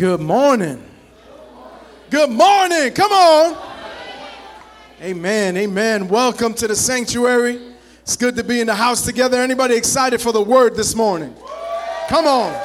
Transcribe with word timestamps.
Good 0.00 0.22
morning. 0.22 0.82
Good 2.08 2.30
morning. 2.30 2.90
Come 2.94 3.12
on. 3.12 3.54
Amen. 5.02 5.58
Amen. 5.58 6.08
Welcome 6.08 6.54
to 6.54 6.66
the 6.66 6.74
sanctuary. 6.74 7.60
It's 8.00 8.16
good 8.16 8.34
to 8.36 8.42
be 8.42 8.62
in 8.62 8.66
the 8.66 8.74
house 8.74 9.04
together. 9.04 9.42
Anybody 9.42 9.76
excited 9.76 10.22
for 10.22 10.32
the 10.32 10.40
word 10.40 10.74
this 10.74 10.94
morning? 10.94 11.36
Come 12.08 12.26
on. 12.26 12.58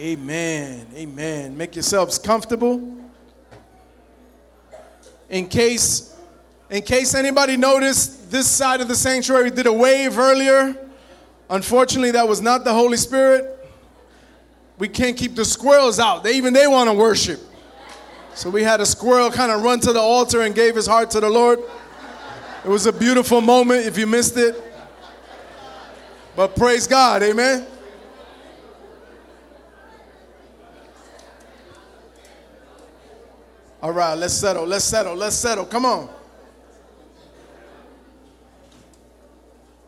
Amen. 0.00 0.86
Amen. 0.96 1.54
Make 1.54 1.76
yourselves 1.76 2.18
comfortable. 2.18 2.96
In 5.28 5.48
case 5.48 6.16
in 6.70 6.80
case 6.80 7.14
anybody 7.14 7.58
noticed 7.58 8.30
this 8.30 8.48
side 8.48 8.80
of 8.80 8.88
the 8.88 8.96
sanctuary 8.96 9.50
did 9.50 9.66
a 9.66 9.72
wave 9.72 10.18
earlier, 10.18 10.74
unfortunately 11.50 12.12
that 12.12 12.26
was 12.26 12.40
not 12.40 12.64
the 12.64 12.72
Holy 12.72 12.96
Spirit 12.96 13.51
we 14.82 14.88
can't 14.88 15.16
keep 15.16 15.36
the 15.36 15.44
squirrels 15.44 16.00
out. 16.00 16.24
They 16.24 16.32
even 16.32 16.52
they 16.52 16.66
want 16.66 16.90
to 16.90 16.94
worship. 16.94 17.38
So 18.34 18.50
we 18.50 18.64
had 18.64 18.80
a 18.80 18.84
squirrel 18.84 19.30
kind 19.30 19.52
of 19.52 19.62
run 19.62 19.78
to 19.78 19.92
the 19.92 20.00
altar 20.00 20.40
and 20.40 20.56
gave 20.56 20.74
his 20.74 20.88
heart 20.88 21.08
to 21.12 21.20
the 21.20 21.30
Lord. 21.30 21.60
It 22.64 22.68
was 22.68 22.86
a 22.86 22.92
beautiful 22.92 23.40
moment 23.40 23.86
if 23.86 23.96
you 23.96 24.08
missed 24.08 24.36
it. 24.36 24.60
But 26.34 26.56
praise 26.56 26.88
God, 26.88 27.22
amen. 27.22 27.64
All 33.80 33.92
right, 33.92 34.14
let's 34.14 34.34
settle, 34.34 34.66
let's 34.66 34.84
settle, 34.84 35.14
let's 35.14 35.36
settle. 35.36 35.64
Come 35.64 35.86
on. 35.86 36.10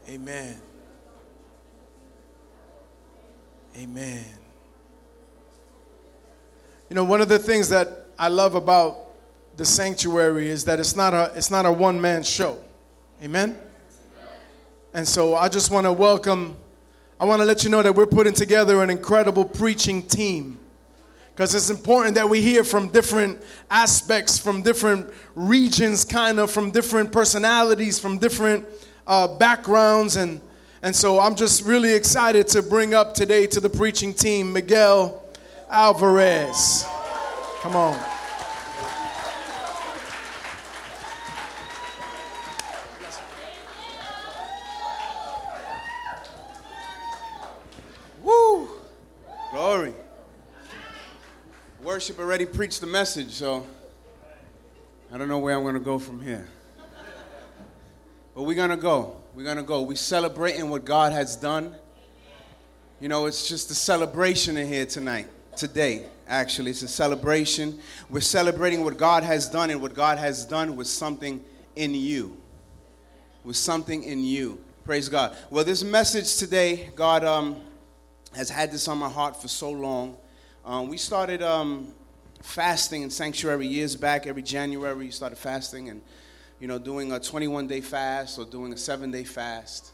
Amen. 0.08 0.60
Amen. 3.76 4.43
You 6.94 7.00
know, 7.00 7.06
one 7.06 7.20
of 7.20 7.28
the 7.28 7.40
things 7.40 7.70
that 7.70 8.06
I 8.16 8.28
love 8.28 8.54
about 8.54 8.96
the 9.56 9.64
sanctuary 9.64 10.48
is 10.48 10.64
that 10.66 10.78
it's 10.78 10.94
not 10.94 11.12
a 11.12 11.32
it's 11.34 11.50
not 11.50 11.66
a 11.66 11.72
one 11.72 12.00
man 12.00 12.22
show. 12.22 12.56
Amen. 13.20 13.58
And 14.92 15.08
so 15.08 15.34
I 15.34 15.48
just 15.48 15.72
want 15.72 15.86
to 15.86 15.92
welcome 15.92 16.56
I 17.18 17.24
want 17.24 17.40
to 17.40 17.46
let 17.46 17.64
you 17.64 17.70
know 17.70 17.82
that 17.82 17.96
we're 17.96 18.06
putting 18.06 18.32
together 18.32 18.80
an 18.80 18.90
incredible 18.90 19.44
preaching 19.44 20.02
team. 20.04 20.60
Because 21.34 21.52
it's 21.56 21.68
important 21.68 22.14
that 22.14 22.28
we 22.28 22.40
hear 22.40 22.62
from 22.62 22.90
different 22.90 23.42
aspects, 23.72 24.38
from 24.38 24.62
different 24.62 25.12
regions, 25.34 26.04
kind 26.04 26.38
of, 26.38 26.48
from 26.48 26.70
different 26.70 27.10
personalities, 27.10 27.98
from 27.98 28.18
different 28.18 28.64
uh, 29.08 29.26
backgrounds. 29.26 30.14
And, 30.14 30.40
and 30.80 30.94
so 30.94 31.18
I'm 31.18 31.34
just 31.34 31.64
really 31.64 31.92
excited 31.92 32.46
to 32.50 32.62
bring 32.62 32.94
up 32.94 33.14
today 33.14 33.48
to 33.48 33.58
the 33.58 33.68
preaching 33.68 34.14
team 34.14 34.52
Miguel 34.52 35.23
Alvarez. 35.74 36.86
Come 37.60 37.74
on. 37.74 37.98
Woo! 48.22 48.68
Glory. 49.50 49.92
Worship 51.82 52.20
already 52.20 52.46
preached 52.46 52.80
the 52.80 52.86
message, 52.86 53.32
so 53.32 53.66
I 55.12 55.18
don't 55.18 55.26
know 55.26 55.40
where 55.40 55.56
I'm 55.56 55.64
going 55.64 55.74
to 55.74 55.80
go 55.80 55.98
from 55.98 56.20
here. 56.20 56.46
But 58.36 58.44
we're 58.44 58.54
going 58.54 58.70
to 58.70 58.76
go. 58.76 59.16
We're 59.34 59.42
going 59.42 59.56
to 59.56 59.64
go. 59.64 59.82
We're 59.82 59.96
celebrating 59.96 60.70
what 60.70 60.84
God 60.84 61.12
has 61.12 61.34
done. 61.34 61.74
You 63.00 63.08
know, 63.08 63.26
it's 63.26 63.48
just 63.48 63.72
a 63.72 63.74
celebration 63.74 64.56
in 64.56 64.68
here 64.68 64.86
tonight 64.86 65.26
today, 65.56 66.06
actually. 66.26 66.70
It's 66.70 66.82
a 66.82 66.88
celebration. 66.88 67.78
We're 68.10 68.20
celebrating 68.20 68.84
what 68.84 68.96
God 68.96 69.22
has 69.22 69.48
done, 69.48 69.70
and 69.70 69.80
what 69.80 69.94
God 69.94 70.18
has 70.18 70.44
done 70.44 70.76
was 70.76 70.90
something 70.90 71.44
in 71.76 71.94
you. 71.94 72.36
Was 73.44 73.58
something 73.58 74.02
in 74.02 74.24
you. 74.24 74.58
Praise 74.84 75.08
God. 75.08 75.36
Well, 75.50 75.64
this 75.64 75.82
message 75.82 76.36
today, 76.36 76.90
God 76.94 77.24
um, 77.24 77.60
has 78.34 78.50
had 78.50 78.70
this 78.70 78.88
on 78.88 78.98
my 78.98 79.08
heart 79.08 79.40
for 79.40 79.48
so 79.48 79.70
long. 79.70 80.16
Um, 80.64 80.88
we 80.88 80.96
started 80.96 81.42
um, 81.42 81.92
fasting 82.42 83.02
in 83.02 83.10
sanctuary 83.10 83.66
years 83.66 83.96
back. 83.96 84.26
Every 84.26 84.42
January, 84.42 84.94
we 84.94 85.10
started 85.10 85.36
fasting 85.36 85.88
and, 85.88 86.02
you 86.60 86.68
know, 86.68 86.78
doing 86.78 87.12
a 87.12 87.20
21 87.20 87.66
day 87.66 87.80
fast 87.80 88.38
or 88.38 88.44
doing 88.44 88.72
a 88.72 88.76
seven 88.76 89.10
day 89.10 89.24
fast. 89.24 89.92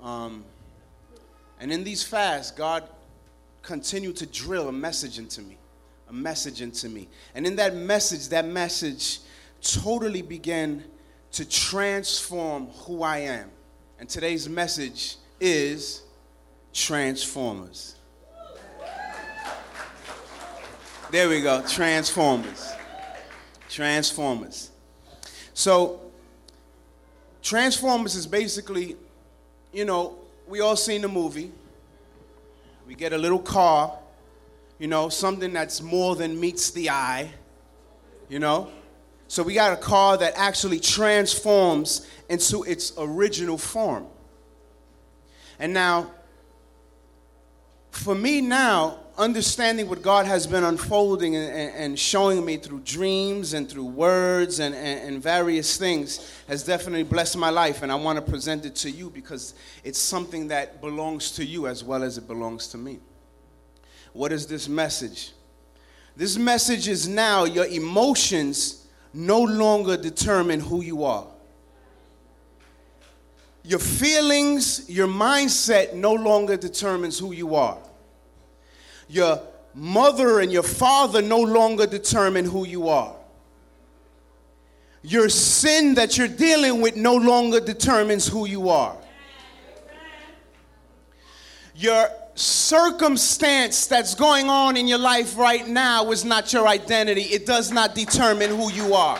Um, 0.00 0.44
and 1.60 1.70
in 1.70 1.84
these 1.84 2.02
fasts, 2.02 2.52
God 2.52 2.88
continue 3.62 4.12
to 4.12 4.26
drill 4.26 4.68
a 4.68 4.72
message 4.72 5.18
into 5.18 5.42
me, 5.42 5.58
a 6.08 6.12
message 6.12 6.62
into 6.62 6.88
me. 6.88 7.08
And 7.34 7.46
in 7.46 7.56
that 7.56 7.74
message, 7.74 8.28
that 8.28 8.46
message 8.46 9.20
totally 9.62 10.22
began 10.22 10.84
to 11.32 11.48
transform 11.48 12.66
who 12.68 13.02
I 13.02 13.18
am. 13.18 13.50
And 13.98 14.08
today's 14.08 14.48
message 14.48 15.16
is 15.38 16.02
Transformers. 16.72 17.96
There 21.10 21.28
we 21.28 21.42
go, 21.42 21.62
Transformers. 21.66 22.72
Transformers. 23.68 24.70
So, 25.54 26.00
Transformers 27.42 28.14
is 28.14 28.26
basically, 28.26 28.96
you 29.72 29.84
know, 29.84 30.16
we 30.46 30.60
all 30.60 30.76
seen 30.76 31.02
the 31.02 31.08
movie. 31.08 31.50
We 32.90 32.96
get 32.96 33.12
a 33.12 33.18
little 33.18 33.38
car, 33.38 33.96
you 34.80 34.88
know, 34.88 35.10
something 35.10 35.52
that's 35.52 35.80
more 35.80 36.16
than 36.16 36.40
meets 36.40 36.72
the 36.72 36.90
eye, 36.90 37.30
you 38.28 38.40
know. 38.40 38.68
So 39.28 39.44
we 39.44 39.54
got 39.54 39.72
a 39.72 39.76
car 39.76 40.16
that 40.16 40.32
actually 40.34 40.80
transforms 40.80 42.04
into 42.28 42.64
its 42.64 42.92
original 42.98 43.58
form. 43.58 44.08
And 45.60 45.72
now, 45.72 46.10
for 47.92 48.16
me 48.16 48.40
now, 48.40 48.98
understanding 49.20 49.86
what 49.86 50.00
God 50.00 50.24
has 50.24 50.46
been 50.46 50.64
unfolding 50.64 51.36
and, 51.36 51.74
and, 51.74 51.98
showing 51.98 52.42
me 52.42 52.56
through 52.56 52.80
dreams 52.80 53.52
and 53.52 53.68
through 53.68 53.84
words 53.84 54.60
and, 54.60 54.74
and, 54.74 55.08
and, 55.08 55.22
various 55.22 55.76
things 55.76 56.42
has 56.48 56.64
definitely 56.64 57.02
blessed 57.02 57.36
my 57.36 57.50
life. 57.50 57.82
And 57.82 57.92
I 57.92 57.96
want 57.96 58.16
to 58.16 58.22
present 58.22 58.64
it 58.64 58.74
to 58.76 58.90
you 58.90 59.10
because 59.10 59.54
it's 59.84 59.98
something 59.98 60.48
that 60.48 60.80
belongs 60.80 61.32
to 61.32 61.44
you 61.44 61.66
as 61.66 61.84
well 61.84 62.02
as 62.02 62.16
it 62.16 62.26
belongs 62.26 62.68
to 62.68 62.78
me. 62.78 62.98
What 64.14 64.32
is 64.32 64.46
this 64.46 64.68
message? 64.68 65.32
This 66.16 66.38
message 66.38 66.88
is 66.88 67.06
now 67.06 67.44
your 67.44 67.66
emotions 67.66 68.86
no 69.12 69.42
longer 69.42 69.98
determine 69.98 70.60
who 70.60 70.80
you 70.80 71.04
are. 71.04 71.26
Your 73.64 73.78
feelings, 73.78 74.88
your 74.88 75.08
mindset 75.08 75.92
no 75.92 76.14
longer 76.14 76.56
determines 76.56 77.18
who 77.18 77.32
you 77.32 77.54
are 77.54 77.76
your 79.10 79.42
mother 79.74 80.38
and 80.38 80.52
your 80.52 80.62
father 80.62 81.20
no 81.20 81.40
longer 81.40 81.86
determine 81.86 82.44
who 82.44 82.64
you 82.66 82.88
are. 82.88 83.16
Your 85.02 85.28
sin 85.28 85.94
that 85.94 86.16
you're 86.16 86.28
dealing 86.28 86.80
with 86.80 86.94
no 86.94 87.16
longer 87.16 87.58
determines 87.58 88.28
who 88.28 88.46
you 88.46 88.68
are. 88.68 88.96
Your 91.74 92.08
circumstance 92.34 93.86
that's 93.86 94.14
going 94.14 94.48
on 94.48 94.76
in 94.76 94.86
your 94.86 94.98
life 94.98 95.36
right 95.36 95.66
now 95.66 96.10
is 96.12 96.24
not 96.24 96.52
your 96.52 96.68
identity, 96.68 97.22
it 97.22 97.46
does 97.46 97.72
not 97.72 97.94
determine 97.94 98.50
who 98.50 98.70
you 98.70 98.94
are. 98.94 99.18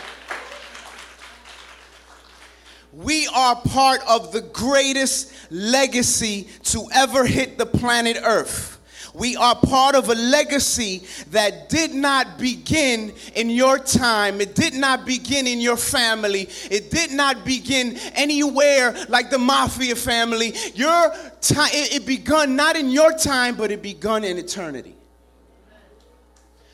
We 2.93 3.27
are 3.35 3.57
part 3.57 4.03
of 4.09 4.33
the 4.33 4.43
greatest 4.43 5.33
legacy 5.51 6.49
to 6.65 6.87
ever 6.93 7.25
hit 7.25 7.57
the 7.57 7.67
planet 7.67 8.19
Earth. 8.23 8.70
We 9.15 9.37
are 9.37 9.57
part 9.57 9.95
of 9.95 10.09
a 10.09 10.15
legacy 10.15 11.03
that 11.31 11.69
did 11.69 11.95
not 11.95 12.39
begin 12.39 13.13
in 13.35 13.51
your 13.51 13.79
time. 13.79 14.41
It 14.41 14.55
did 14.55 14.75
not 14.75 15.05
begin 15.05 15.47
in 15.47 15.61
your 15.61 15.77
family. 15.77 16.49
It 16.71 16.91
did 16.91 17.11
not 17.11 17.45
begin 17.45 17.97
anywhere 18.15 18.95
like 19.09 19.31
the 19.31 19.39
mafia 19.39 19.97
family. 19.97 20.55
Your 20.75 21.15
time 21.41 21.71
it, 21.73 22.07
begun 22.07 22.57
not 22.57 22.77
in 22.77 22.91
your 22.91 23.13
time, 23.13 23.57
but 23.57 23.71
it 23.71 23.83
begun 23.83 24.25
in 24.25 24.39
eternity. 24.39 24.95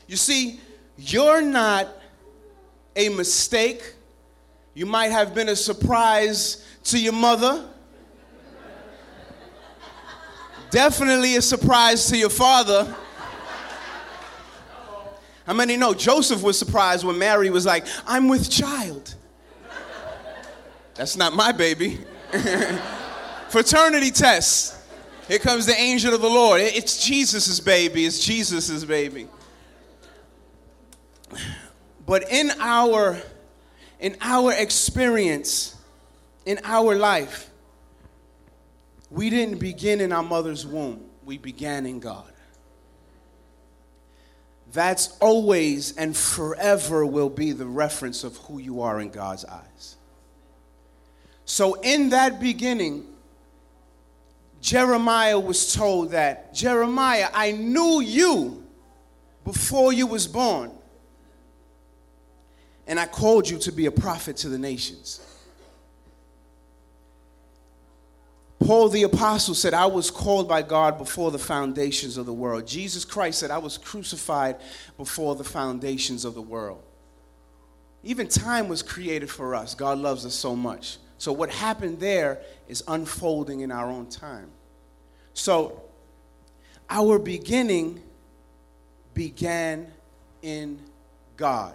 You 0.07 0.15
see, 0.15 0.59
you're 0.97 1.41
not 1.41 1.87
a 2.95 3.09
mistake. 3.09 3.95
You 4.73 4.85
might 4.85 5.11
have 5.11 5.33
been 5.33 5.49
a 5.49 5.55
surprise 5.55 6.65
to 6.85 6.99
your 6.99 7.13
mother 7.13 7.67
Definitely 10.69 11.35
a 11.35 11.41
surprise 11.41 12.07
to 12.07 12.17
your 12.17 12.29
father. 12.29 12.93
How 15.45 15.53
many 15.53 15.77
know 15.77 15.93
Joseph 15.93 16.43
was 16.43 16.59
surprised 16.59 17.05
when 17.05 17.17
Mary 17.17 17.49
was 17.49 17.65
like, 17.65 17.85
I'm 18.05 18.27
with 18.27 18.49
child? 18.49 19.15
That's 20.95 21.15
not 21.15 21.33
my 21.33 21.51
baby. 21.53 21.99
Fraternity 23.49 24.11
test. 24.11 24.75
Here 25.27 25.39
comes 25.39 25.65
the 25.65 25.79
angel 25.79 26.13
of 26.13 26.21
the 26.21 26.29
Lord. 26.29 26.59
It's 26.59 27.05
Jesus' 27.05 27.59
baby. 27.59 28.05
It's 28.05 28.19
Jesus' 28.19 28.83
baby. 28.83 29.27
But 32.05 32.29
in 32.31 32.51
our 32.59 33.21
in 33.99 34.15
our 34.21 34.53
experience, 34.53 35.75
in 36.45 36.59
our 36.63 36.95
life, 36.95 37.49
we 39.09 39.29
didn't 39.29 39.59
begin 39.59 40.01
in 40.01 40.11
our 40.11 40.23
mother's 40.23 40.65
womb. 40.65 41.05
We 41.23 41.37
began 41.37 41.85
in 41.85 41.99
God. 41.99 42.31
That's 44.73 45.17
always 45.19 45.95
and 45.95 46.15
forever 46.15 47.05
will 47.05 47.29
be 47.29 47.51
the 47.53 47.65
reference 47.65 48.23
of 48.23 48.37
who 48.37 48.59
you 48.59 48.81
are 48.81 48.99
in 48.99 49.09
God's 49.09 49.45
eyes. 49.45 49.95
So, 51.45 51.75
in 51.75 52.09
that 52.09 52.41
beginning, 52.41 53.05
Jeremiah 54.59 55.39
was 55.39 55.73
told 55.73 56.11
that, 56.11 56.53
Jeremiah, 56.53 57.29
I 57.33 57.53
knew 57.53 58.01
you 58.01 58.65
before 59.45 59.93
you 59.93 60.07
was 60.07 60.27
born, 60.27 60.71
and 62.85 62.99
I 62.99 63.05
called 63.05 63.49
you 63.49 63.57
to 63.59 63.71
be 63.71 63.85
a 63.85 63.91
prophet 63.91 64.35
to 64.37 64.49
the 64.49 64.57
nations. 64.57 65.21
Paul 68.67 68.89
the 68.89 69.03
Apostle 69.03 69.55
said, 69.55 69.73
I 69.73 69.85
was 69.85 70.11
called 70.11 70.49
by 70.49 70.61
God 70.61 70.97
before 70.97 71.31
the 71.31 71.39
foundations 71.39 72.17
of 72.17 72.25
the 72.25 72.33
world. 72.33 72.67
Jesus 72.67 73.05
Christ 73.05 73.39
said, 73.39 73.49
I 73.49 73.59
was 73.59 73.77
crucified 73.77 74.57
before 74.97 75.35
the 75.35 75.45
foundations 75.45 76.25
of 76.25 76.33
the 76.33 76.41
world. 76.41 76.83
Even 78.03 78.27
time 78.27 78.67
was 78.67 78.83
created 78.83 79.29
for 79.29 79.55
us. 79.55 79.73
God 79.73 79.99
loves 79.99 80.25
us 80.25 80.35
so 80.35 80.53
much. 80.53 80.97
So, 81.17 81.31
what 81.31 81.49
happened 81.49 82.01
there 82.01 82.41
is 82.67 82.83
unfolding 82.89 83.61
in 83.61 83.71
our 83.71 83.89
own 83.89 84.07
time. 84.07 84.49
So, 85.33 85.81
our 86.89 87.19
beginning 87.19 88.03
began 89.13 89.87
in 90.41 90.77
God. 91.37 91.73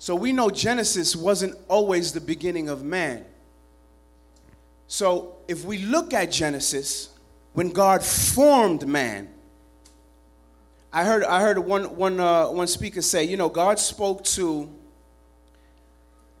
So, 0.00 0.16
we 0.16 0.32
know 0.32 0.50
Genesis 0.50 1.14
wasn't 1.14 1.56
always 1.68 2.10
the 2.10 2.20
beginning 2.20 2.68
of 2.68 2.82
man. 2.82 3.24
So, 4.86 5.36
if 5.48 5.64
we 5.64 5.78
look 5.78 6.12
at 6.12 6.30
Genesis, 6.30 7.10
when 7.54 7.70
God 7.70 8.02
formed 8.02 8.86
man, 8.86 9.28
I 10.92 11.04
heard, 11.04 11.24
I 11.24 11.40
heard 11.40 11.58
one, 11.58 11.96
one, 11.96 12.20
uh, 12.20 12.46
one 12.46 12.68
speaker 12.68 13.02
say, 13.02 13.24
you 13.24 13.36
know, 13.36 13.48
God 13.48 13.78
spoke 13.78 14.22
to 14.24 14.70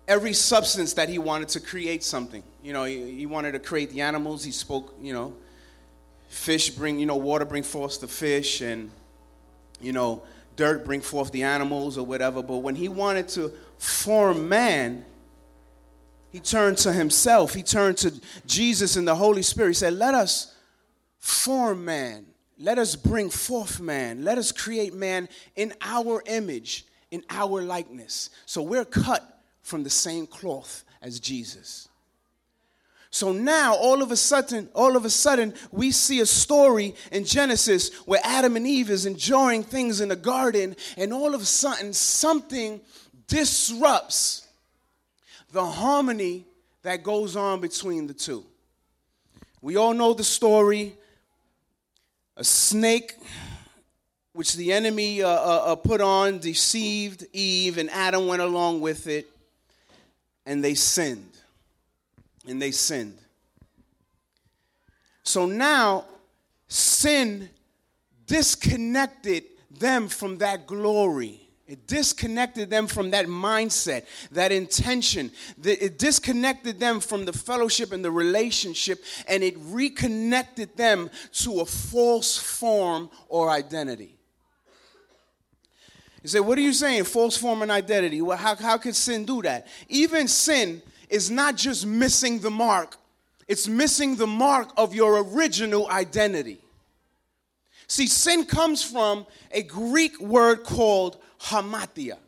every 0.06 0.32
substance 0.32 0.92
that 0.94 1.08
he 1.08 1.18
wanted 1.18 1.48
to 1.48 1.60
create 1.60 2.04
something. 2.04 2.42
You 2.62 2.72
know, 2.72 2.84
he, 2.84 3.12
he, 3.12 3.26
wanted 3.26 3.52
to 3.52 3.58
create 3.58 3.90
the 3.90 4.02
animals. 4.02 4.44
He 4.44 4.52
spoke, 4.52 4.94
you 5.00 5.12
know, 5.12 5.34
fish 6.28 6.70
bring, 6.70 6.98
you 6.98 7.06
know, 7.06 7.16
water 7.16 7.44
bring 7.44 7.62
forth 7.62 8.00
the 8.00 8.08
fish, 8.08 8.60
and, 8.60 8.90
you 9.80 9.92
know, 9.92 10.22
dirt 10.56 10.84
bring 10.84 11.00
forth 11.00 11.32
the 11.32 11.42
animals 11.42 11.98
or 11.98 12.06
whatever. 12.06 12.42
But 12.42 12.58
when 12.58 12.76
he 12.76 12.88
wanted 12.88 13.28
to 13.30 13.52
form 13.78 14.48
man, 14.48 15.04
he 16.34 16.40
turned 16.40 16.78
to 16.78 16.92
himself. 16.92 17.54
He 17.54 17.62
turned 17.62 17.96
to 17.98 18.12
Jesus 18.44 18.96
and 18.96 19.06
the 19.06 19.14
Holy 19.14 19.42
Spirit. 19.42 19.68
He 19.68 19.74
said, 19.74 19.92
Let 19.92 20.14
us 20.14 20.52
form 21.20 21.84
man. 21.84 22.26
Let 22.58 22.76
us 22.76 22.96
bring 22.96 23.30
forth 23.30 23.78
man. 23.78 24.24
Let 24.24 24.36
us 24.36 24.50
create 24.50 24.94
man 24.94 25.28
in 25.54 25.72
our 25.80 26.24
image, 26.26 26.86
in 27.12 27.22
our 27.30 27.62
likeness. 27.62 28.30
So 28.46 28.62
we're 28.62 28.84
cut 28.84 29.42
from 29.62 29.84
the 29.84 29.90
same 29.90 30.26
cloth 30.26 30.82
as 31.00 31.20
Jesus. 31.20 31.88
So 33.10 33.30
now 33.30 33.76
all 33.76 34.02
of 34.02 34.10
a 34.10 34.16
sudden, 34.16 34.68
all 34.74 34.96
of 34.96 35.04
a 35.04 35.10
sudden, 35.10 35.54
we 35.70 35.92
see 35.92 36.18
a 36.18 36.26
story 36.26 36.96
in 37.12 37.24
Genesis 37.24 37.94
where 38.06 38.20
Adam 38.24 38.56
and 38.56 38.66
Eve 38.66 38.90
is 38.90 39.06
enjoying 39.06 39.62
things 39.62 40.00
in 40.00 40.08
the 40.08 40.16
garden, 40.16 40.74
and 40.96 41.12
all 41.12 41.32
of 41.32 41.42
a 41.42 41.46
sudden 41.46 41.92
something 41.92 42.80
disrupts 43.28 44.43
the 45.54 45.64
harmony 45.64 46.44
that 46.82 47.04
goes 47.04 47.36
on 47.36 47.60
between 47.60 48.08
the 48.08 48.12
two. 48.12 48.44
We 49.62 49.76
all 49.76 49.94
know 49.94 50.12
the 50.12 50.24
story. 50.24 50.94
A 52.36 52.42
snake 52.42 53.14
which 54.32 54.54
the 54.54 54.72
enemy 54.72 55.22
uh, 55.22 55.28
uh, 55.28 55.62
uh 55.66 55.76
put 55.76 56.00
on, 56.00 56.40
deceived 56.40 57.24
Eve, 57.32 57.78
and 57.78 57.88
Adam 57.90 58.26
went 58.26 58.42
along 58.42 58.80
with 58.80 59.06
it 59.06 59.30
and 60.44 60.62
they 60.62 60.74
sinned. 60.74 61.30
And 62.48 62.60
they 62.60 62.72
sinned. 62.72 63.16
So 65.22 65.46
now, 65.46 66.04
sin 66.66 67.48
disconnected 68.26 69.44
them 69.70 70.08
from 70.08 70.38
that 70.38 70.66
glory. 70.66 71.43
It 71.66 71.86
disconnected 71.86 72.68
them 72.68 72.86
from 72.86 73.10
that 73.12 73.26
mindset, 73.26 74.04
that 74.32 74.52
intention. 74.52 75.32
It 75.62 75.98
disconnected 75.98 76.78
them 76.78 77.00
from 77.00 77.24
the 77.24 77.32
fellowship 77.32 77.90
and 77.92 78.04
the 78.04 78.10
relationship, 78.10 79.02
and 79.26 79.42
it 79.42 79.54
reconnected 79.58 80.76
them 80.76 81.08
to 81.32 81.60
a 81.60 81.64
false 81.64 82.36
form 82.36 83.08
or 83.28 83.48
identity. 83.48 84.14
You 86.22 86.28
say, 86.28 86.40
what 86.40 86.58
are 86.58 86.62
you 86.62 86.72
saying? 86.72 87.04
False 87.04 87.36
form 87.36 87.62
and 87.62 87.70
identity. 87.70 88.20
Well, 88.20 88.36
how, 88.36 88.56
how 88.56 88.76
could 88.76 88.96
sin 88.96 89.24
do 89.24 89.40
that? 89.42 89.66
Even 89.88 90.28
sin 90.28 90.82
is 91.08 91.30
not 91.30 91.56
just 91.56 91.86
missing 91.86 92.40
the 92.40 92.50
mark, 92.50 92.96
it's 93.48 93.68
missing 93.68 94.16
the 94.16 94.26
mark 94.26 94.70
of 94.76 94.94
your 94.94 95.22
original 95.22 95.88
identity. 95.90 96.60
See, 97.86 98.06
sin 98.06 98.46
comes 98.46 98.82
from 98.82 99.26
a 99.50 99.62
Greek 99.62 100.18
word 100.18 100.64
called 100.64 101.18
hamartia. 101.44 102.18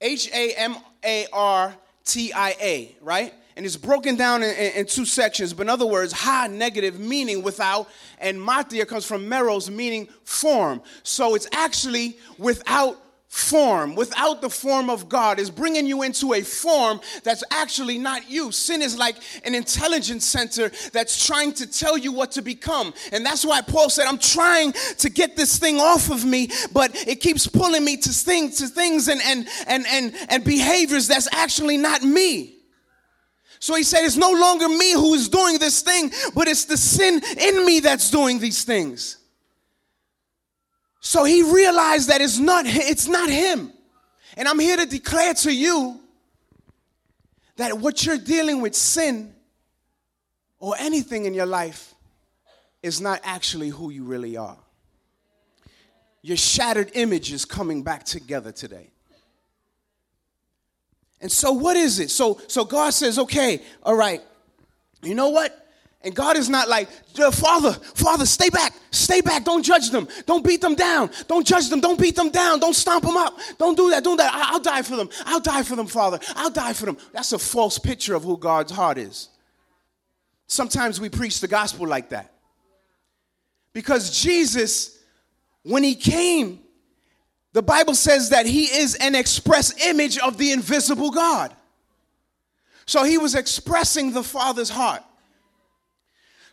H 0.00 0.28
A 0.32 0.52
M 0.54 0.76
A 1.04 1.26
R 1.32 1.74
T 2.04 2.32
I 2.32 2.56
A, 2.60 2.96
right? 3.00 3.32
and 3.56 3.66
it's 3.66 3.76
broken 3.76 4.16
down 4.16 4.42
in, 4.42 4.50
in, 4.56 4.72
in, 4.72 4.86
two 4.86 5.04
sections. 5.04 5.52
But 5.52 5.64
in 5.64 5.68
other 5.68 5.86
words, 5.86 6.12
ha 6.12 6.48
negative 6.50 6.98
meaning 6.98 7.42
without, 7.42 7.88
and 8.18 8.38
matia 8.38 8.86
comes 8.86 9.04
from 9.04 9.28
meros 9.28 9.70
meaning 9.70 10.08
form. 10.24 10.80
So 11.02 11.34
it's 11.34 11.46
actually 11.52 12.16
without 12.38 12.98
form, 13.32 13.94
without 13.94 14.42
the 14.42 14.50
form 14.50 14.90
of 14.90 15.08
God, 15.08 15.38
is 15.38 15.48
bringing 15.48 15.86
you 15.86 16.02
into 16.02 16.34
a 16.34 16.42
form 16.42 17.00
that's 17.24 17.42
actually 17.50 17.96
not 17.96 18.30
you. 18.30 18.52
Sin 18.52 18.82
is 18.82 18.98
like 18.98 19.16
an 19.46 19.54
intelligence 19.54 20.26
center 20.26 20.70
that's 20.92 21.26
trying 21.26 21.54
to 21.54 21.66
tell 21.66 21.96
you 21.96 22.12
what 22.12 22.32
to 22.32 22.42
become. 22.42 22.92
And 23.10 23.24
that's 23.24 23.42
why 23.42 23.62
Paul 23.62 23.88
said, 23.88 24.04
I'm 24.06 24.18
trying 24.18 24.72
to 24.98 25.08
get 25.08 25.34
this 25.34 25.58
thing 25.58 25.80
off 25.80 26.10
of 26.10 26.26
me, 26.26 26.50
but 26.74 26.94
it 27.08 27.20
keeps 27.20 27.46
pulling 27.46 27.86
me 27.86 27.96
to 27.96 28.10
things, 28.10 28.58
to 28.58 28.66
things 28.66 29.08
and, 29.08 29.22
and, 29.24 29.48
and, 29.66 29.86
and, 29.88 30.14
and 30.28 30.44
behaviors 30.44 31.08
that's 31.08 31.32
actually 31.32 31.78
not 31.78 32.02
me. 32.02 32.56
So 33.60 33.74
he 33.76 33.82
said, 33.82 34.04
It's 34.04 34.18
no 34.18 34.30
longer 34.30 34.68
me 34.68 34.92
who 34.92 35.14
is 35.14 35.30
doing 35.30 35.58
this 35.58 35.80
thing, 35.80 36.10
but 36.34 36.48
it's 36.48 36.66
the 36.66 36.76
sin 36.76 37.22
in 37.38 37.64
me 37.64 37.80
that's 37.80 38.10
doing 38.10 38.40
these 38.40 38.64
things. 38.64 39.21
So 41.04 41.24
he 41.24 41.42
realized 41.42 42.08
that 42.10 42.20
it's 42.20 42.38
not, 42.38 42.64
it's 42.64 43.08
not 43.08 43.28
him. 43.28 43.72
And 44.36 44.46
I'm 44.46 44.60
here 44.60 44.76
to 44.76 44.86
declare 44.86 45.34
to 45.34 45.52
you 45.52 46.00
that 47.56 47.76
what 47.76 48.06
you're 48.06 48.18
dealing 48.18 48.62
with, 48.62 48.76
sin 48.76 49.34
or 50.60 50.76
anything 50.78 51.24
in 51.24 51.34
your 51.34 51.44
life, 51.44 51.92
is 52.84 53.00
not 53.00 53.20
actually 53.24 53.68
who 53.68 53.90
you 53.90 54.04
really 54.04 54.36
are. 54.36 54.56
Your 56.22 56.36
shattered 56.36 56.92
image 56.94 57.32
is 57.32 57.44
coming 57.44 57.82
back 57.82 58.04
together 58.04 58.52
today. 58.52 58.88
And 61.20 61.30
so 61.30 61.50
what 61.50 61.76
is 61.76 61.98
it? 61.98 62.10
So 62.10 62.40
so 62.46 62.64
God 62.64 62.90
says, 62.90 63.18
"Okay, 63.18 63.62
all 63.82 63.96
right. 63.96 64.22
You 65.02 65.16
know 65.16 65.30
what? 65.30 65.61
And 66.04 66.14
God 66.14 66.36
is 66.36 66.48
not 66.48 66.68
like, 66.68 66.90
Father, 66.90 67.72
Father, 67.72 68.26
stay 68.26 68.48
back, 68.48 68.74
stay 68.90 69.20
back, 69.20 69.44
don't 69.44 69.62
judge 69.62 69.90
them, 69.90 70.08
don't 70.26 70.44
beat 70.44 70.60
them 70.60 70.74
down, 70.74 71.10
don't 71.28 71.46
judge 71.46 71.68
them, 71.68 71.80
don't 71.80 71.98
beat 71.98 72.16
them 72.16 72.30
down, 72.30 72.58
don't 72.58 72.74
stomp 72.74 73.04
them 73.04 73.16
up, 73.16 73.38
don't 73.56 73.76
do 73.76 73.90
that, 73.90 74.02
don't 74.02 74.16
do 74.16 74.24
that. 74.24 74.32
I'll 74.34 74.60
die 74.60 74.82
for 74.82 74.96
them, 74.96 75.08
I'll 75.26 75.40
die 75.40 75.62
for 75.62 75.76
them, 75.76 75.86
Father, 75.86 76.18
I'll 76.34 76.50
die 76.50 76.72
for 76.72 76.86
them. 76.86 76.98
That's 77.12 77.32
a 77.32 77.38
false 77.38 77.78
picture 77.78 78.16
of 78.16 78.24
who 78.24 78.36
God's 78.36 78.72
heart 78.72 78.98
is. 78.98 79.28
Sometimes 80.48 81.00
we 81.00 81.08
preach 81.08 81.40
the 81.40 81.48
gospel 81.48 81.86
like 81.86 82.10
that. 82.10 82.32
Because 83.72 84.20
Jesus, 84.20 84.98
when 85.62 85.84
he 85.84 85.94
came, 85.94 86.58
the 87.52 87.62
Bible 87.62 87.94
says 87.94 88.30
that 88.30 88.44
he 88.44 88.64
is 88.64 88.96
an 88.96 89.14
express 89.14 89.86
image 89.86 90.18
of 90.18 90.36
the 90.36 90.52
invisible 90.52 91.10
God. 91.10 91.54
So 92.86 93.04
he 93.04 93.18
was 93.18 93.34
expressing 93.36 94.12
the 94.12 94.24
Father's 94.24 94.70
heart. 94.70 95.02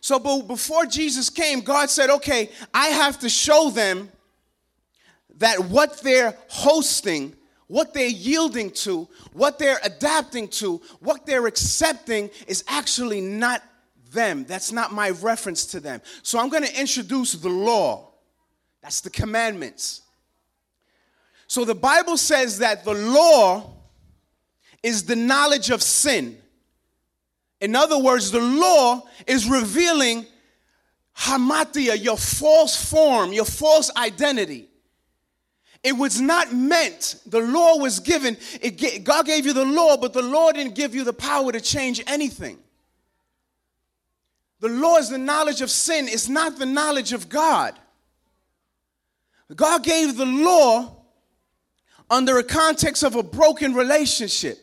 So 0.00 0.18
but 0.18 0.42
before 0.42 0.86
Jesus 0.86 1.28
came, 1.30 1.60
God 1.60 1.90
said, 1.90 2.10
okay, 2.10 2.50
I 2.72 2.86
have 2.88 3.18
to 3.20 3.28
show 3.28 3.70
them 3.70 4.10
that 5.36 5.58
what 5.58 6.00
they're 6.02 6.36
hosting, 6.48 7.34
what 7.66 7.94
they're 7.94 8.06
yielding 8.08 8.70
to, 8.70 9.08
what 9.32 9.58
they're 9.58 9.80
adapting 9.84 10.48
to, 10.48 10.80
what 11.00 11.26
they're 11.26 11.46
accepting 11.46 12.30
is 12.46 12.64
actually 12.68 13.20
not 13.20 13.62
them. 14.12 14.44
That's 14.44 14.72
not 14.72 14.92
my 14.92 15.10
reference 15.10 15.66
to 15.66 15.80
them. 15.80 16.00
So 16.22 16.38
I'm 16.38 16.48
going 16.48 16.64
to 16.64 16.80
introduce 16.80 17.32
the 17.32 17.48
law. 17.48 18.08
That's 18.82 19.00
the 19.00 19.10
commandments. 19.10 20.02
So 21.46 21.64
the 21.64 21.74
Bible 21.74 22.16
says 22.16 22.58
that 22.58 22.84
the 22.84 22.94
law 22.94 23.70
is 24.82 25.04
the 25.04 25.16
knowledge 25.16 25.70
of 25.70 25.82
sin. 25.82 26.38
In 27.60 27.76
other 27.76 27.98
words, 27.98 28.30
the 28.30 28.40
law 28.40 29.02
is 29.26 29.48
revealing 29.48 30.26
hamartia, 31.16 32.02
your 32.02 32.16
false 32.16 32.90
form, 32.90 33.32
your 33.32 33.44
false 33.44 33.94
identity. 33.96 34.68
It 35.82 35.92
was 35.92 36.20
not 36.20 36.52
meant, 36.52 37.16
the 37.26 37.40
law 37.40 37.78
was 37.78 38.00
given, 38.00 38.36
it, 38.60 39.04
God 39.04 39.24
gave 39.24 39.46
you 39.46 39.54
the 39.54 39.64
law, 39.64 39.96
but 39.96 40.12
the 40.12 40.22
law 40.22 40.52
didn't 40.52 40.74
give 40.74 40.94
you 40.94 41.04
the 41.04 41.12
power 41.12 41.52
to 41.52 41.60
change 41.60 42.02
anything. 42.06 42.58
The 44.60 44.68
law 44.68 44.98
is 44.98 45.08
the 45.08 45.18
knowledge 45.18 45.62
of 45.62 45.70
sin, 45.70 46.06
it's 46.06 46.28
not 46.28 46.58
the 46.58 46.66
knowledge 46.66 47.14
of 47.14 47.30
God. 47.30 47.74
God 49.56 49.82
gave 49.82 50.16
the 50.16 50.26
law 50.26 50.96
under 52.10 52.38
a 52.38 52.44
context 52.44 53.02
of 53.02 53.16
a 53.16 53.22
broken 53.22 53.74
relationship. 53.74 54.58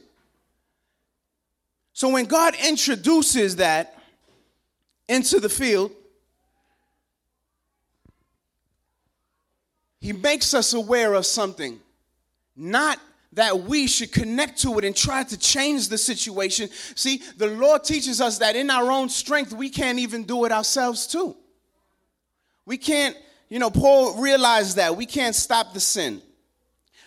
So 1.97 2.09
when 2.09 2.25
God 2.25 2.53
introduces 2.63 3.55
that 3.55 3.97
into 5.09 5.39
the 5.39 5.49
field, 5.49 5.91
He 9.99 10.13
makes 10.13 10.53
us 10.53 10.73
aware 10.73 11.15
of 11.15 11.25
something. 11.25 11.79
Not 12.55 12.99
that 13.33 13.61
we 13.61 13.87
should 13.87 14.11
connect 14.11 14.61
to 14.61 14.77
it 14.77 14.85
and 14.85 14.95
try 14.95 15.23
to 15.23 15.39
change 15.39 15.89
the 15.89 15.97
situation. 15.97 16.69
See, 16.93 17.23
the 17.35 17.47
Lord 17.47 17.83
teaches 17.83 18.21
us 18.21 18.37
that 18.37 18.55
in 18.55 18.69
our 18.69 18.91
own 18.91 19.09
strength, 19.09 19.51
we 19.51 19.67
can't 19.67 19.97
even 19.97 20.23
do 20.23 20.45
it 20.45 20.51
ourselves, 20.51 21.07
too. 21.07 21.35
We 22.67 22.77
can't, 22.77 23.17
you 23.49 23.57
know, 23.57 23.71
Paul 23.71 24.21
realized 24.21 24.77
that. 24.77 24.95
We 24.95 25.07
can't 25.07 25.33
stop 25.33 25.73
the 25.73 25.79
sin. 25.79 26.21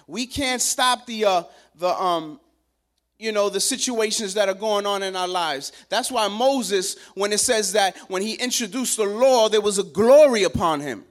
We 0.09 0.27
can't 0.27 0.61
stop 0.61 1.07
the, 1.07 1.27
uh, 1.27 1.43
the, 1.77 1.95
um, 1.95 2.40
you 3.21 3.33
know, 3.33 3.51
the 3.51 3.61
situations 3.61 4.33
that 4.35 4.49
are 4.49 4.55
going 4.55 4.87
on 4.87 5.03
in 5.03 5.15
our 5.15 5.29
lives. 5.29 5.73
That's 5.91 6.11
why 6.11 6.27
Moses, 6.29 6.97
when 7.15 7.33
it 7.33 7.41
says 7.41 7.73
that 7.73 7.95
when 8.09 8.23
he 8.23 8.33
introduced 8.35 8.97
the 8.97 9.05
law, 9.05 9.51
there 9.51 9.61
was 9.61 9.79
a 9.79 9.83
glory 9.83 10.45
upon 10.45 10.81
him. 10.81 11.05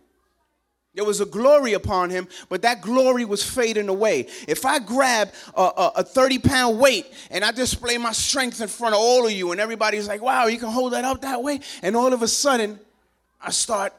There 0.95 1.05
was 1.05 1.21
a 1.21 1.25
glory 1.25 1.73
upon 1.73 2.09
him, 2.09 2.27
but 2.49 2.63
that 2.63 2.81
glory 2.81 3.25
was 3.25 3.47
fading 3.47 3.89
away. 3.89 4.27
If 4.47 4.65
I 4.65 4.79
grab 4.79 5.29
a, 5.55 5.91
a, 5.97 6.03
30 6.03 6.39
pound 6.39 6.79
weight 6.79 7.05
and 7.29 7.45
I 7.45 7.51
display 7.51 7.99
my 7.99 8.11
strength 8.11 8.59
in 8.59 8.67
front 8.67 8.95
of 8.95 8.99
all 8.99 9.27
of 9.27 9.31
you, 9.31 9.51
and 9.51 9.61
everybody's 9.61 10.07
like, 10.07 10.21
wow, 10.21 10.47
you 10.47 10.57
can 10.57 10.69
hold 10.69 10.93
that 10.93 11.05
up 11.05 11.21
that 11.21 11.43
way, 11.43 11.59
and 11.83 11.95
all 11.95 12.11
of 12.11 12.23
a 12.23 12.27
sudden, 12.27 12.79
I 13.39 13.51
start, 13.51 13.93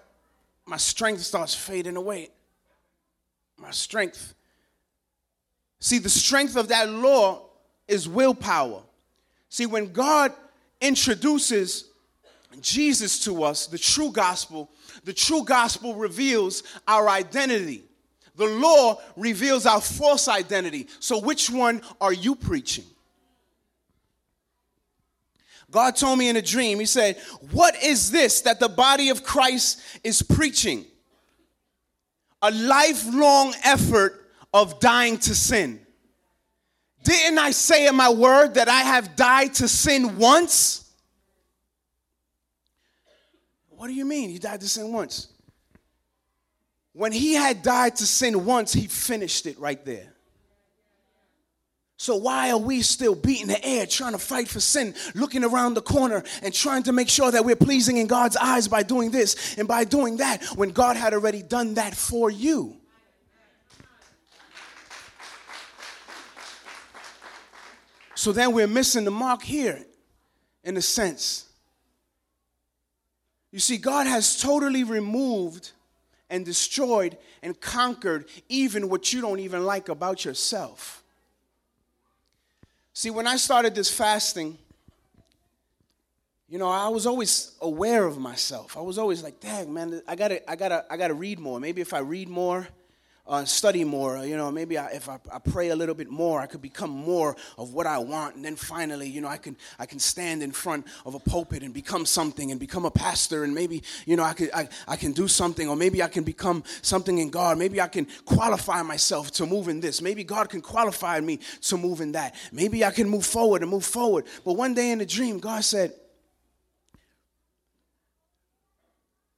my 0.66 0.76
strength 0.76 1.22
starts 1.22 1.54
fading 1.54 1.96
away. 1.96 2.30
My 3.56 3.70
strength. 3.70 4.34
See, 5.78 5.98
the 5.98 6.10
strength 6.10 6.56
of 6.56 6.68
that 6.68 6.88
law 6.90 7.49
is 7.90 8.08
willpower. 8.08 8.82
See, 9.48 9.66
when 9.66 9.92
God 9.92 10.32
introduces 10.80 11.90
Jesus 12.60 13.24
to 13.24 13.42
us, 13.44 13.66
the 13.66 13.78
true 13.78 14.10
gospel, 14.10 14.70
the 15.04 15.12
true 15.12 15.44
gospel 15.44 15.94
reveals 15.94 16.62
our 16.86 17.08
identity. 17.08 17.84
The 18.36 18.46
law 18.46 19.00
reveals 19.16 19.66
our 19.66 19.80
false 19.80 20.28
identity. 20.28 20.88
So, 21.00 21.20
which 21.20 21.50
one 21.50 21.82
are 22.00 22.12
you 22.12 22.34
preaching? 22.34 22.84
God 25.70 25.94
told 25.94 26.18
me 26.18 26.28
in 26.28 26.36
a 26.36 26.42
dream, 26.42 26.80
He 26.80 26.86
said, 26.86 27.16
What 27.50 27.80
is 27.82 28.10
this 28.10 28.40
that 28.42 28.60
the 28.60 28.68
body 28.68 29.10
of 29.10 29.22
Christ 29.22 29.80
is 30.02 30.22
preaching? 30.22 30.86
A 32.42 32.50
lifelong 32.50 33.54
effort 33.64 34.30
of 34.52 34.80
dying 34.80 35.18
to 35.18 35.34
sin. 35.34 35.79
Didn't 37.02 37.38
I 37.38 37.50
say 37.50 37.86
in 37.86 37.96
my 37.96 38.10
word 38.10 38.54
that 38.54 38.68
I 38.68 38.80
have 38.80 39.16
died 39.16 39.54
to 39.54 39.68
sin 39.68 40.18
once? 40.18 40.90
What 43.70 43.86
do 43.86 43.94
you 43.94 44.04
mean? 44.04 44.30
you 44.30 44.38
died 44.38 44.60
to 44.60 44.68
sin 44.68 44.92
once. 44.92 45.28
When 46.92 47.12
he 47.12 47.32
had 47.34 47.62
died 47.62 47.96
to 47.96 48.06
sin 48.06 48.44
once, 48.44 48.72
he 48.72 48.86
finished 48.86 49.46
it 49.46 49.58
right 49.58 49.82
there. 49.84 50.12
So, 51.96 52.16
why 52.16 52.50
are 52.50 52.58
we 52.58 52.80
still 52.80 53.14
beating 53.14 53.46
the 53.46 53.62
air, 53.62 53.84
trying 53.84 54.12
to 54.12 54.18
fight 54.18 54.48
for 54.48 54.58
sin, 54.58 54.94
looking 55.14 55.44
around 55.44 55.74
the 55.74 55.82
corner 55.82 56.24
and 56.42 56.52
trying 56.52 56.82
to 56.84 56.92
make 56.92 57.10
sure 57.10 57.30
that 57.30 57.44
we're 57.44 57.56
pleasing 57.56 57.98
in 57.98 58.06
God's 58.06 58.36
eyes 58.36 58.68
by 58.68 58.82
doing 58.82 59.10
this 59.10 59.56
and 59.58 59.68
by 59.68 59.84
doing 59.84 60.16
that 60.16 60.42
when 60.56 60.70
God 60.70 60.96
had 60.96 61.12
already 61.12 61.42
done 61.42 61.74
that 61.74 61.94
for 61.94 62.30
you? 62.30 62.79
So 68.20 68.32
then 68.32 68.52
we're 68.52 68.66
missing 68.66 69.06
the 69.06 69.10
mark 69.10 69.42
here, 69.42 69.82
in 70.62 70.76
a 70.76 70.82
sense. 70.82 71.46
You 73.50 73.58
see, 73.58 73.78
God 73.78 74.06
has 74.06 74.38
totally 74.38 74.84
removed 74.84 75.70
and 76.28 76.44
destroyed 76.44 77.16
and 77.42 77.58
conquered 77.58 78.26
even 78.50 78.90
what 78.90 79.10
you 79.10 79.22
don't 79.22 79.40
even 79.40 79.64
like 79.64 79.88
about 79.88 80.26
yourself. 80.26 81.02
See, 82.92 83.08
when 83.08 83.26
I 83.26 83.36
started 83.36 83.74
this 83.74 83.90
fasting, 83.90 84.58
you 86.46 86.58
know, 86.58 86.68
I 86.68 86.88
was 86.88 87.06
always 87.06 87.52
aware 87.62 88.04
of 88.04 88.18
myself. 88.18 88.76
I 88.76 88.82
was 88.82 88.98
always 88.98 89.22
like, 89.22 89.40
dang, 89.40 89.72
man, 89.72 90.02
I 90.06 90.14
gotta, 90.14 90.50
I 90.50 90.56
gotta, 90.56 90.84
I 90.90 90.98
gotta 90.98 91.14
read 91.14 91.38
more. 91.38 91.58
Maybe 91.58 91.80
if 91.80 91.94
I 91.94 92.00
read 92.00 92.28
more, 92.28 92.68
uh, 93.30 93.44
study 93.44 93.84
more. 93.84 94.26
You 94.26 94.36
know, 94.36 94.50
maybe 94.50 94.76
I, 94.76 94.88
if 94.88 95.08
I, 95.08 95.18
I, 95.32 95.38
pray 95.38 95.68
a 95.68 95.76
little 95.76 95.94
bit 95.94 96.10
more, 96.10 96.40
I 96.40 96.46
could 96.46 96.60
become 96.60 96.90
more 96.90 97.36
of 97.56 97.72
what 97.72 97.86
I 97.86 97.98
want, 97.98 98.34
and 98.34 98.44
then 98.44 98.56
finally, 98.56 99.08
you 99.08 99.20
know, 99.20 99.28
I 99.28 99.36
can 99.36 99.56
I 99.78 99.86
can 99.86 100.00
stand 100.00 100.42
in 100.42 100.50
front 100.50 100.84
of 101.06 101.14
a 101.14 101.20
pulpit 101.20 101.62
and 101.62 101.72
become 101.72 102.04
something, 102.04 102.50
and 102.50 102.58
become 102.58 102.84
a 102.84 102.90
pastor, 102.90 103.44
and 103.44 103.54
maybe 103.54 103.84
you 104.04 104.16
know 104.16 104.24
I 104.24 104.32
could 104.32 104.50
I, 104.52 104.68
I 104.88 104.96
can 104.96 105.12
do 105.12 105.28
something, 105.28 105.68
or 105.68 105.76
maybe 105.76 106.02
I 106.02 106.08
can 106.08 106.24
become 106.24 106.64
something 106.82 107.18
in 107.18 107.30
God. 107.30 107.56
Maybe 107.56 107.80
I 107.80 107.86
can 107.86 108.08
qualify 108.24 108.82
myself 108.82 109.30
to 109.32 109.46
move 109.46 109.68
in 109.68 109.78
this. 109.78 110.02
Maybe 110.02 110.24
God 110.24 110.50
can 110.50 110.60
qualify 110.60 111.20
me 111.20 111.38
to 111.62 111.76
move 111.76 112.00
in 112.00 112.12
that. 112.12 112.34
Maybe 112.50 112.84
I 112.84 112.90
can 112.90 113.08
move 113.08 113.24
forward 113.24 113.62
and 113.62 113.70
move 113.70 113.84
forward. 113.84 114.24
But 114.44 114.54
one 114.54 114.74
day 114.74 114.90
in 114.90 115.00
a 115.00 115.06
dream, 115.06 115.38
God 115.38 115.62
said, 115.62 115.94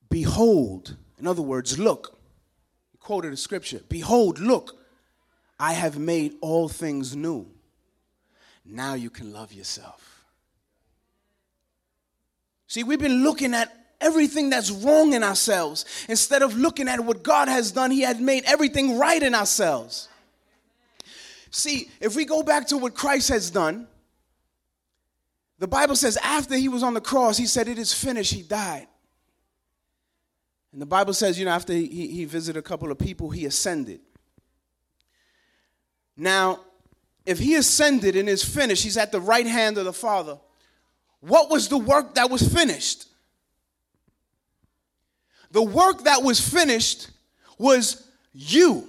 "Behold." 0.09 0.97
In 1.19 1.29
other 1.29 1.43
words, 1.43 1.79
look 1.79 2.22
quoted 3.03 3.33
a 3.33 3.37
scripture 3.37 3.81
Behold, 3.89 4.39
look, 4.39 4.79
I 5.59 5.73
have 5.73 5.99
made 5.99 6.35
all 6.41 6.69
things 6.69 7.15
new. 7.15 7.47
Now 8.65 8.95
you 8.95 9.11
can 9.11 9.33
love 9.33 9.53
yourself. 9.53 10.25
See, 12.69 12.85
we've 12.85 12.99
been 12.99 13.23
looking 13.23 13.55
at 13.55 13.71
everything 14.01 14.51
that's 14.51 14.71
wrong 14.71 15.13
in 15.13 15.23
ourselves 15.23 15.85
instead 16.09 16.43
of 16.43 16.57
looking 16.57 16.89
at 16.89 17.01
what 17.01 17.23
God 17.23 17.49
has 17.49 17.71
done. 17.71 17.91
He 17.91 18.01
had 18.01 18.21
made 18.21 18.45
everything 18.47 18.99
right 18.99 19.23
in 19.23 19.35
ourselves. 19.35 20.09
See, 21.51 21.91
if 22.01 22.17
we 22.17 22.25
go 22.25 22.43
back 22.43 22.69
to 22.69 22.79
what 22.79 22.95
Christ 22.95 23.29
has 23.29 23.51
done, 23.51 23.87
the 25.59 25.69
Bible 25.69 25.95
says 25.97 26.17
after 26.17 26.57
he 26.57 26.69
was 26.69 26.83
on 26.83 26.95
the 26.95 27.01
cross, 27.01 27.37
he 27.37 27.47
said, 27.47 27.69
It 27.69 27.79
is 27.79 27.93
finished. 27.93 28.33
He 28.33 28.43
died. 28.43 28.89
And 30.73 30.81
the 30.81 30.87
Bible 30.87 31.12
says, 31.12 31.38
you 31.38 31.45
know, 31.45 31.50
after 31.50 31.73
he, 31.73 31.87
he 31.87 32.25
visited 32.25 32.59
a 32.59 32.62
couple 32.62 32.91
of 32.91 32.99
people, 32.99 33.31
he 33.31 33.45
ascended. 33.45 34.00
Now, 36.17 36.61
if 37.26 37.38
he 37.38 37.55
ascended 37.55 38.17
and 38.17 38.29
is 38.29 38.45
finished, 38.45 38.83
he's 38.83 38.97
at 38.97 39.12
the 39.12 39.21
right 39.21 39.47
hand 39.47 39.79
of 39.79 39.85
the 39.85 39.93
Father. 39.93 40.38
What 41.21 41.50
was 41.50 41.69
the 41.69 41.79
work 41.79 42.14
that 42.14 42.31
was 42.31 42.43
finished? 42.52 43.07
The 45.52 45.62
work 45.62 46.05
that 46.05 46.23
was 46.23 46.41
finished 46.41 47.11
was 47.59 48.09
you. 48.33 48.88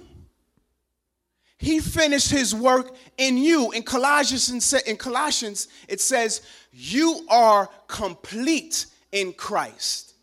He 1.58 1.80
finished 1.80 2.30
his 2.30 2.54
work 2.54 2.94
in 3.16 3.38
you. 3.38 3.70
In 3.70 3.82
Colossians, 3.82 4.72
in 4.72 4.96
Colossians, 4.96 5.68
it 5.88 6.00
says, 6.00 6.42
You 6.72 7.26
are 7.30 7.68
complete 7.86 8.86
in 9.12 9.32
Christ. 9.34 10.13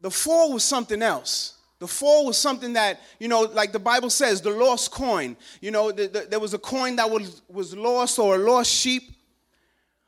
The 0.00 0.10
fall 0.10 0.52
was 0.52 0.64
something 0.64 1.02
else. 1.02 1.54
The 1.78 1.86
fall 1.86 2.26
was 2.26 2.36
something 2.36 2.72
that, 2.72 3.00
you 3.20 3.28
know, 3.28 3.42
like 3.42 3.72
the 3.72 3.78
Bible 3.78 4.10
says, 4.10 4.40
the 4.40 4.50
lost 4.50 4.90
coin. 4.90 5.36
You 5.60 5.70
know, 5.70 5.92
the, 5.92 6.08
the, 6.08 6.20
there 6.28 6.40
was 6.40 6.54
a 6.54 6.58
coin 6.58 6.96
that 6.96 7.08
was, 7.08 7.42
was 7.48 7.76
lost 7.76 8.18
or 8.18 8.34
a 8.34 8.38
lost 8.38 8.70
sheep. 8.70 9.12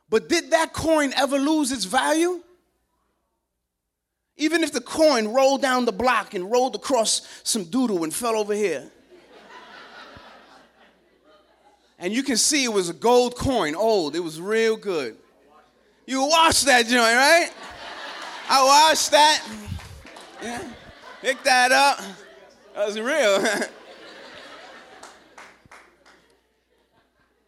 But 0.08 0.28
did 0.28 0.50
that 0.50 0.72
coin 0.72 1.12
ever 1.16 1.38
lose 1.38 1.70
its 1.70 1.84
value? 1.84 2.42
Even 4.36 4.64
if 4.64 4.72
the 4.72 4.80
coin 4.80 5.28
rolled 5.28 5.62
down 5.62 5.84
the 5.84 5.92
block 5.92 6.34
and 6.34 6.50
rolled 6.50 6.74
across 6.74 7.42
some 7.44 7.64
doodle 7.64 8.02
and 8.02 8.12
fell 8.12 8.36
over 8.36 8.54
here. 8.54 8.90
and 11.98 12.12
you 12.12 12.24
can 12.24 12.36
see 12.36 12.64
it 12.64 12.72
was 12.72 12.88
a 12.88 12.94
gold 12.94 13.36
coin, 13.36 13.76
old, 13.76 14.16
it 14.16 14.20
was 14.20 14.40
real 14.40 14.76
good. 14.76 15.16
You 16.06 16.24
wash 16.26 16.62
that 16.62 16.86
joint, 16.86 16.96
right? 16.96 17.50
I 18.48 18.64
washed 18.64 19.12
that. 19.12 19.46
Yeah. 20.42 20.62
Pick 21.20 21.42
that 21.42 21.70
up. 21.70 22.00
That 22.74 22.86
was 22.86 22.98
real. 22.98 23.44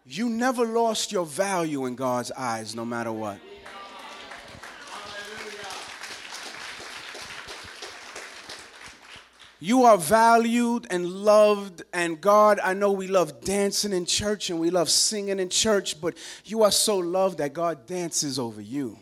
you 0.06 0.28
never 0.28 0.66
lost 0.66 1.11
your 1.11 1.25
value 1.25 1.87
in 1.87 1.94
God's 1.94 2.30
eyes, 2.32 2.75
no 2.75 2.84
matter 2.84 3.12
what. 3.12 3.38
You 9.58 9.84
are 9.84 9.96
valued 9.96 10.88
and 10.90 11.06
loved, 11.06 11.82
and 11.92 12.20
God, 12.20 12.58
I 12.64 12.75
know 12.75 12.90
we 12.90 13.06
love 13.06 13.42
dancing 13.42 13.92
in 13.92 14.06
church 14.06 14.50
and 14.50 14.58
we 14.58 14.70
love 14.70 14.90
singing 14.90 15.38
in 15.38 15.50
church, 15.50 16.00
but 16.00 16.18
you 16.44 16.64
are 16.64 16.72
so 16.72 16.99
loved 16.99 17.38
that 17.38 17.52
God 17.52 17.87
dances 17.87 18.40
over 18.40 18.61
you. 18.61 18.99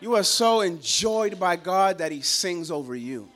You 0.00 0.16
are 0.16 0.22
so 0.22 0.60
enjoyed 0.60 1.38
by 1.38 1.56
God 1.56 1.98
that 1.98 2.12
He 2.12 2.22
sings 2.22 2.70
over 2.70 2.94
you. 2.94 3.28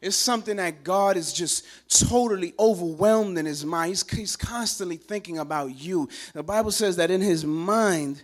It's 0.00 0.16
something 0.16 0.56
that 0.56 0.82
God 0.82 1.18
is 1.18 1.32
just 1.32 1.66
totally 2.08 2.54
overwhelmed 2.58 3.36
in 3.36 3.44
His 3.44 3.64
mind. 3.64 3.90
He's, 3.90 4.10
he's 4.10 4.36
constantly 4.36 4.96
thinking 4.96 5.38
about 5.38 5.78
you. 5.78 6.08
The 6.32 6.42
Bible 6.42 6.70
says 6.70 6.96
that 6.96 7.10
in 7.10 7.20
His 7.20 7.44
mind 7.44 8.22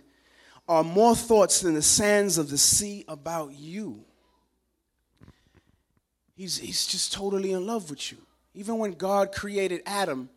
are 0.67 0.83
more 0.83 1.15
thoughts 1.15 1.61
than 1.61 1.75
the 1.75 1.81
sands 1.81 2.37
of 2.37 2.49
the 2.49 2.57
sea 2.57 3.05
about 3.07 3.53
you. 3.53 4.03
He's, 6.35 6.57
he's 6.57 6.85
just 6.85 7.13
totally 7.13 7.51
in 7.51 7.65
love 7.65 7.89
with 7.89 8.11
you. 8.11 8.17
Even 8.53 8.77
when 8.77 8.91
God 8.93 9.31
created 9.31 9.81
Adam, 9.85 10.29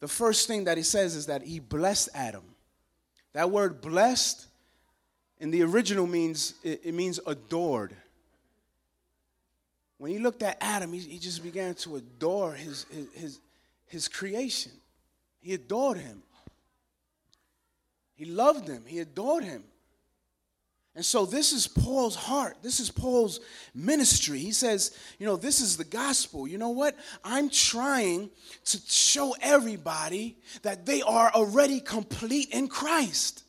the 0.00 0.08
first 0.08 0.46
thing 0.46 0.64
that 0.64 0.76
he 0.76 0.82
says 0.82 1.14
is 1.14 1.26
that 1.26 1.42
he 1.42 1.60
blessed 1.60 2.08
Adam. 2.14 2.42
That 3.34 3.50
word 3.50 3.80
blessed 3.80 4.47
in 5.40 5.50
the 5.50 5.62
original 5.62 6.06
means 6.06 6.54
it, 6.62 6.80
it 6.84 6.94
means 6.94 7.20
adored. 7.26 7.94
When 9.98 10.12
he 10.12 10.18
looked 10.18 10.42
at 10.42 10.56
Adam, 10.60 10.92
he, 10.92 11.00
he 11.00 11.18
just 11.18 11.42
began 11.42 11.74
to 11.76 11.96
adore 11.96 12.52
his, 12.52 12.86
his, 12.90 13.06
his, 13.14 13.40
his 13.86 14.08
creation. 14.08 14.72
He 15.40 15.54
adored 15.54 15.98
him. 15.98 16.22
He 18.14 18.24
loved 18.24 18.68
him. 18.68 18.84
He 18.86 18.98
adored 18.98 19.44
him. 19.44 19.64
And 20.94 21.04
so 21.04 21.24
this 21.24 21.52
is 21.52 21.68
Paul's 21.68 22.16
heart. 22.16 22.56
This 22.60 22.80
is 22.80 22.90
Paul's 22.90 23.38
ministry. 23.72 24.40
He 24.40 24.50
says, 24.50 24.96
you 25.20 25.26
know, 25.26 25.36
this 25.36 25.60
is 25.60 25.76
the 25.76 25.84
gospel. 25.84 26.48
You 26.48 26.58
know 26.58 26.70
what? 26.70 26.96
I'm 27.22 27.50
trying 27.50 28.30
to 28.64 28.78
show 28.88 29.36
everybody 29.40 30.36
that 30.62 30.86
they 30.86 31.02
are 31.02 31.30
already 31.32 31.78
complete 31.78 32.48
in 32.50 32.66
Christ. 32.66 33.44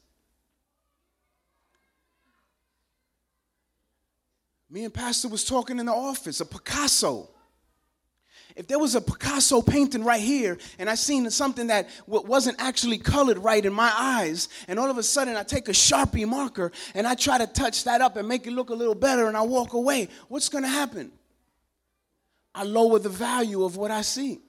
Me 4.69 4.83
and 4.83 4.93
Pastor 4.93 5.27
was 5.27 5.43
talking 5.43 5.79
in 5.79 5.88
the 5.88 5.93
office, 5.93 6.41
a 6.41 6.45
Picasso 6.45 7.29
if 8.59 8.67
there 8.67 8.77
was 8.77 8.93
a 8.93 8.99
Picasso 8.99 9.61
painting 9.61 10.03
right 10.03 10.19
here 10.19 10.57
and 10.79 10.89
I 10.89 10.95
seen 10.95 11.29
something 11.29 11.67
that 11.67 11.88
wasn't 12.07 12.61
actually 12.61 12.97
colored 12.97 13.38
right 13.38 13.63
in 13.63 13.71
my 13.71 13.89
eyes, 13.95 14.49
and 14.67 14.77
all 14.77 14.91
of 14.91 14.97
a 14.97 15.03
sudden 15.03 15.38
I 15.38 15.43
take 15.43 15.69
a 15.69 15.71
Sharpie 15.71 16.27
marker 16.27 16.73
and 16.93 17.07
I 17.07 17.15
try 17.15 17.38
to 17.38 17.47
touch 17.47 17.85
that 17.85 18.01
up 18.01 18.17
and 18.17 18.27
make 18.27 18.47
it 18.47 18.51
look 18.51 18.69
a 18.69 18.73
little 18.73 18.95
better 18.95 19.29
and 19.29 19.38
I 19.38 19.43
walk 19.43 19.71
away, 19.71 20.09
what's 20.27 20.49
going 20.49 20.65
to 20.65 20.69
happen? 20.69 21.11
I 22.53 22.63
lower 22.63 22.99
the 22.99 23.07
value 23.07 23.63
of 23.63 23.77
what 23.77 23.91
I 23.91 24.01
see. 24.01 24.39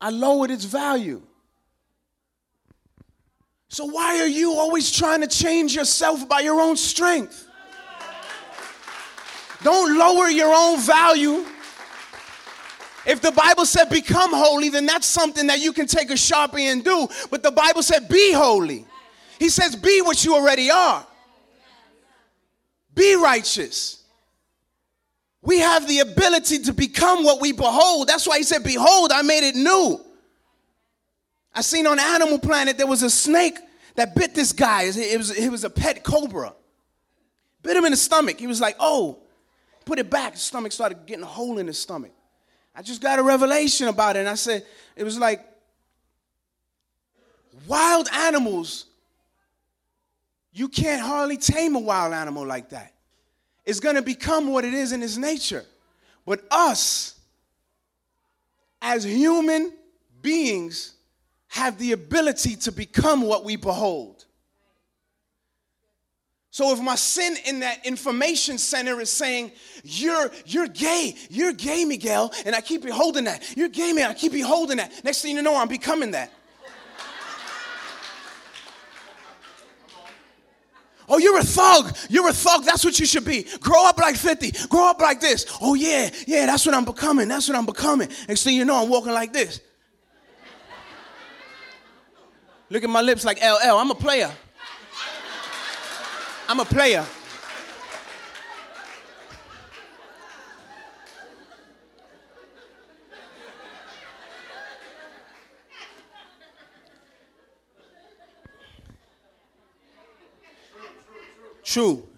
I 0.00 0.10
lowered 0.10 0.52
its 0.52 0.66
value. 0.66 1.22
So, 3.68 3.86
why 3.86 4.20
are 4.20 4.28
you 4.28 4.52
always 4.52 4.92
trying 4.92 5.22
to 5.22 5.26
change 5.26 5.74
yourself 5.74 6.28
by 6.28 6.40
your 6.40 6.60
own 6.60 6.76
strength? 6.76 7.45
Don't 9.62 9.98
lower 9.98 10.28
your 10.28 10.52
own 10.54 10.80
value 10.80 11.44
if 13.06 13.20
the 13.20 13.30
Bible 13.30 13.64
said 13.64 13.88
become 13.88 14.32
holy, 14.32 14.68
then 14.68 14.84
that's 14.84 15.06
something 15.06 15.46
that 15.46 15.60
you 15.60 15.72
can 15.72 15.86
take 15.86 16.10
a 16.10 16.14
sharpie 16.14 16.72
and 16.72 16.84
do. 16.84 17.06
But 17.30 17.44
the 17.44 17.52
Bible 17.52 17.82
said 17.82 18.08
be 18.08 18.32
holy. 18.32 18.84
He 19.38 19.48
says 19.48 19.76
be 19.76 20.02
what 20.02 20.24
you 20.24 20.34
already 20.34 20.70
are. 20.70 21.06
Be 22.94 23.14
righteous. 23.14 24.02
We 25.40 25.60
have 25.60 25.86
the 25.86 26.00
ability 26.00 26.60
to 26.60 26.72
become 26.72 27.22
what 27.22 27.40
we 27.40 27.52
behold. 27.52 28.08
That's 28.08 28.26
why 28.26 28.38
he 28.38 28.42
said, 28.42 28.64
Behold, 28.64 29.12
I 29.12 29.22
made 29.22 29.46
it 29.46 29.54
new. 29.54 30.00
I 31.54 31.60
seen 31.60 31.86
on 31.86 32.00
Animal 32.00 32.40
Planet 32.40 32.76
there 32.76 32.86
was 32.88 33.04
a 33.04 33.10
snake 33.10 33.56
that 33.94 34.16
bit 34.16 34.34
this 34.34 34.52
guy. 34.52 34.84
It 34.84 35.16
was, 35.16 35.30
it 35.30 35.48
was 35.48 35.62
a 35.62 35.70
pet 35.70 36.02
cobra. 36.02 36.52
Bit 37.62 37.76
him 37.76 37.84
in 37.84 37.92
the 37.92 37.96
stomach. 37.96 38.40
He 38.40 38.48
was 38.48 38.60
like, 38.60 38.74
Oh, 38.80 39.20
put 39.86 39.98
it 39.98 40.10
back. 40.10 40.34
His 40.34 40.42
stomach 40.42 40.72
started 40.72 41.06
getting 41.06 41.24
a 41.24 41.28
hole 41.28 41.58
in 41.58 41.66
his 41.66 41.78
stomach. 41.78 42.12
I 42.74 42.82
just 42.82 43.00
got 43.00 43.18
a 43.18 43.22
revelation 43.22 43.88
about 43.88 44.16
it. 44.16 44.20
And 44.20 44.28
I 44.28 44.34
said, 44.34 44.66
it 44.94 45.04
was 45.04 45.18
like 45.18 45.40
wild 47.66 48.08
animals, 48.12 48.86
you 50.52 50.68
can't 50.68 51.00
hardly 51.00 51.36
tame 51.36 51.74
a 51.76 51.78
wild 51.78 52.12
animal 52.12 52.46
like 52.46 52.70
that. 52.70 52.92
It's 53.64 53.80
going 53.80 53.96
to 53.96 54.02
become 54.02 54.48
what 54.48 54.64
it 54.64 54.74
is 54.74 54.92
in 54.92 55.02
its 55.02 55.16
nature. 55.16 55.64
But 56.24 56.44
us, 56.50 57.18
as 58.80 59.04
human 59.04 59.72
beings, 60.22 60.94
have 61.48 61.78
the 61.78 61.92
ability 61.92 62.56
to 62.56 62.72
become 62.72 63.22
what 63.22 63.44
we 63.44 63.56
behold. 63.56 64.15
So 66.56 66.72
if 66.72 66.80
my 66.80 66.94
sin 66.94 67.36
in 67.44 67.60
that 67.60 67.84
information 67.84 68.56
center 68.56 68.98
is 68.98 69.10
saying, 69.10 69.52
you're, 69.84 70.30
you're 70.46 70.68
gay, 70.68 71.14
you're 71.28 71.52
gay, 71.52 71.84
Miguel, 71.84 72.32
and 72.46 72.56
I 72.56 72.62
keep 72.62 72.82
you 72.82 72.94
holding 72.94 73.24
that. 73.24 73.54
You're 73.54 73.68
gay, 73.68 73.92
man, 73.92 74.08
I 74.08 74.14
keep 74.14 74.32
you 74.32 74.46
holding 74.46 74.78
that. 74.78 75.04
Next 75.04 75.20
thing 75.20 75.36
you 75.36 75.42
know, 75.42 75.54
I'm 75.54 75.68
becoming 75.68 76.12
that. 76.12 76.32
Oh, 81.06 81.18
you're 81.18 81.38
a 81.38 81.44
thug. 81.44 81.94
You're 82.08 82.30
a 82.30 82.32
thug. 82.32 82.64
That's 82.64 82.86
what 82.86 82.98
you 82.98 83.04
should 83.04 83.26
be. 83.26 83.46
Grow 83.60 83.86
up 83.86 83.98
like 83.98 84.16
50. 84.16 84.52
Grow 84.70 84.88
up 84.88 84.98
like 84.98 85.20
this. 85.20 85.44
Oh, 85.60 85.74
yeah, 85.74 86.08
yeah, 86.26 86.46
that's 86.46 86.64
what 86.64 86.74
I'm 86.74 86.86
becoming. 86.86 87.28
That's 87.28 87.50
what 87.50 87.58
I'm 87.58 87.66
becoming. 87.66 88.08
Next 88.28 88.44
thing 88.44 88.56
you 88.56 88.64
know, 88.64 88.82
I'm 88.82 88.88
walking 88.88 89.12
like 89.12 89.34
this. 89.34 89.60
Look 92.70 92.82
at 92.82 92.88
my 92.88 93.02
lips 93.02 93.26
like 93.26 93.42
LL. 93.42 93.76
I'm 93.76 93.90
a 93.90 93.94
player. 93.94 94.32
I'm 96.48 96.60
a 96.60 96.64
player. 96.64 97.04
True. 111.64 112.08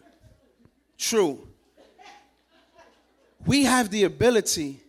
True. 0.99 1.49
We 3.47 3.65
have 3.65 3.89
the 3.91 4.05
ability 4.05 4.81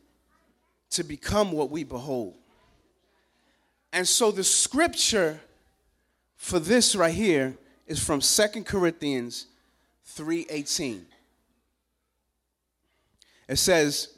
to 0.89 1.03
become 1.03 1.53
what 1.53 1.71
we 1.71 1.85
behold. 1.85 2.35
And 3.93 4.05
so 4.05 4.31
the 4.31 4.43
scripture 4.43 5.39
for 6.35 6.59
this 6.59 6.93
right 6.93 7.13
here 7.13 7.57
is 7.89 8.01
from 8.01 8.21
Second 8.21 8.65
Corinthians 8.65 9.47
3:18. 10.05 11.07
It 13.47 13.57
says, 13.57 14.09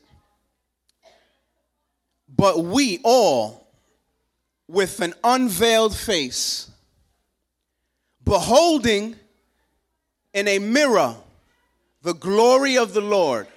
"But 2.27 2.65
we 2.65 2.99
all 3.03 3.65
with 4.67 4.99
an 4.99 5.13
unveiled 5.23 5.95
face 5.95 6.69
beholding 8.23 9.17
in 10.33 10.47
a 10.49 10.59
mirror 10.59 11.17
the 12.01 12.13
glory 12.13 12.77
of 12.77 12.93
the 12.93 13.01
Lord 13.01 13.47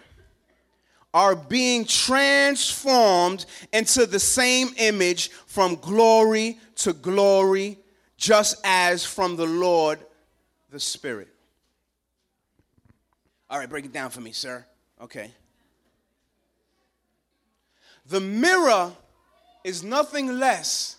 are 1.12 1.34
being 1.34 1.84
transformed 1.84 3.46
into 3.72 4.06
the 4.06 4.20
same 4.20 4.74
image 4.76 5.30
from 5.46 5.76
glory 5.76 6.60
to 6.76 6.92
glory 6.92 7.83
just 8.24 8.56
as 8.64 9.04
from 9.04 9.36
the 9.36 9.44
Lord 9.44 9.98
the 10.70 10.80
Spirit. 10.80 11.28
All 13.50 13.58
right, 13.58 13.68
break 13.68 13.84
it 13.84 13.92
down 13.92 14.08
for 14.08 14.22
me, 14.22 14.32
sir. 14.32 14.64
Okay. 14.98 15.30
The 18.06 18.20
mirror 18.20 18.92
is 19.62 19.82
nothing 19.82 20.38
less 20.38 20.96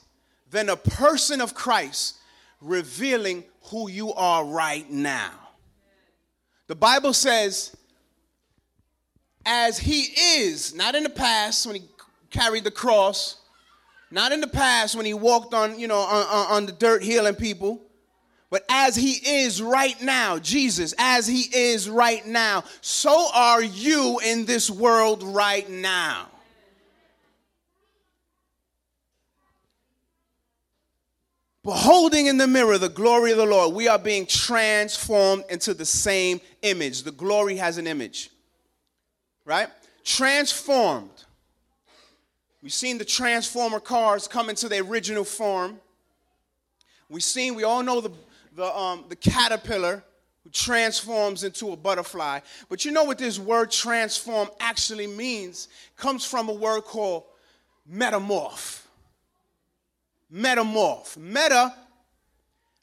than 0.51 0.69
a 0.69 0.75
person 0.75 1.41
of 1.41 1.55
Christ 1.55 2.17
revealing 2.61 3.43
who 3.63 3.89
you 3.89 4.13
are 4.13 4.45
right 4.45 4.88
now. 4.91 5.31
The 6.67 6.75
Bible 6.75 7.13
says, 7.13 7.75
as 9.47 9.79
he 9.79 10.01
is, 10.41 10.75
not 10.75 10.93
in 10.93 11.01
the 11.01 11.09
past 11.09 11.65
when 11.65 11.75
he 11.75 11.83
carried 12.29 12.63
the 12.63 12.71
cross, 12.71 13.41
not 14.12 14.32
in 14.32 14.41
the 14.41 14.48
past 14.48 14.96
when 14.96 15.06
he 15.06 15.13
walked 15.13 15.54
on, 15.54 15.80
you 15.80 15.88
know, 15.88 16.00
on, 16.00 16.48
on, 16.48 16.65
the 16.65 16.72
dirt 16.72 17.04
healing 17.04 17.36
people, 17.36 17.82
But 18.50 18.63
as 18.70 18.96
he 18.96 19.12
is 19.12 19.62
right 19.62 20.00
now, 20.02 20.39
Jesus, 20.39 20.94
as 20.98 21.28
he 21.28 21.41
is 21.41 21.89
right 21.89 22.26
now, 22.26 22.63
so 22.82 23.28
are 23.34 23.62
you 23.62 24.20
in 24.24 24.46
this 24.46 24.70
world 24.70 25.24
right 25.24 25.70
now. 25.70 26.28
Beholding 31.65 32.28
in 32.28 32.38
the 32.38 32.46
mirror 32.46 32.78
the 32.78 32.89
glory 32.89 33.32
of 33.32 33.38
the 33.38 33.46
Lord, 33.46 33.74
we 33.74 33.88
are 33.88 33.98
being 33.98 34.28
transformed 34.28 35.46
into 35.50 35.74
the 35.74 35.84
same 35.84 36.39
image. 36.62 37.02
The 37.02 37.12
glory 37.12 37.58
has 37.58 37.80
an 37.80 37.88
image, 37.88 38.30
right? 39.46 39.68
Transformed. 40.04 41.24
We've 42.65 42.73
seen 42.73 42.97
the 42.97 43.06
transformer 43.06 43.80
cars 43.80 44.28
come 44.28 44.49
into 44.49 44.67
their 44.67 44.82
original 44.82 45.23
form. 45.23 45.80
We've 47.10 47.23
seen, 47.23 47.54
we 47.54 47.63
all 47.63 47.84
know 47.84 48.01
the, 48.01 48.10
the, 48.56 48.75
um, 48.75 49.06
the 49.08 49.15
caterpillar 49.15 50.04
who 50.43 50.49
transforms 50.49 51.43
into 51.43 51.73
a 51.73 51.75
butterfly. 51.75 52.39
But 52.67 52.84
you 52.84 52.91
know 52.91 53.04
what 53.04 53.19
this 53.19 53.38
word 53.38 53.69
transform 53.69 54.49
actually 54.60 55.06
means? 55.06 55.67
comes 55.95 56.25
from 56.25 56.49
a 56.49 56.54
word 56.54 56.86
called 56.86 57.25
metamorph 57.88 58.82
metamorph. 60.34 61.17
Meta, 61.17 61.71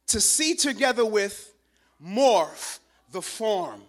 to 0.07 0.21
see 0.21 0.55
together 0.55 1.05
with 1.05 1.53
morph, 2.01 2.79
the 3.11 3.21
form. 3.21 3.83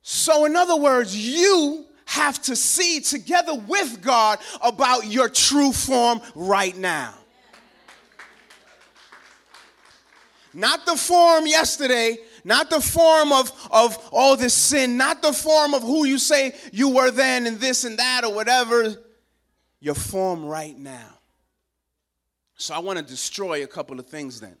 So, 0.00 0.44
in 0.44 0.54
other 0.54 0.76
words, 0.76 1.16
you 1.16 1.86
have 2.06 2.40
to 2.42 2.56
see 2.56 3.00
together 3.00 3.54
with 3.54 4.00
God 4.00 4.38
about 4.62 5.06
your 5.06 5.28
true 5.28 5.72
form 5.72 6.20
right 6.34 6.76
now. 6.76 7.14
Not 10.54 10.86
the 10.86 10.96
form 10.96 11.46
yesterday, 11.46 12.16
not 12.42 12.70
the 12.70 12.80
form 12.80 13.30
of, 13.30 13.52
of 13.70 13.98
all 14.10 14.36
this 14.36 14.54
sin, 14.54 14.96
not 14.96 15.20
the 15.20 15.32
form 15.32 15.74
of 15.74 15.82
who 15.82 16.06
you 16.06 16.18
say 16.18 16.54
you 16.72 16.88
were 16.88 17.10
then 17.10 17.46
and 17.46 17.60
this 17.60 17.84
and 17.84 17.98
that 17.98 18.24
or 18.24 18.32
whatever. 18.32 18.94
Your 19.80 19.94
form 19.94 20.46
right 20.46 20.76
now. 20.76 21.10
So 22.56 22.74
I 22.74 22.78
want 22.78 22.98
to 22.98 23.04
destroy 23.04 23.64
a 23.64 23.66
couple 23.66 24.00
of 24.00 24.06
things 24.06 24.40
then. 24.40 24.56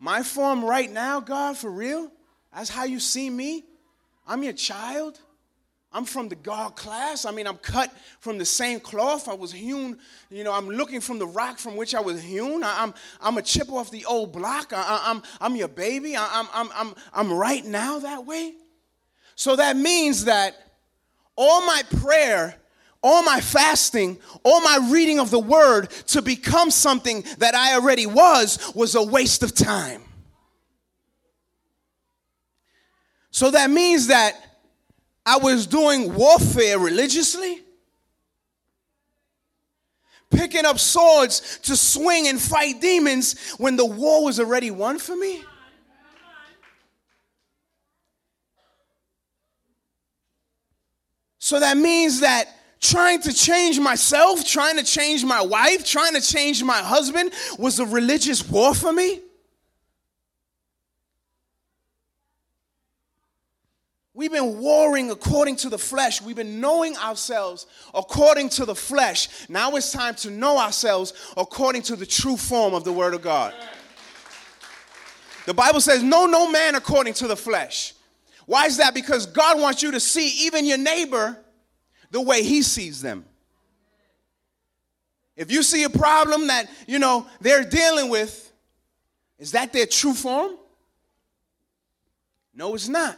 My 0.00 0.22
form 0.22 0.64
right 0.64 0.90
now, 0.90 1.20
God, 1.20 1.58
for 1.58 1.70
real? 1.70 2.10
That's 2.54 2.70
how 2.70 2.84
you 2.84 3.00
see 3.00 3.28
me? 3.28 3.64
I'm 4.26 4.42
your 4.42 4.54
child. 4.54 5.20
I'm 5.92 6.04
from 6.04 6.28
the 6.28 6.34
God 6.34 6.76
class. 6.76 7.24
I 7.24 7.30
mean, 7.30 7.46
I'm 7.46 7.56
cut 7.56 7.92
from 8.20 8.36
the 8.36 8.44
same 8.44 8.78
cloth. 8.78 9.26
I 9.26 9.34
was 9.34 9.52
hewn, 9.52 9.98
you 10.30 10.44
know, 10.44 10.52
I'm 10.52 10.68
looking 10.68 11.00
from 11.00 11.18
the 11.18 11.26
rock 11.26 11.58
from 11.58 11.76
which 11.76 11.94
I 11.94 12.00
was 12.00 12.22
hewn. 12.22 12.62
I, 12.62 12.82
am 12.82 12.88
I'm, 12.88 12.94
I'm 13.22 13.38
a 13.38 13.42
chip 13.42 13.72
off 13.72 13.90
the 13.90 14.04
old 14.04 14.32
block. 14.32 14.72
I, 14.74 14.80
am 15.06 15.16
I'm, 15.16 15.22
I'm 15.40 15.56
your 15.56 15.68
baby. 15.68 16.14
I, 16.14 16.28
I'm, 16.30 16.48
I'm, 16.52 16.70
I'm, 16.74 16.94
I'm 17.14 17.32
right 17.32 17.64
now 17.64 18.00
that 18.00 18.26
way. 18.26 18.52
So 19.34 19.56
that 19.56 19.76
means 19.76 20.26
that 20.26 20.56
all 21.36 21.64
my 21.64 21.82
prayer 22.00 22.56
all 23.00 23.22
my 23.22 23.40
fasting, 23.40 24.18
all 24.42 24.60
my 24.60 24.88
reading 24.90 25.20
of 25.20 25.30
the 25.30 25.38
word 25.38 25.88
to 26.08 26.20
become 26.20 26.70
something 26.70 27.24
that 27.38 27.54
I 27.54 27.74
already 27.74 28.06
was 28.06 28.72
was 28.74 28.94
a 28.96 29.02
waste 29.02 29.42
of 29.42 29.54
time. 29.54 30.02
So 33.30 33.52
that 33.52 33.70
means 33.70 34.08
that 34.08 34.47
I 35.28 35.36
was 35.36 35.66
doing 35.66 36.14
warfare 36.14 36.78
religiously, 36.78 37.60
picking 40.30 40.64
up 40.64 40.78
swords 40.78 41.58
to 41.64 41.76
swing 41.76 42.28
and 42.28 42.40
fight 42.40 42.80
demons 42.80 43.38
when 43.58 43.76
the 43.76 43.84
war 43.84 44.24
was 44.24 44.40
already 44.40 44.70
won 44.70 44.98
for 44.98 45.14
me. 45.14 45.44
So 51.38 51.60
that 51.60 51.76
means 51.76 52.20
that 52.20 52.48
trying 52.80 53.20
to 53.20 53.32
change 53.34 53.78
myself, 53.78 54.46
trying 54.46 54.78
to 54.78 54.82
change 54.82 55.26
my 55.26 55.42
wife, 55.42 55.84
trying 55.84 56.14
to 56.14 56.22
change 56.22 56.62
my 56.62 56.78
husband 56.78 57.32
was 57.58 57.80
a 57.80 57.84
religious 57.84 58.48
war 58.48 58.74
for 58.74 58.94
me? 58.94 59.20
We've 64.18 64.32
been 64.32 64.58
warring 64.58 65.12
according 65.12 65.54
to 65.58 65.68
the 65.68 65.78
flesh. 65.78 66.20
We've 66.20 66.34
been 66.34 66.60
knowing 66.60 66.96
ourselves 66.96 67.68
according 67.94 68.48
to 68.48 68.64
the 68.64 68.74
flesh. 68.74 69.48
Now 69.48 69.76
it's 69.76 69.92
time 69.92 70.16
to 70.16 70.30
know 70.32 70.58
ourselves 70.58 71.12
according 71.36 71.82
to 71.82 71.94
the 71.94 72.04
true 72.04 72.36
form 72.36 72.74
of 72.74 72.82
the 72.82 72.92
Word 72.92 73.14
of 73.14 73.22
God. 73.22 73.54
The 75.46 75.54
Bible 75.54 75.80
says, 75.80 76.02
Know 76.02 76.26
no 76.26 76.50
man 76.50 76.74
according 76.74 77.14
to 77.14 77.28
the 77.28 77.36
flesh. 77.36 77.94
Why 78.44 78.66
is 78.66 78.78
that? 78.78 78.92
Because 78.92 79.24
God 79.24 79.60
wants 79.60 79.84
you 79.84 79.92
to 79.92 80.00
see 80.00 80.46
even 80.46 80.64
your 80.64 80.78
neighbor 80.78 81.38
the 82.10 82.20
way 82.20 82.42
he 82.42 82.62
sees 82.62 83.00
them. 83.00 83.24
If 85.36 85.52
you 85.52 85.62
see 85.62 85.84
a 85.84 85.90
problem 85.90 86.48
that, 86.48 86.68
you 86.88 86.98
know, 86.98 87.24
they're 87.40 87.62
dealing 87.62 88.08
with, 88.08 88.52
is 89.38 89.52
that 89.52 89.72
their 89.72 89.86
true 89.86 90.12
form? 90.12 90.56
No, 92.52 92.74
it's 92.74 92.88
not. 92.88 93.16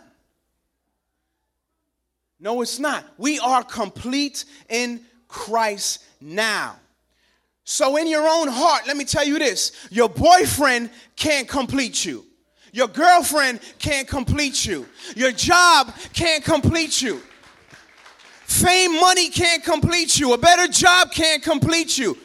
No, 2.40 2.62
it's 2.62 2.78
not. 2.78 3.04
We 3.18 3.38
are 3.38 3.62
complete 3.62 4.46
in 4.68 5.02
Christ 5.28 6.02
now. 6.20 6.76
So, 7.64 7.98
in 7.98 8.08
your 8.08 8.26
own 8.26 8.48
heart, 8.48 8.86
let 8.86 8.96
me 8.96 9.04
tell 9.04 9.24
you 9.24 9.38
this 9.38 9.72
your 9.90 10.08
boyfriend 10.08 10.90
can't 11.16 11.46
complete 11.46 12.04
you. 12.04 12.24
Your 12.72 12.88
girlfriend 12.88 13.60
can't 13.78 14.08
complete 14.08 14.64
you. 14.64 14.86
Your 15.16 15.32
job 15.32 15.92
can't 16.12 16.42
complete 16.44 17.02
you. 17.02 17.20
Fame, 18.44 19.00
money 19.00 19.28
can't 19.28 19.62
complete 19.62 20.18
you. 20.18 20.32
A 20.32 20.38
better 20.38 20.66
job 20.66 21.12
can't 21.12 21.42
complete 21.42 21.98
you. 21.98 22.16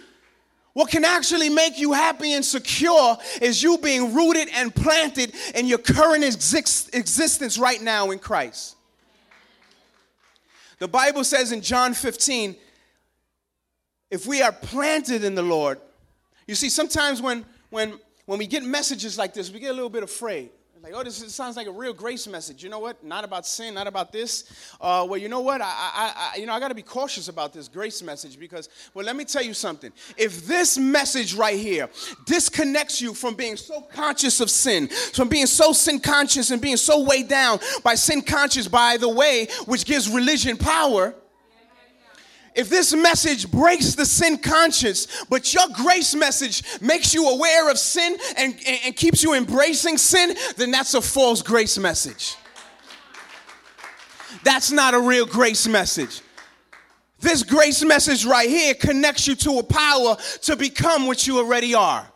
What 0.74 0.90
can 0.90 1.06
actually 1.06 1.50
make 1.50 1.80
you 1.80 1.94
happy 1.94 2.34
and 2.34 2.44
secure 2.44 3.18
is 3.42 3.64
you 3.64 3.78
being 3.78 4.14
rooted 4.14 4.50
and 4.54 4.74
planted 4.74 5.34
in 5.56 5.68
your 5.68 5.78
current 5.78 6.24
exist- 6.24 6.94
existence 6.94 7.58
right 7.58 7.82
now 7.82 8.12
in 8.12 8.20
Christ. 8.20 8.76
The 10.80 10.88
Bible 10.88 11.24
says 11.24 11.52
in 11.52 11.62
John 11.62 11.94
15, 11.94 12.56
if 14.12 14.26
we 14.26 14.42
are 14.42 14.52
planted 14.52 15.24
in 15.24 15.36
the 15.36 15.42
Lord, 15.42 15.80
you 16.48 16.56
see, 16.56 16.70
sometimes 16.70 17.22
when, 17.22 17.46
when, 17.70 18.00
when 18.26 18.40
we 18.40 18.48
get 18.48 18.64
messages 18.64 19.18
like 19.18 19.34
this, 19.34 19.52
we 19.52 19.60
get 19.60 19.72
a 19.72 19.74
little 19.74 19.90
bit 19.90 20.04
afraid. 20.04 20.50
Like, 20.86 20.94
oh, 20.96 21.04
this 21.04 21.34
sounds 21.34 21.58
like 21.58 21.66
a 21.66 21.72
real 21.72 21.94
grace 21.94 22.28
message. 22.28 22.64
You 22.64 22.70
know 22.70 22.78
what? 22.78 23.04
Not 23.04 23.24
about 23.24 23.48
sin, 23.48 23.74
not 23.74 23.88
about 23.88 24.12
this. 24.12 24.44
Uh, 24.80 25.04
well, 25.10 25.20
you 25.20 25.28
know 25.28 25.40
what? 25.40 25.60
I, 25.60 25.66
I, 25.66 26.32
I 26.36 26.38
you 26.38 26.46
know, 26.46 26.54
I 26.54 26.60
got 26.60 26.68
to 26.68 26.76
be 26.76 26.84
cautious 26.84 27.28
about 27.28 27.54
this 27.54 27.68
grace 27.68 28.04
message 28.04 28.38
because, 28.38 28.70
well, 28.94 29.04
let 29.04 29.16
me 29.16 29.26
tell 29.26 29.42
you 29.42 29.56
something. 29.56 29.92
If 30.16 30.46
this 30.46 30.78
message 30.78 31.34
right 31.34 31.58
here 31.58 31.90
disconnects 32.28 33.02
you 33.02 33.16
from 33.16 33.34
being 33.34 33.58
so 33.58 33.82
conscious 33.82 34.40
of 34.42 34.52
sin, 34.52 34.88
from 34.88 35.28
being 35.28 35.48
so 35.48 35.74
sin 35.74 36.00
conscious 36.00 36.52
and 36.52 36.62
being 36.62 36.78
so 36.78 37.04
weighed 37.04 37.30
down 37.30 37.58
by 37.84 37.96
sin 37.96 38.22
conscious, 38.22 38.68
by 38.68 38.98
the 38.98 39.10
way, 39.10 39.48
which 39.66 39.86
gives 39.86 40.08
religion 40.08 40.56
power 40.56 41.16
if 42.56 42.70
this 42.70 42.94
message 42.94 43.52
breaks 43.52 43.96
the 43.96 44.06
sin 44.06 44.38
conscience, 44.38 45.26
but 45.30 45.54
your 45.54 45.68
grace 45.74 46.16
message 46.16 46.64
makes 46.82 47.14
you 47.14 47.28
aware 47.28 47.70
of 47.70 47.78
sin 47.78 48.18
and, 48.38 48.54
and, 48.66 48.80
and, 48.86 48.96
keeps 48.96 49.22
you 49.22 49.34
embracing 49.34 49.98
sin, 49.98 50.36
then 50.56 50.72
that's 50.72 50.94
a 50.94 51.02
false 51.02 51.42
grace 51.42 51.78
message. 51.78 52.36
That's 54.44 54.72
not 54.72 54.94
a 54.94 55.00
real 55.00 55.26
grace 55.26 55.68
message. 55.68 56.22
This 57.20 57.44
grace 57.44 57.84
message 57.84 58.26
right 58.26 58.50
here 58.50 58.74
connects 58.74 59.28
you 59.28 59.36
to 59.36 59.60
a 59.60 59.64
power 59.64 60.16
to 60.44 60.56
become 60.56 61.08
what 61.08 61.28
you 61.28 61.40
already 61.40 61.74
are. 61.74 62.08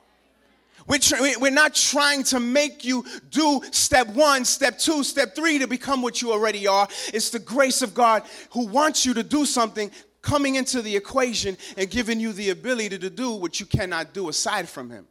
We're, 0.87 1.51
not 1.51 1.75
trying 1.75 2.23
to 2.25 2.39
make 2.39 2.83
you 2.83 3.05
do 3.29 3.61
step 3.69 4.07
one, 4.07 4.43
step 4.43 4.79
two, 4.79 5.03
step 5.03 5.35
three 5.35 5.59
to 5.59 5.67
become 5.67 6.01
what 6.01 6.19
you 6.19 6.31
already 6.31 6.65
are. 6.65 6.87
It's 7.13 7.29
the 7.29 7.37
grace 7.37 7.83
of 7.83 7.93
God 7.93 8.23
who 8.51 8.65
wants 8.65 9.05
you 9.05 9.13
to 9.13 9.21
do 9.21 9.45
something 9.45 9.91
coming 10.21 10.55
into 10.55 10.81
the 10.81 10.95
equation 10.95 11.57
and 11.77 11.89
giving 11.89 12.19
you 12.19 12.33
the 12.33 12.49
ability 12.49 12.97
to 12.99 13.09
do 13.09 13.31
what 13.31 13.59
you 13.59 13.65
cannot 13.65 14.13
do 14.13 14.29
aside 14.29 14.67
from 14.67 14.89
Him. 14.89 15.07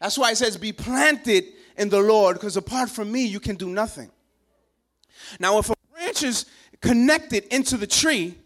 That's 0.00 0.18
why 0.18 0.30
it 0.30 0.36
says, 0.36 0.56
Be 0.56 0.72
planted 0.72 1.44
in 1.76 1.88
the 1.88 2.00
Lord, 2.00 2.36
because 2.36 2.56
apart 2.56 2.90
from 2.90 3.10
me, 3.10 3.24
you 3.24 3.40
can 3.40 3.56
do 3.56 3.68
nothing. 3.68 4.10
Now, 5.38 5.58
if 5.58 5.70
a 5.70 5.74
branch 5.92 6.22
is 6.22 6.46
connected 6.80 7.44
into 7.52 7.76
the 7.76 7.86
tree, 7.86 8.36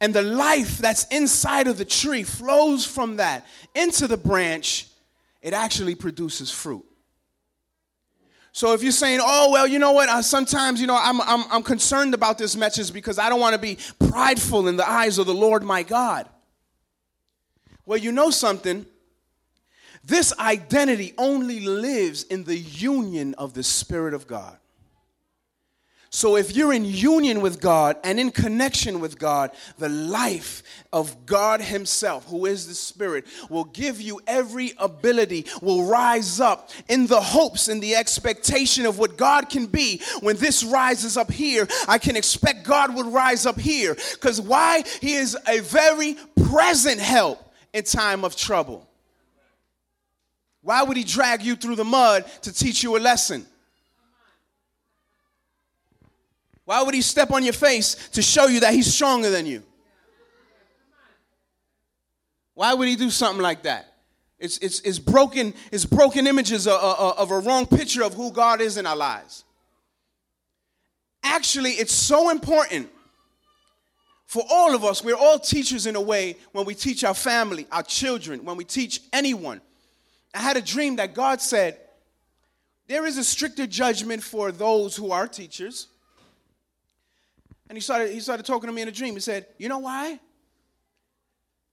and 0.00 0.12
the 0.12 0.22
life 0.22 0.78
that's 0.78 1.04
inside 1.06 1.66
of 1.66 1.78
the 1.78 1.84
tree 1.84 2.24
flows 2.24 2.84
from 2.84 3.16
that 3.16 3.46
into 3.74 4.06
the 4.06 4.16
branch, 4.16 4.88
it 5.40 5.52
actually 5.52 5.94
produces 5.94 6.50
fruit. 6.50 6.84
So 8.54 8.72
if 8.72 8.84
you're 8.84 8.92
saying, 8.92 9.18
oh, 9.20 9.50
well, 9.50 9.66
you 9.66 9.80
know 9.80 9.90
what, 9.90 10.08
uh, 10.08 10.22
sometimes, 10.22 10.80
you 10.80 10.86
know, 10.86 10.96
I'm, 10.96 11.20
I'm, 11.22 11.44
I'm 11.50 11.62
concerned 11.64 12.14
about 12.14 12.38
this 12.38 12.54
message 12.54 12.92
because 12.92 13.18
I 13.18 13.28
don't 13.28 13.40
want 13.40 13.54
to 13.54 13.60
be 13.60 13.78
prideful 14.08 14.68
in 14.68 14.76
the 14.76 14.88
eyes 14.88 15.18
of 15.18 15.26
the 15.26 15.34
Lord 15.34 15.64
my 15.64 15.82
God. 15.82 16.28
Well, 17.84 17.98
you 17.98 18.12
know 18.12 18.30
something? 18.30 18.86
This 20.04 20.32
identity 20.38 21.14
only 21.18 21.66
lives 21.66 22.22
in 22.22 22.44
the 22.44 22.56
union 22.56 23.34
of 23.38 23.54
the 23.54 23.64
Spirit 23.64 24.14
of 24.14 24.28
God. 24.28 24.56
So 26.14 26.36
if 26.36 26.54
you're 26.54 26.72
in 26.72 26.84
union 26.84 27.40
with 27.40 27.60
God 27.60 27.96
and 28.04 28.20
in 28.20 28.30
connection 28.30 29.00
with 29.00 29.18
God, 29.18 29.50
the 29.78 29.88
life 29.88 30.62
of 30.92 31.26
God 31.26 31.60
Himself, 31.60 32.28
who 32.28 32.46
is 32.46 32.68
the 32.68 32.74
Spirit, 32.74 33.24
will 33.50 33.64
give 33.64 34.00
you 34.00 34.20
every 34.28 34.74
ability, 34.78 35.46
will 35.60 35.86
rise 35.86 36.38
up 36.38 36.70
in 36.88 37.08
the 37.08 37.20
hopes 37.20 37.66
and 37.66 37.82
the 37.82 37.96
expectation 37.96 38.86
of 38.86 38.96
what 38.96 39.16
God 39.16 39.50
can 39.50 39.66
be. 39.66 40.00
When 40.20 40.36
this 40.36 40.62
rises 40.62 41.16
up 41.16 41.32
here, 41.32 41.66
I 41.88 41.98
can 41.98 42.14
expect 42.14 42.62
God 42.62 42.94
would 42.94 43.06
rise 43.06 43.44
up 43.44 43.58
here. 43.58 43.96
Because 44.12 44.40
why? 44.40 44.84
He 45.00 45.14
is 45.14 45.36
a 45.48 45.58
very 45.62 46.14
present 46.48 47.00
help 47.00 47.44
in 47.72 47.82
time 47.82 48.24
of 48.24 48.36
trouble. 48.36 48.86
Why 50.62 50.84
would 50.84 50.96
He 50.96 51.02
drag 51.02 51.42
you 51.42 51.56
through 51.56 51.74
the 51.74 51.84
mud 51.84 52.24
to 52.42 52.52
teach 52.52 52.84
you 52.84 52.96
a 52.96 53.00
lesson? 53.00 53.46
Why 56.64 56.82
would 56.82 56.94
he 56.94 57.02
step 57.02 57.30
on 57.30 57.44
your 57.44 57.52
face 57.52 58.08
to 58.10 58.22
show 58.22 58.46
you 58.46 58.60
that 58.60 58.72
he's 58.72 58.92
stronger 58.92 59.30
than 59.30 59.46
you? 59.46 59.62
Why 62.54 62.72
would 62.72 62.88
he 62.88 62.96
do 62.96 63.10
something 63.10 63.42
like 63.42 63.64
that? 63.64 63.92
It's, 64.38 64.58
it's, 64.58 64.80
it's, 64.80 64.98
broken, 64.98 65.54
it's 65.72 65.84
broken 65.84 66.26
images 66.26 66.66
of, 66.66 66.80
of, 66.80 67.18
of 67.18 67.30
a 67.30 67.38
wrong 67.38 67.66
picture 67.66 68.02
of 68.02 68.14
who 68.14 68.30
God 68.30 68.60
is 68.60 68.76
in 68.76 68.86
our 68.86 68.96
lives. 68.96 69.44
Actually, 71.22 71.72
it's 71.72 71.94
so 71.94 72.30
important 72.30 72.90
for 74.26 74.42
all 74.50 74.74
of 74.74 74.84
us. 74.84 75.02
We're 75.02 75.16
all 75.16 75.38
teachers 75.38 75.86
in 75.86 75.96
a 75.96 76.00
way 76.00 76.36
when 76.52 76.64
we 76.64 76.74
teach 76.74 77.04
our 77.04 77.14
family, 77.14 77.66
our 77.72 77.82
children, 77.82 78.44
when 78.44 78.56
we 78.56 78.64
teach 78.64 79.00
anyone. 79.12 79.60
I 80.34 80.38
had 80.38 80.56
a 80.56 80.62
dream 80.62 80.96
that 80.96 81.14
God 81.14 81.40
said, 81.40 81.78
There 82.88 83.06
is 83.06 83.16
a 83.16 83.24
stricter 83.24 83.66
judgment 83.66 84.22
for 84.22 84.52
those 84.52 84.96
who 84.96 85.12
are 85.12 85.26
teachers 85.26 85.88
and 87.68 87.76
he 87.76 87.80
started, 87.80 88.12
he 88.12 88.20
started 88.20 88.46
talking 88.46 88.68
to 88.68 88.74
me 88.74 88.82
in 88.82 88.88
a 88.88 88.92
dream. 88.92 89.14
He 89.14 89.20
said, 89.20 89.46
You 89.58 89.68
know 89.68 89.78
why? 89.78 90.20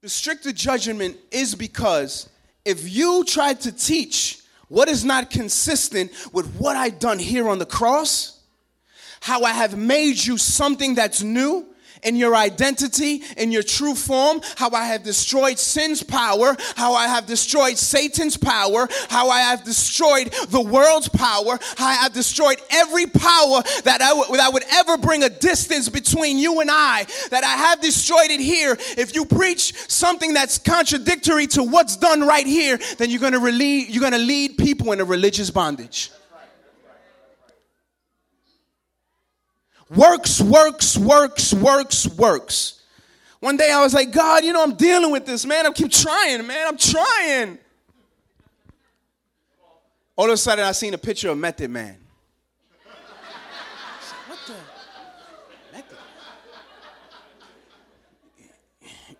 The 0.01 0.09
stricter 0.09 0.51
judgment 0.51 1.17
is 1.31 1.53
because 1.53 2.29
if 2.65 2.89
you 2.89 3.23
try 3.25 3.53
to 3.53 3.71
teach 3.71 4.39
what 4.67 4.87
is 4.87 5.03
not 5.03 5.29
consistent 5.29 6.11
with 6.33 6.55
what 6.55 6.75
I've 6.75 6.97
done 6.97 7.19
here 7.19 7.49
on 7.49 7.59
the 7.59 7.65
cross, 7.65 8.39
how 9.19 9.43
I 9.43 9.51
have 9.51 9.77
made 9.77 10.23
you 10.23 10.37
something 10.37 10.95
that's 10.95 11.21
new, 11.21 11.67
in 12.03 12.15
your 12.15 12.35
identity, 12.35 13.23
in 13.37 13.51
your 13.51 13.63
true 13.63 13.95
form, 13.95 14.41
how 14.55 14.69
I 14.71 14.85
have 14.85 15.03
destroyed 15.03 15.57
sin's 15.59 16.03
power, 16.03 16.55
how 16.75 16.93
I 16.93 17.07
have 17.07 17.25
destroyed 17.25 17.77
Satan's 17.77 18.37
power, 18.37 18.87
how 19.09 19.29
I 19.29 19.39
have 19.39 19.63
destroyed 19.63 20.33
the 20.49 20.61
world's 20.61 21.09
power, 21.09 21.59
how 21.77 21.87
I 21.87 21.93
have 21.93 22.13
destroyed 22.13 22.57
every 22.71 23.05
power 23.05 23.61
that 23.83 23.99
I 24.01 24.09
w- 24.09 24.37
that 24.37 24.51
would 24.53 24.65
ever 24.71 24.97
bring 24.97 25.23
a 25.23 25.29
distance 25.29 25.89
between 25.89 26.37
you 26.37 26.61
and 26.61 26.69
I, 26.71 27.05
that 27.29 27.43
I 27.43 27.55
have 27.67 27.81
destroyed 27.81 28.31
it 28.31 28.39
here. 28.39 28.77
If 28.97 29.15
you 29.15 29.25
preach 29.25 29.73
something 29.89 30.33
that's 30.33 30.57
contradictory 30.57 31.47
to 31.47 31.63
what's 31.63 31.97
done 31.97 32.21
right 32.21 32.45
here, 32.45 32.79
then 32.97 33.09
you're 33.09 33.19
gonna 33.19 33.39
relieve, 33.39 33.89
you're 33.89 34.03
gonna 34.03 34.17
lead 34.17 34.57
people 34.57 34.91
into 34.91 35.05
religious 35.05 35.49
bondage. 35.49 36.11
Works, 39.95 40.39
works, 40.39 40.97
works, 40.97 41.53
works, 41.53 42.07
works. 42.07 42.81
One 43.41 43.57
day 43.57 43.71
I 43.71 43.81
was 43.81 43.93
like, 43.93 44.11
God, 44.11 44.45
you 44.45 44.53
know, 44.53 44.63
I'm 44.63 44.75
dealing 44.75 45.11
with 45.11 45.25
this, 45.25 45.45
man. 45.45 45.65
I 45.65 45.71
keep 45.71 45.91
trying, 45.91 46.47
man. 46.47 46.67
I'm 46.67 46.77
trying. 46.77 47.57
All 50.15 50.25
of 50.25 50.31
a 50.31 50.37
sudden, 50.37 50.63
I 50.63 50.71
seen 50.71 50.93
a 50.93 50.97
picture 50.97 51.29
of 51.29 51.37
Method 51.37 51.69
Man. 51.71 51.97
what 54.27 54.39
the? 54.47 54.53
Method? 55.73 55.97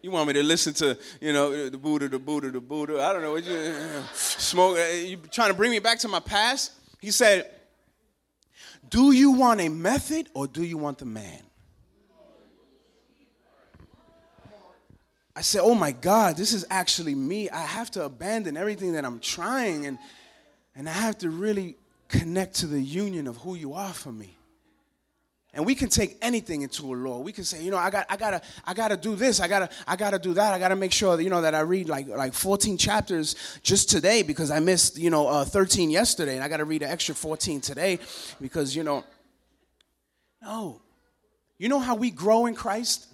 You 0.01 0.11
want 0.11 0.27
me 0.27 0.33
to 0.35 0.43
listen 0.43 0.73
to, 0.75 0.97
you 1.19 1.33
know, 1.33 1.69
the 1.69 1.77
Buddha, 1.77 2.07
the 2.07 2.19
Buddha, 2.19 2.49
the 2.49 2.61
Buddha? 2.61 3.01
I 3.01 3.11
don't 3.11 3.23
know. 3.23 3.31
What 3.31 3.43
you, 3.43 3.73
smoke? 4.13 4.77
Uh, 4.77 4.93
you 4.93 5.17
trying 5.31 5.49
to 5.49 5.53
bring 5.53 5.71
me 5.71 5.79
back 5.79 5.99
to 5.99 6.07
my 6.07 6.21
past? 6.21 6.71
He 7.01 7.11
said, 7.11 7.49
do 8.91 9.13
you 9.13 9.31
want 9.31 9.61
a 9.61 9.69
method 9.69 10.29
or 10.33 10.45
do 10.45 10.63
you 10.63 10.77
want 10.77 10.99
the 10.99 11.05
man? 11.05 11.41
I 15.33 15.41
said, 15.41 15.61
Oh 15.63 15.73
my 15.73 15.93
God, 15.93 16.35
this 16.35 16.53
is 16.53 16.65
actually 16.69 17.15
me. 17.15 17.49
I 17.49 17.61
have 17.61 17.89
to 17.91 18.03
abandon 18.03 18.57
everything 18.57 18.91
that 18.93 19.05
I'm 19.05 19.19
trying 19.19 19.85
and, 19.87 19.97
and 20.75 20.87
I 20.87 20.91
have 20.91 21.17
to 21.19 21.29
really 21.29 21.77
connect 22.09 22.55
to 22.55 22.67
the 22.67 22.81
union 22.81 23.27
of 23.27 23.37
who 23.37 23.55
you 23.55 23.73
are 23.73 23.93
for 23.93 24.11
me. 24.11 24.37
And 25.53 25.65
we 25.65 25.75
can 25.75 25.89
take 25.89 26.17
anything 26.21 26.61
into 26.61 26.93
a 26.93 26.95
law. 26.95 27.19
We 27.19 27.33
can 27.33 27.43
say, 27.43 27.61
you 27.61 27.71
know, 27.71 27.77
I 27.77 27.89
got, 27.89 28.05
I 28.09 28.15
gotta, 28.15 28.41
I 28.65 28.73
gotta 28.73 28.95
do 28.95 29.15
this. 29.15 29.41
I 29.41 29.49
gotta, 29.49 29.69
I 29.85 29.97
gotta 29.97 30.17
do 30.17 30.33
that. 30.33 30.53
I 30.53 30.59
gotta 30.59 30.77
make 30.77 30.93
sure 30.93 31.17
that 31.17 31.23
you 31.23 31.29
know 31.29 31.41
that 31.41 31.53
I 31.53 31.59
read 31.59 31.89
like 31.89 32.07
like 32.07 32.33
14 32.33 32.77
chapters 32.77 33.35
just 33.61 33.89
today 33.89 34.23
because 34.23 34.49
I 34.49 34.59
missed 34.59 34.97
you 34.97 35.09
know 35.09 35.27
uh, 35.27 35.43
13 35.43 35.89
yesterday, 35.89 36.35
and 36.35 36.43
I 36.43 36.47
gotta 36.47 36.63
read 36.63 36.83
an 36.83 36.89
extra 36.89 37.13
14 37.13 37.59
today 37.61 37.99
because 38.39 38.75
you 38.75 38.83
know. 38.83 39.03
No, 40.43 40.81
you 41.59 41.69
know 41.69 41.79
how 41.79 41.95
we 41.95 42.09
grow 42.09 42.47
in 42.47 42.55
Christ. 42.55 43.07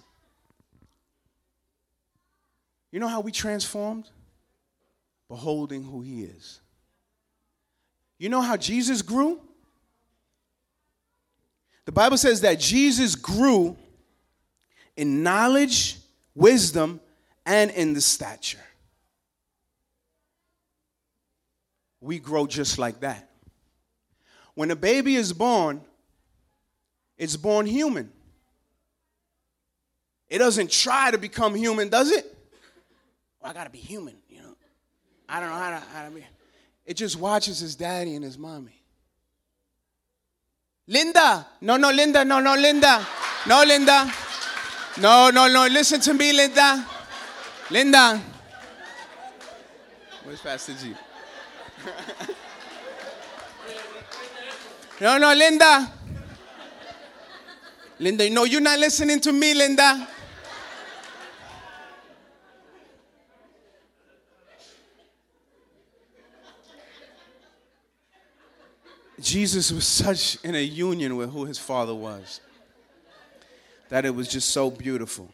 You 2.90 3.00
know 3.00 3.08
how 3.08 3.20
we 3.20 3.32
transformed, 3.32 4.08
beholding 5.28 5.82
who 5.82 6.00
He 6.00 6.22
is. 6.22 6.60
You 8.18 8.28
know 8.28 8.40
how 8.40 8.56
Jesus 8.56 9.02
grew 9.02 9.40
the 11.88 11.92
Bible 11.92 12.18
says 12.18 12.42
that 12.42 12.60
Jesus 12.60 13.14
grew 13.14 13.74
in 14.94 15.22
knowledge, 15.22 15.96
wisdom, 16.34 17.00
and 17.46 17.70
in 17.70 17.94
the 17.94 18.02
stature. 18.02 18.60
We 22.02 22.18
grow 22.18 22.46
just 22.46 22.78
like 22.78 23.00
that. 23.00 23.30
When 24.52 24.70
a 24.70 24.76
baby 24.76 25.16
is 25.16 25.32
born, 25.32 25.80
it's 27.16 27.38
born 27.38 27.64
human. 27.64 28.12
It 30.28 30.40
doesn't 30.40 30.70
try 30.70 31.10
to 31.10 31.16
become 31.16 31.54
human, 31.54 31.88
does 31.88 32.10
it? 32.10 32.36
Well, 33.40 33.50
I 33.50 33.54
gotta 33.54 33.70
be 33.70 33.78
human, 33.78 34.16
you 34.28 34.42
know. 34.42 34.56
I 35.26 35.40
don't 35.40 35.48
know 35.48 35.56
how 35.56 35.70
to, 35.70 35.82
how 35.94 36.04
to 36.04 36.10
be. 36.14 36.26
It 36.84 36.98
just 36.98 37.18
watches 37.18 37.60
his 37.60 37.76
daddy 37.76 38.14
and 38.14 38.22
his 38.22 38.36
mommy. 38.36 38.77
Linda. 40.88 41.46
No, 41.60 41.76
no, 41.76 41.90
Linda. 41.90 42.24
No, 42.24 42.40
no, 42.40 42.54
Linda. 42.56 43.06
No, 43.46 43.62
Linda. 43.62 44.10
No, 44.98 45.30
no, 45.30 45.46
no. 45.48 45.66
Listen 45.66 46.00
to 46.00 46.14
me, 46.14 46.32
Linda. 46.32 46.84
Linda. 47.70 48.20
Where's 50.24 50.40
Pastor 50.40 50.74
G? 50.74 50.94
no, 55.00 55.18
no, 55.18 55.34
Linda. 55.34 55.92
Linda, 58.00 58.30
no, 58.30 58.44
you're 58.44 58.60
not 58.60 58.78
listening 58.78 59.20
to 59.20 59.32
me, 59.32 59.54
Linda. 59.54 60.08
Jesus 69.20 69.72
was 69.72 69.86
such 69.86 70.42
in 70.44 70.54
a 70.54 70.62
union 70.62 71.16
with 71.16 71.30
who 71.30 71.44
his 71.44 71.58
father 71.58 71.94
was 71.94 72.40
that 73.88 74.04
it 74.04 74.14
was 74.14 74.28
just 74.28 74.50
so 74.50 74.70
beautiful. 74.70 75.30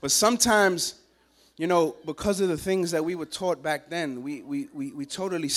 But 0.00 0.10
sometimes, 0.10 0.94
you 1.56 1.66
know, 1.66 1.96
because 2.04 2.40
of 2.40 2.48
the 2.48 2.56
things 2.56 2.90
that 2.92 3.04
we 3.04 3.14
were 3.14 3.26
taught 3.26 3.62
back 3.62 3.88
then, 3.88 4.22
we, 4.22 4.42
we, 4.42 4.68
we, 4.72 4.92
we 4.92 5.06
totally, 5.06 5.50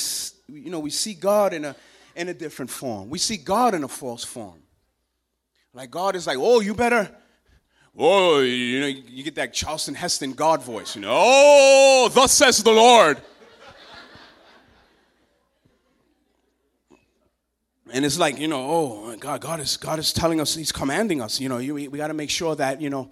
you 0.47 0.69
know, 0.69 0.79
we 0.79 0.89
see 0.89 1.13
God 1.13 1.53
in 1.53 1.65
a, 1.65 1.75
in 2.15 2.29
a 2.29 2.33
different 2.33 2.71
form. 2.71 3.09
We 3.09 3.19
see 3.19 3.37
God 3.37 3.73
in 3.73 3.83
a 3.83 3.87
false 3.87 4.23
form. 4.23 4.61
Like 5.73 5.91
God 5.91 6.15
is 6.15 6.25
like, 6.25 6.37
oh, 6.39 6.61
you 6.61 6.73
better, 6.73 7.09
oh, 7.97 8.39
you 8.39 8.79
know, 8.79 8.87
you 8.87 9.23
get 9.23 9.35
that 9.35 9.53
Charlton 9.53 9.93
Heston 9.93 10.33
God 10.33 10.63
voice, 10.63 10.95
you 10.95 11.01
know, 11.01 11.11
oh, 11.11 12.09
thus 12.13 12.31
says 12.31 12.63
the 12.63 12.71
Lord. 12.71 13.21
And 17.95 18.03
it's 18.03 18.19
like 18.19 18.37
you 18.37 18.47
know 18.47 18.67
oh 18.69 19.15
god 19.17 19.41
god 19.41 19.59
is 19.59 19.77
god 19.77 19.97
is 19.97 20.11
telling 20.11 20.41
us 20.41 20.53
he's 20.53 20.71
commanding 20.71 21.21
us 21.21 21.39
you 21.39 21.49
know 21.49 21.57
you, 21.57 21.73
we, 21.73 21.87
we 21.87 21.97
got 21.97 22.07
to 22.07 22.13
make 22.13 22.29
sure 22.29 22.55
that 22.55 22.81
you 22.81 22.89
know 22.89 23.09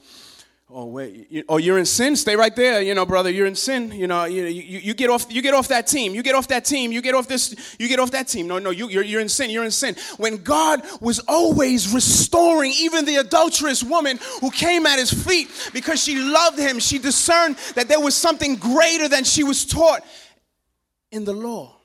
oh 0.70 0.86
wait 0.86 1.28
you, 1.32 1.44
oh 1.48 1.58
you're 1.58 1.78
in 1.78 1.86
sin 1.86 2.16
stay 2.16 2.36
right 2.36 2.56
there 2.56 2.82
you 2.82 2.94
know 2.94 3.06
brother 3.06 3.30
you're 3.30 3.48
in 3.48 3.56
sin 3.56 3.92
you 3.92 4.08
know 4.08 4.26
you, 4.26 4.44
you, 4.44 4.80
you 4.80 4.94
get 4.94 5.10
off 5.10 5.26
you 5.30 5.42
get 5.42 5.54
off 5.54 5.70
that 5.70 5.88
team 5.88 6.14
you 6.14 6.22
get 6.22 6.36
off 6.36 6.50
that 6.50 6.66
team 6.66 6.92
you 6.92 7.02
get 7.02 7.16
off 7.16 7.28
this 7.28 7.76
you 7.80 7.88
get 7.88 7.98
off 7.98 8.12
that 8.12 8.28
team 8.28 8.46
no 8.46 8.60
no 8.60 8.72
you, 8.72 8.90
you're, 8.90 9.04
you're 9.04 9.22
in 9.22 9.30
sin 9.30 9.50
you're 9.50 9.64
in 9.64 9.72
sin 9.72 9.96
when 10.18 10.38
god 10.38 10.82
was 11.00 11.20
always 11.28 11.94
restoring 11.94 12.74
even 12.78 13.06
the 13.06 13.16
adulterous 13.16 13.84
woman 13.84 14.20
who 14.42 14.52
came 14.52 14.86
at 14.86 15.00
his 15.00 15.14
feet 15.14 15.50
because 15.74 16.04
she 16.04 16.18
loved 16.18 16.60
him 16.60 16.78
she 16.78 17.00
discerned 17.00 17.56
that 17.76 17.88
there 17.88 18.02
was 18.02 18.16
something 18.16 18.58
greater 18.58 19.08
than 19.08 19.24
she 19.24 19.44
was 19.44 19.66
taught 19.66 20.04
in 21.12 21.26
the 21.26 21.34
law. 21.34 21.83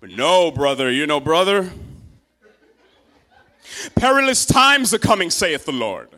But 0.00 0.10
no, 0.12 0.50
brother, 0.50 0.90
you 0.90 1.06
know, 1.06 1.20
brother, 1.20 1.70
perilous 3.94 4.46
times 4.46 4.94
are 4.94 4.98
coming, 4.98 5.28
saith 5.28 5.66
the 5.66 5.72
Lord. 5.72 6.08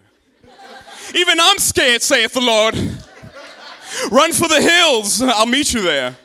Even 1.17 1.41
I'm 1.41 1.59
scared, 1.59 2.01
saith 2.01 2.33
the 2.33 2.41
Lord. 2.41 2.77
Run 4.11 4.33
for 4.33 4.47
the 4.47 4.63
hills, 4.63 5.21
I'll 5.21 5.47
meet 5.47 5.75
you 5.75 5.83
there. 5.83 6.17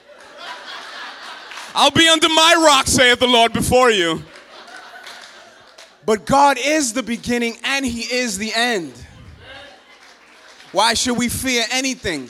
I'll 1.74 1.92
be 1.92 2.08
under 2.08 2.30
my 2.30 2.64
rock, 2.64 2.86
saith 2.86 3.20
the 3.20 3.28
Lord, 3.28 3.54
before 3.54 3.90
you. 3.90 4.24
But 6.06 6.26
God 6.26 6.58
is 6.64 6.94
the 6.94 7.04
beginning 7.04 7.58
and 7.64 7.84
He 7.84 8.02
is 8.02 8.38
the 8.38 8.54
end. 8.54 8.94
Why 10.72 10.94
should 10.94 11.18
we 11.18 11.28
fear 11.28 11.66
anything? 11.72 12.30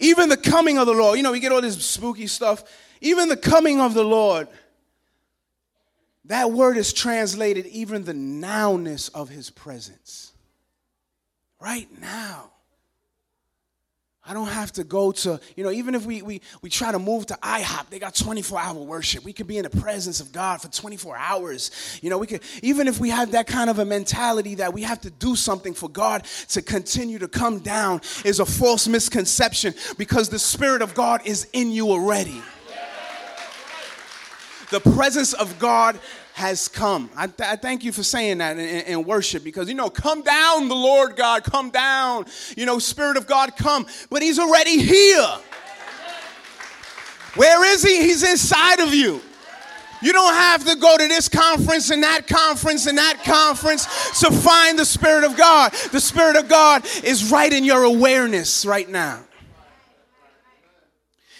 Even 0.00 0.28
the 0.28 0.36
coming 0.36 0.78
of 0.78 0.86
the 0.86 0.92
Lord, 0.92 1.16
you 1.16 1.22
know, 1.22 1.32
we 1.32 1.40
get 1.40 1.52
all 1.52 1.60
this 1.60 1.82
spooky 1.84 2.26
stuff. 2.26 2.64
Even 3.00 3.28
the 3.28 3.36
coming 3.36 3.80
of 3.80 3.94
the 3.94 4.04
Lord, 4.04 4.48
that 6.24 6.50
word 6.52 6.76
is 6.76 6.92
translated 6.92 7.66
even 7.66 8.04
the 8.04 8.12
nowness 8.12 9.10
of 9.14 9.28
His 9.28 9.50
presence. 9.50 10.32
Right 11.60 11.88
now. 12.00 12.50
I 14.28 14.34
don't 14.34 14.48
have 14.48 14.72
to 14.72 14.84
go 14.84 15.10
to, 15.10 15.40
you 15.56 15.64
know, 15.64 15.70
even 15.70 15.94
if 15.94 16.04
we, 16.04 16.20
we, 16.20 16.42
we 16.60 16.68
try 16.68 16.92
to 16.92 16.98
move 16.98 17.24
to 17.26 17.34
IHOP, 17.42 17.88
they 17.88 17.98
got 17.98 18.14
24 18.14 18.60
hour 18.60 18.74
worship. 18.74 19.24
We 19.24 19.32
could 19.32 19.46
be 19.46 19.56
in 19.56 19.62
the 19.62 19.70
presence 19.70 20.20
of 20.20 20.32
God 20.32 20.60
for 20.60 20.68
24 20.68 21.16
hours. 21.16 21.98
You 22.02 22.10
know, 22.10 22.18
we 22.18 22.26
could, 22.26 22.42
even 22.62 22.88
if 22.88 23.00
we 23.00 23.08
have 23.08 23.32
that 23.32 23.46
kind 23.46 23.70
of 23.70 23.78
a 23.78 23.86
mentality 23.86 24.56
that 24.56 24.74
we 24.74 24.82
have 24.82 25.00
to 25.00 25.10
do 25.10 25.34
something 25.34 25.72
for 25.72 25.88
God 25.88 26.24
to 26.50 26.60
continue 26.60 27.18
to 27.20 27.28
come 27.28 27.60
down, 27.60 28.02
is 28.22 28.38
a 28.38 28.44
false 28.44 28.86
misconception 28.86 29.72
because 29.96 30.28
the 30.28 30.38
Spirit 30.38 30.82
of 30.82 30.92
God 30.92 31.22
is 31.24 31.48
in 31.54 31.72
you 31.72 31.88
already. 31.88 32.42
The 34.70 34.80
presence 34.80 35.32
of 35.32 35.58
God 35.58 35.98
has 36.38 36.68
come. 36.68 37.10
I, 37.16 37.26
th- 37.26 37.48
I, 37.48 37.56
thank 37.56 37.82
you 37.82 37.90
for 37.90 38.04
saying 38.04 38.38
that 38.38 38.56
in, 38.56 38.64
in, 38.64 38.80
in, 38.86 39.04
worship 39.04 39.42
because, 39.42 39.68
you 39.68 39.74
know, 39.74 39.90
come 39.90 40.22
down, 40.22 40.68
the 40.68 40.76
Lord 40.76 41.16
God, 41.16 41.42
come 41.42 41.70
down. 41.70 42.26
You 42.56 42.64
know, 42.64 42.78
Spirit 42.78 43.16
of 43.16 43.26
God, 43.26 43.56
come. 43.56 43.86
But 44.08 44.22
He's 44.22 44.38
already 44.38 44.78
here. 44.80 45.26
Where 47.34 47.64
is 47.64 47.82
He? 47.82 48.02
He's 48.02 48.22
inside 48.22 48.78
of 48.78 48.94
you. 48.94 49.20
You 50.00 50.12
don't 50.12 50.34
have 50.34 50.64
to 50.66 50.76
go 50.76 50.96
to 50.96 51.08
this 51.08 51.28
conference 51.28 51.90
and 51.90 52.04
that 52.04 52.28
conference 52.28 52.86
and 52.86 52.98
that 52.98 53.24
conference 53.24 54.20
to 54.20 54.30
find 54.30 54.78
the 54.78 54.84
Spirit 54.84 55.24
of 55.24 55.36
God. 55.36 55.72
The 55.90 56.00
Spirit 56.00 56.36
of 56.36 56.48
God 56.48 56.86
is 57.02 57.32
right 57.32 57.52
in 57.52 57.64
your 57.64 57.82
awareness 57.82 58.64
right 58.64 58.88
now. 58.88 59.24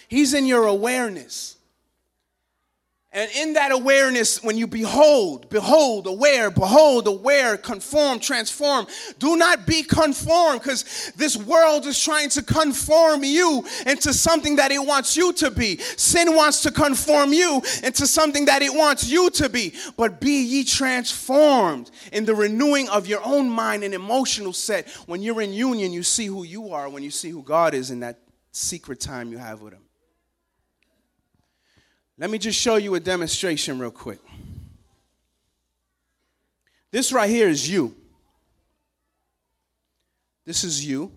He's 0.09 0.33
in 0.33 0.45
your 0.45 0.65
awareness. 0.65 1.55
And 3.11 3.31
in 3.31 3.53
that 3.53 3.71
awareness, 3.71 4.43
when 4.43 4.55
you 4.55 4.67
behold, 4.67 5.49
behold, 5.49 6.05
aware, 6.05 6.51
behold, 6.51 7.07
aware, 7.07 7.57
conform, 7.57 8.19
transform, 8.19 8.85
do 9.17 9.35
not 9.35 9.65
be 9.65 9.81
conformed 9.81 10.61
because 10.61 11.11
this 11.17 11.35
world 11.35 11.87
is 11.87 11.99
trying 11.99 12.29
to 12.29 12.43
conform 12.43 13.23
you 13.23 13.65
into 13.87 14.13
something 14.13 14.57
that 14.57 14.71
it 14.71 14.85
wants 14.85 15.17
you 15.17 15.33
to 15.33 15.49
be. 15.49 15.77
Sin 15.77 16.35
wants 16.35 16.61
to 16.61 16.71
conform 16.71 17.33
you 17.33 17.63
into 17.83 18.05
something 18.05 18.45
that 18.45 18.61
it 18.61 18.71
wants 18.71 19.09
you 19.09 19.31
to 19.31 19.49
be. 19.49 19.73
But 19.97 20.21
be 20.21 20.43
ye 20.43 20.63
transformed 20.63 21.89
in 22.13 22.25
the 22.25 22.35
renewing 22.35 22.89
of 22.89 23.07
your 23.07 23.25
own 23.25 23.49
mind 23.49 23.83
and 23.83 23.95
emotional 23.95 24.53
set. 24.53 24.87
When 25.07 25.23
you're 25.23 25.41
in 25.41 25.51
union, 25.51 25.93
you 25.93 26.03
see 26.03 26.27
who 26.27 26.43
you 26.43 26.73
are, 26.73 26.87
when 26.87 27.01
you 27.01 27.11
see 27.11 27.31
who 27.31 27.41
God 27.41 27.73
is 27.73 27.89
in 27.89 28.01
that 28.01 28.19
secret 28.51 28.99
time 28.99 29.31
you 29.31 29.39
have 29.39 29.61
with 29.63 29.73
Him. 29.73 29.88
Let 32.19 32.29
me 32.29 32.37
just 32.37 32.59
show 32.59 32.75
you 32.75 32.95
a 32.95 32.99
demonstration 32.99 33.79
real 33.79 33.91
quick. 33.91 34.19
This 36.91 37.13
right 37.13 37.29
here 37.29 37.47
is 37.47 37.69
you. 37.69 37.95
This 40.43 40.65
is 40.65 40.85
you. 40.85 41.13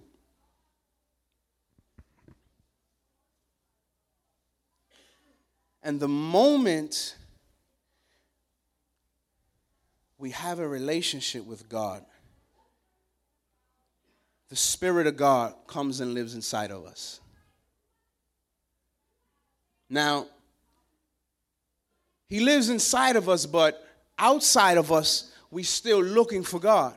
And 5.82 5.98
the 5.98 6.06
moment 6.06 7.16
we 10.18 10.30
have 10.30 10.60
a 10.60 10.68
relationship 10.68 11.44
with 11.44 11.68
God, 11.68 12.04
the 14.50 14.56
Spirit 14.56 15.08
of 15.08 15.16
God 15.16 15.54
comes 15.66 15.98
and 15.98 16.14
lives 16.14 16.36
inside 16.36 16.70
of 16.70 16.84
us. 16.84 17.20
Now, 19.90 20.26
he 22.32 22.40
lives 22.40 22.70
inside 22.70 23.16
of 23.16 23.28
us, 23.28 23.44
but 23.44 23.86
outside 24.18 24.78
of 24.78 24.90
us, 24.90 25.30
we're 25.50 25.62
still 25.66 26.02
looking 26.02 26.42
for 26.42 26.58
God. 26.58 26.94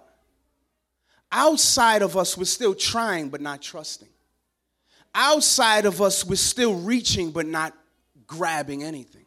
Outside 1.30 2.02
of 2.04 2.15
us, 2.15 2.38
we're 2.38 2.45
still 2.45 2.74
trying, 2.74 3.28
but 3.28 3.41
not 3.41 3.62
trusting. 3.62 4.08
Outside 5.13 5.86
of 5.86 6.02
us, 6.02 6.24
we're 6.24 6.38
still 6.38 6.76
reaching, 6.76 7.32
but 7.32 7.45
not 7.45 7.74
grabbing 8.26 8.82
anything. 8.82 9.26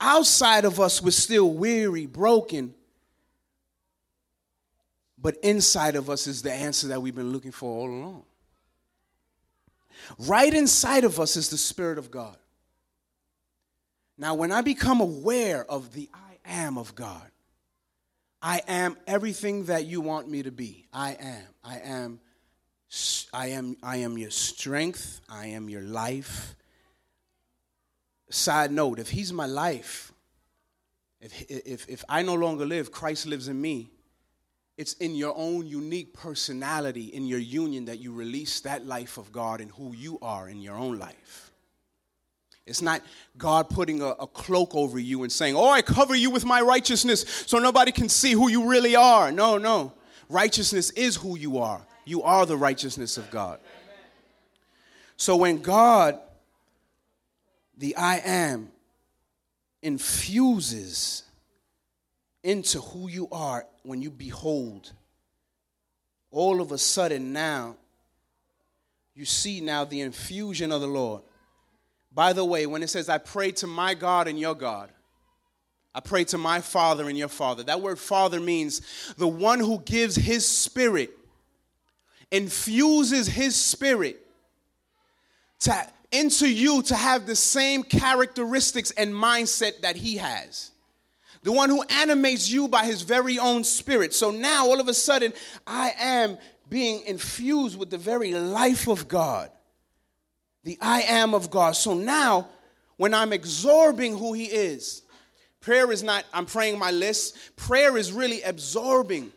Outside 0.00 0.64
of 0.64 0.80
us, 0.80 1.00
we're 1.00 1.12
still 1.12 1.52
weary, 1.52 2.06
broken, 2.06 2.74
but 5.22 5.36
inside 5.44 5.94
of 5.94 6.10
us 6.10 6.26
is 6.26 6.42
the 6.42 6.52
answer 6.52 6.88
that 6.88 7.00
we've 7.00 7.14
been 7.14 7.30
looking 7.30 7.52
for 7.52 7.70
all 7.70 7.88
along. 7.88 8.24
Right 10.18 10.52
inside 10.52 11.04
of 11.04 11.20
us 11.20 11.36
is 11.36 11.48
the 11.48 11.58
Spirit 11.58 11.96
of 11.96 12.10
God. 12.10 12.36
Now, 14.18 14.34
when 14.34 14.50
I 14.50 14.62
become 14.62 15.00
aware 15.00 15.64
of 15.70 15.92
the 15.92 16.08
I 16.14 16.38
am 16.44 16.78
of 16.78 16.94
God, 16.94 17.30
I 18.40 18.62
am 18.66 18.96
everything 19.06 19.64
that 19.66 19.86
you 19.86 20.00
want 20.00 20.28
me 20.30 20.42
to 20.42 20.50
be. 20.50 20.86
I 20.92 21.12
am. 21.12 21.42
I 21.64 21.78
am. 21.80 22.20
I 23.32 23.48
am. 23.48 23.76
I 23.82 23.98
am 23.98 24.16
your 24.16 24.30
strength. 24.30 25.20
I 25.28 25.48
am 25.48 25.68
your 25.68 25.82
life. 25.82 26.54
Side 28.30 28.70
note: 28.70 28.98
If 28.98 29.10
He's 29.10 29.32
my 29.32 29.46
life, 29.46 30.12
if 31.20 31.50
if 31.50 31.88
if 31.88 32.04
I 32.08 32.22
no 32.22 32.34
longer 32.34 32.64
live, 32.64 32.92
Christ 32.92 33.26
lives 33.26 33.48
in 33.48 33.60
me. 33.60 33.90
It's 34.76 34.92
in 34.94 35.14
your 35.14 35.34
own 35.34 35.66
unique 35.66 36.12
personality, 36.12 37.06
in 37.06 37.26
your 37.26 37.38
union, 37.38 37.86
that 37.86 37.98
you 37.98 38.12
release 38.12 38.60
that 38.60 38.84
life 38.84 39.16
of 39.16 39.32
God 39.32 39.62
and 39.62 39.70
who 39.70 39.94
you 39.94 40.18
are 40.20 40.50
in 40.50 40.60
your 40.60 40.76
own 40.76 40.98
life. 40.98 41.45
It's 42.66 42.82
not 42.82 43.00
God 43.38 43.70
putting 43.70 44.02
a, 44.02 44.06
a, 44.06 44.26
cloak 44.26 44.74
over 44.74 44.98
you 44.98 45.22
and 45.22 45.30
saying, 45.30 45.54
Oh, 45.54 45.70
I 45.70 45.82
cover 45.82 46.16
you 46.16 46.30
with 46.30 46.44
my 46.44 46.60
righteousness 46.60 47.44
so 47.46 47.58
nobody 47.58 47.92
can 47.92 48.08
see 48.08 48.32
who 48.32 48.50
you 48.50 48.68
really 48.68 48.96
are. 48.96 49.30
No, 49.30 49.56
no. 49.56 49.92
Righteousness 50.28 50.90
is 50.90 51.14
who 51.14 51.38
you 51.38 51.58
are. 51.58 51.86
You 52.04 52.24
are 52.24 52.44
the 52.44 52.56
righteousness 52.56 53.16
of 53.16 53.30
God. 53.30 53.60
So 55.16 55.36
when 55.36 55.62
God, 55.62 56.18
the 57.78 57.96
I 57.96 58.18
am, 58.18 58.70
infuses 59.82 61.22
into 62.42 62.80
who 62.80 63.08
you 63.08 63.28
are 63.30 63.64
when 63.84 64.02
you 64.02 64.10
behold, 64.10 64.92
all 66.32 66.60
of 66.60 66.72
a 66.72 66.78
sudden 66.78 67.32
now, 67.32 67.76
you 69.14 69.24
see 69.24 69.60
now 69.60 69.84
the 69.84 70.00
infusion 70.00 70.72
of 70.72 70.80
the 70.80 70.86
Lord. 70.86 71.22
By 72.16 72.32
the 72.32 72.46
way, 72.46 72.64
when 72.64 72.82
it 72.82 72.88
says, 72.88 73.10
I 73.10 73.18
pray 73.18 73.52
to 73.52 73.66
my 73.66 73.92
God 73.92 74.26
and 74.26 74.40
your 74.40 74.54
God, 74.54 74.90
I 75.94 76.00
pray 76.00 76.24
to 76.24 76.38
my 76.38 76.62
Father 76.62 77.10
and 77.10 77.16
your 77.16 77.28
Father, 77.28 77.62
that 77.64 77.82
word 77.82 77.98
Father 77.98 78.40
means 78.40 78.80
the 79.18 79.28
one 79.28 79.60
who 79.60 79.80
gives 79.80 80.16
his 80.16 80.48
spirit, 80.48 81.10
infuses 82.30 83.26
his 83.28 83.54
spirit 83.54 84.26
to, 85.60 85.86
into 86.10 86.48
you 86.48 86.80
to 86.84 86.94
have 86.94 87.26
the 87.26 87.36
same 87.36 87.82
characteristics 87.82 88.92
and 88.92 89.12
mindset 89.12 89.82
that 89.82 89.96
he 89.96 90.16
has. 90.16 90.70
The 91.42 91.52
one 91.52 91.68
who 91.68 91.82
animates 91.82 92.50
you 92.50 92.66
by 92.66 92.86
his 92.86 93.02
very 93.02 93.38
own 93.38 93.62
spirit. 93.62 94.14
So 94.14 94.30
now, 94.30 94.66
all 94.66 94.80
of 94.80 94.88
a 94.88 94.94
sudden, 94.94 95.34
I 95.66 95.92
am 95.98 96.38
being 96.70 97.02
infused 97.02 97.78
with 97.78 97.90
the 97.90 97.98
very 97.98 98.32
life 98.32 98.88
of 98.88 99.06
God 99.06 99.50
the 100.66 100.76
I 100.80 101.02
am 101.02 101.32
of 101.32 101.48
God. 101.48 101.76
So 101.76 101.94
now, 101.94 102.48
when 102.96 103.14
I'm 103.14 103.32
absorbing 103.32 104.18
who 104.18 104.32
He 104.32 104.46
is, 104.46 105.02
prayer 105.60 105.90
is 105.92 106.02
not, 106.02 106.24
I'm 106.34 106.44
praying 106.44 106.78
my 106.78 106.90
list. 106.90 107.38
Prayer 107.54 107.96
is 107.96 108.12
really 108.12 108.42
absorbing. 108.42 109.32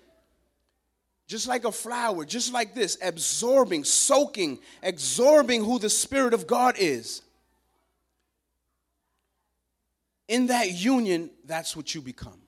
Just 1.28 1.48
like 1.48 1.66
a 1.66 1.72
flower, 1.72 2.26
just 2.26 2.52
like 2.52 2.74
this, 2.74 2.98
absorbing, 3.04 3.84
soaking, 3.84 4.58
absorbing 4.82 5.64
who 5.64 5.78
the 5.78 5.90
Spirit 5.90 6.34
of 6.34 6.48
God 6.48 6.76
is. 6.80 7.22
In 10.28 10.48
that 10.48 10.72
union, 10.72 11.30
that's 11.46 11.78
what 11.78 11.94
you 11.94 12.02
become. 12.02 12.42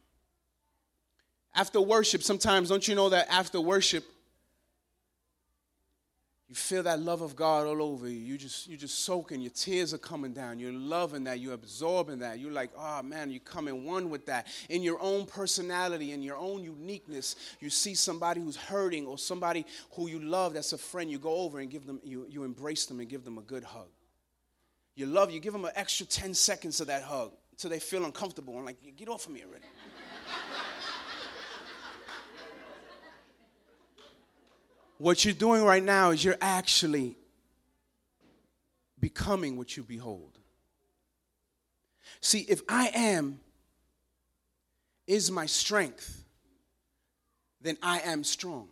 After 1.54 1.80
worship, 1.80 2.24
sometimes 2.24 2.70
don't 2.70 2.88
you 2.88 2.96
know 2.96 3.10
that 3.10 3.28
after 3.30 3.62
worship, 3.62 4.06
You 6.52 6.56
feel 6.56 6.84
that 6.84 7.00
love 7.00 7.22
of 7.22 7.38
God 7.38 7.66
all 7.66 7.82
over 7.82 8.10
you. 8.10 8.20
You 8.20 8.38
just 8.38 8.68
you 8.68 8.76
just 8.76 9.06
soaking. 9.06 9.40
Your 9.40 9.52
tears 9.52 9.94
are 9.94 9.98
coming 9.98 10.34
down. 10.34 10.60
You're 10.60 10.74
loving 10.74 11.24
that. 11.24 11.40
You're 11.40 11.54
absorbing 11.54 12.20
that. 12.20 12.40
You're 12.40 12.52
like, 12.52 12.72
oh 12.78 13.02
man, 13.04 13.32
you 13.32 13.40
come 13.40 13.70
in 13.70 13.86
one 13.86 14.10
with 14.10 14.26
that. 14.26 14.48
In 14.68 14.84
your 14.84 15.02
own 15.02 15.26
personality, 15.26 16.12
in 16.12 16.22
your 16.22 16.36
own 16.36 16.62
uniqueness, 16.62 17.38
you 17.62 17.70
see 17.70 17.96
somebody 17.96 18.42
who's 18.42 18.58
hurting 18.58 19.06
or 19.06 19.18
somebody 19.18 19.66
who 19.92 20.10
you 20.10 20.20
love 20.20 20.54
that's 20.54 20.74
a 20.74 20.78
friend. 20.78 21.10
You 21.10 21.20
go 21.20 21.36
over 21.36 21.60
and 21.60 21.70
give 21.70 21.86
them, 21.86 22.02
you, 22.04 22.26
you 22.30 22.44
embrace 22.44 22.86
them 22.86 23.00
and 23.00 23.08
give 23.08 23.24
them 23.24 23.38
a 23.38 23.44
good 23.44 23.64
hug. 23.64 23.88
You 24.94 25.06
love, 25.06 25.32
you 25.32 25.40
give 25.40 25.54
them 25.54 25.64
an 25.64 25.72
extra 25.76 26.06
10 26.06 26.34
seconds 26.34 26.82
of 26.82 26.88
that 26.88 27.04
hug 27.04 27.32
until 27.52 27.70
they 27.70 27.80
feel 27.80 28.04
uncomfortable 28.04 28.58
and 28.58 28.66
like, 28.66 28.76
get 28.98 29.08
off 29.08 29.26
of 29.26 29.32
me 29.32 29.42
already. 29.48 29.64
What 35.02 35.26
you're 35.26 35.34
doing 35.34 35.64
right 35.64 35.84
now 35.84 36.12
is 36.12 36.24
you're 36.24 36.38
actually 36.40 37.16
becoming 39.00 39.58
what 39.58 39.76
you 39.76 39.82
behold. 39.82 40.38
See, 42.20 42.42
if 42.42 42.62
I 42.70 42.92
am 42.94 43.40
is 45.08 45.32
my 45.32 45.48
strength, 45.48 46.24
then 47.62 47.78
I 47.82 48.02
am 48.02 48.24
strong. 48.24 48.68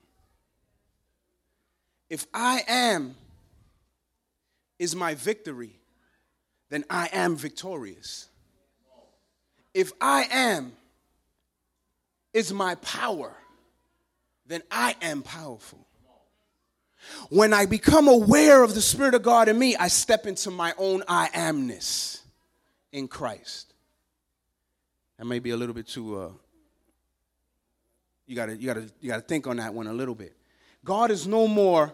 If 2.12 2.28
I 2.32 2.62
am 2.68 3.16
is 4.78 4.96
my 4.96 5.16
victory, 5.16 5.80
then 6.70 6.86
I 6.92 7.10
am 7.12 7.38
victorious. 7.38 8.30
If 9.74 9.92
I 10.00 10.28
am 10.30 10.74
is 12.34 12.54
my 12.54 12.76
power, 12.76 13.36
then 14.46 14.62
I 14.70 14.96
am 15.02 15.24
powerful. 15.24 15.88
When 17.30 17.54
I 17.54 17.66
become 17.66 18.08
aware 18.08 18.64
of 18.64 18.76
the 18.76 18.82
Spirit 18.82 19.14
of 19.14 19.24
God 19.24 19.48
in 19.48 19.58
me, 19.58 19.76
I 19.76 19.88
step 19.88 20.26
into 20.26 20.52
my 20.52 20.74
own 20.78 21.04
I 21.08 21.30
amness 21.30 22.22
in 22.92 23.08
Christ. 23.08 23.74
That 25.18 25.26
may 25.26 25.40
be 25.40 25.52
a 25.52 25.58
little 25.58 25.76
bit 25.76 25.88
too 25.88 26.20
uh, 26.20 26.30
you 28.30 28.36
gotta 28.36 28.56
you 28.56 28.68
gotta 28.68 28.88
you 29.02 29.10
gotta 29.10 29.24
think 29.24 29.48
on 29.48 29.58
that 29.58 29.74
one 29.74 29.88
a 29.88 29.94
little 29.94 30.16
bit. 30.16 30.36
God 30.86 31.12
is 31.12 31.28
no 31.28 31.48
more 31.48 31.94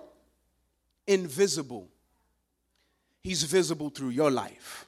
invisible. 1.08 1.88
He's 3.22 3.44
visible 3.44 3.90
through 3.90 4.10
your 4.10 4.30
life. 4.30 4.86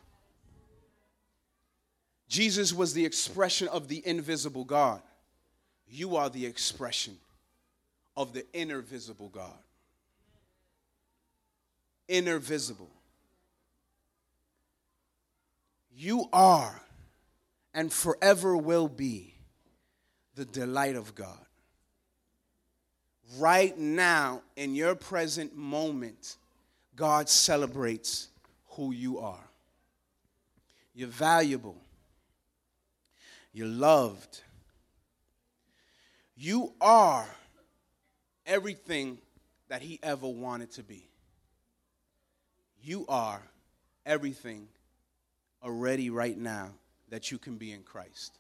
Jesus 2.28 2.74
was 2.74 2.94
the 2.94 3.06
expression 3.06 3.70
of 3.70 3.88
the 3.88 4.06
invisible 4.06 4.66
God. 4.66 5.02
You 5.90 6.18
are 6.18 6.30
the 6.30 6.46
expression 6.46 7.18
of 8.18 8.34
the 8.34 8.46
inner 8.54 8.82
visible 8.82 9.30
God 9.30 9.58
inner 12.08 12.40
visible. 12.40 12.90
You 15.96 16.26
are 16.32 16.82
and 17.74 17.92
forever 17.92 18.56
will 18.58 18.88
be 18.88 19.34
the 20.36 20.46
delight 20.46 20.96
of 20.96 21.16
God. 21.16 21.38
Right 23.38 23.78
now, 23.78 24.42
in 24.56 24.74
your 24.74 24.96
present 24.96 25.56
moment, 25.56 26.38
God 26.96 27.28
celebrates 27.30 28.30
who 28.70 28.92
you 28.92 29.20
are. 29.20 29.44
You're 30.94 31.10
valuable. 31.10 31.76
You're 33.54 33.68
loved. 33.68 34.42
You 36.36 36.74
are 36.80 37.28
everything 38.46 39.18
that 39.68 39.82
He 39.82 40.00
ever 40.02 40.28
wanted 40.28 40.72
to 40.74 40.84
be. 40.84 41.07
You 42.82 43.06
are 43.08 43.42
everything 44.06 44.68
already 45.64 46.10
right 46.10 46.38
now 46.38 46.70
that 47.10 47.32
you 47.32 47.38
can 47.38 47.58
be 47.58 47.72
in 47.72 47.84
Christ. 47.84 48.38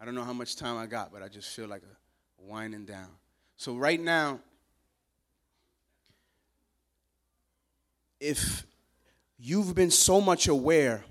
I 0.00 0.04
don't 0.04 0.14
know 0.14 0.24
how 0.24 0.32
much 0.32 0.56
time 0.56 0.76
I 0.76 0.86
got, 0.86 1.12
but 1.12 1.22
I 1.22 1.28
just 1.28 1.54
feel 1.54 1.68
like 1.68 1.82
a 1.82 2.42
winding 2.42 2.84
down. 2.84 3.08
So, 3.56 3.76
right 3.76 4.00
now, 4.00 4.40
if 8.20 8.66
you've 9.38 9.74
been 9.74 9.90
so 9.90 10.20
much 10.20 10.48
aware 10.48 11.04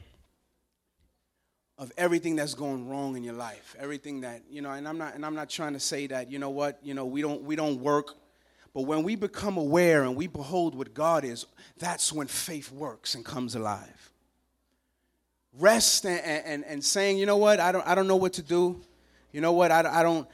of 1.78 1.92
everything 1.98 2.36
that's 2.36 2.54
going 2.54 2.88
wrong 2.88 3.18
in 3.18 3.24
your 3.24 3.34
life, 3.34 3.76
everything 3.80 4.22
that, 4.22 4.44
you 4.50 4.62
know, 4.62 4.72
and 4.72 4.88
I'm 4.88 4.98
not 4.98 5.16
and 5.16 5.26
I'm 5.26 5.36
not 5.36 5.50
trying 5.50 5.74
to 5.74 5.80
say 5.80 6.08
that, 6.08 6.32
you 6.32 6.40
know 6.40 6.50
what, 6.52 6.80
you 6.84 6.94
know, 6.94 7.06
we 7.06 7.22
don't 7.22 7.44
we 7.44 7.56
don't 7.56 7.82
work 7.82 8.16
but 8.76 8.82
when 8.82 9.04
we 9.04 9.16
become 9.16 9.56
aware 9.56 10.04
and 10.04 10.18
we 10.18 10.28
behold 10.28 10.76
what 10.76 10.94
God 10.94 11.24
is, 11.24 11.46
that's 11.80 12.12
when 12.12 12.28
faith 12.28 12.74
works 12.74 13.16
and 13.16 13.24
comes 13.24 13.56
alive. 13.56 14.12
Rest 15.58 16.06
and, 16.06 16.20
and, 16.46 16.66
and 16.66 16.84
saying, 16.84 17.18
you 17.18 17.26
know 17.26 17.38
what, 17.38 17.62
I 17.62 17.72
don't, 17.72 17.88
I 17.88 17.96
don't 17.96 18.10
know 18.10 18.18
what 18.18 18.34
to 18.34 18.42
do. 18.42 18.82
You 19.32 19.40
know 19.40 19.54
what, 19.54 19.72
I, 19.72 20.00
I 20.02 20.04
don't, 20.04 20.28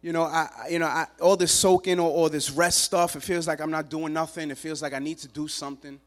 you 0.00 0.12
know, 0.12 0.22
I, 0.22 0.48
you 0.70 0.78
know, 0.78 0.86
I, 0.86 1.08
all 1.20 1.36
this 1.36 1.50
soaking 1.50 1.98
or, 1.98 2.08
or 2.08 2.30
this 2.30 2.52
rest 2.52 2.82
stuff, 2.82 3.16
it 3.16 3.22
feels 3.24 3.48
like 3.48 3.60
I'm 3.60 3.72
not 3.72 3.90
doing 3.90 4.12
nothing. 4.12 4.52
It 4.52 4.58
feels 4.58 4.80
like 4.80 4.92
I 4.92 5.00
need 5.00 5.18
to 5.18 5.28
do 5.28 5.48
something. 5.48 5.98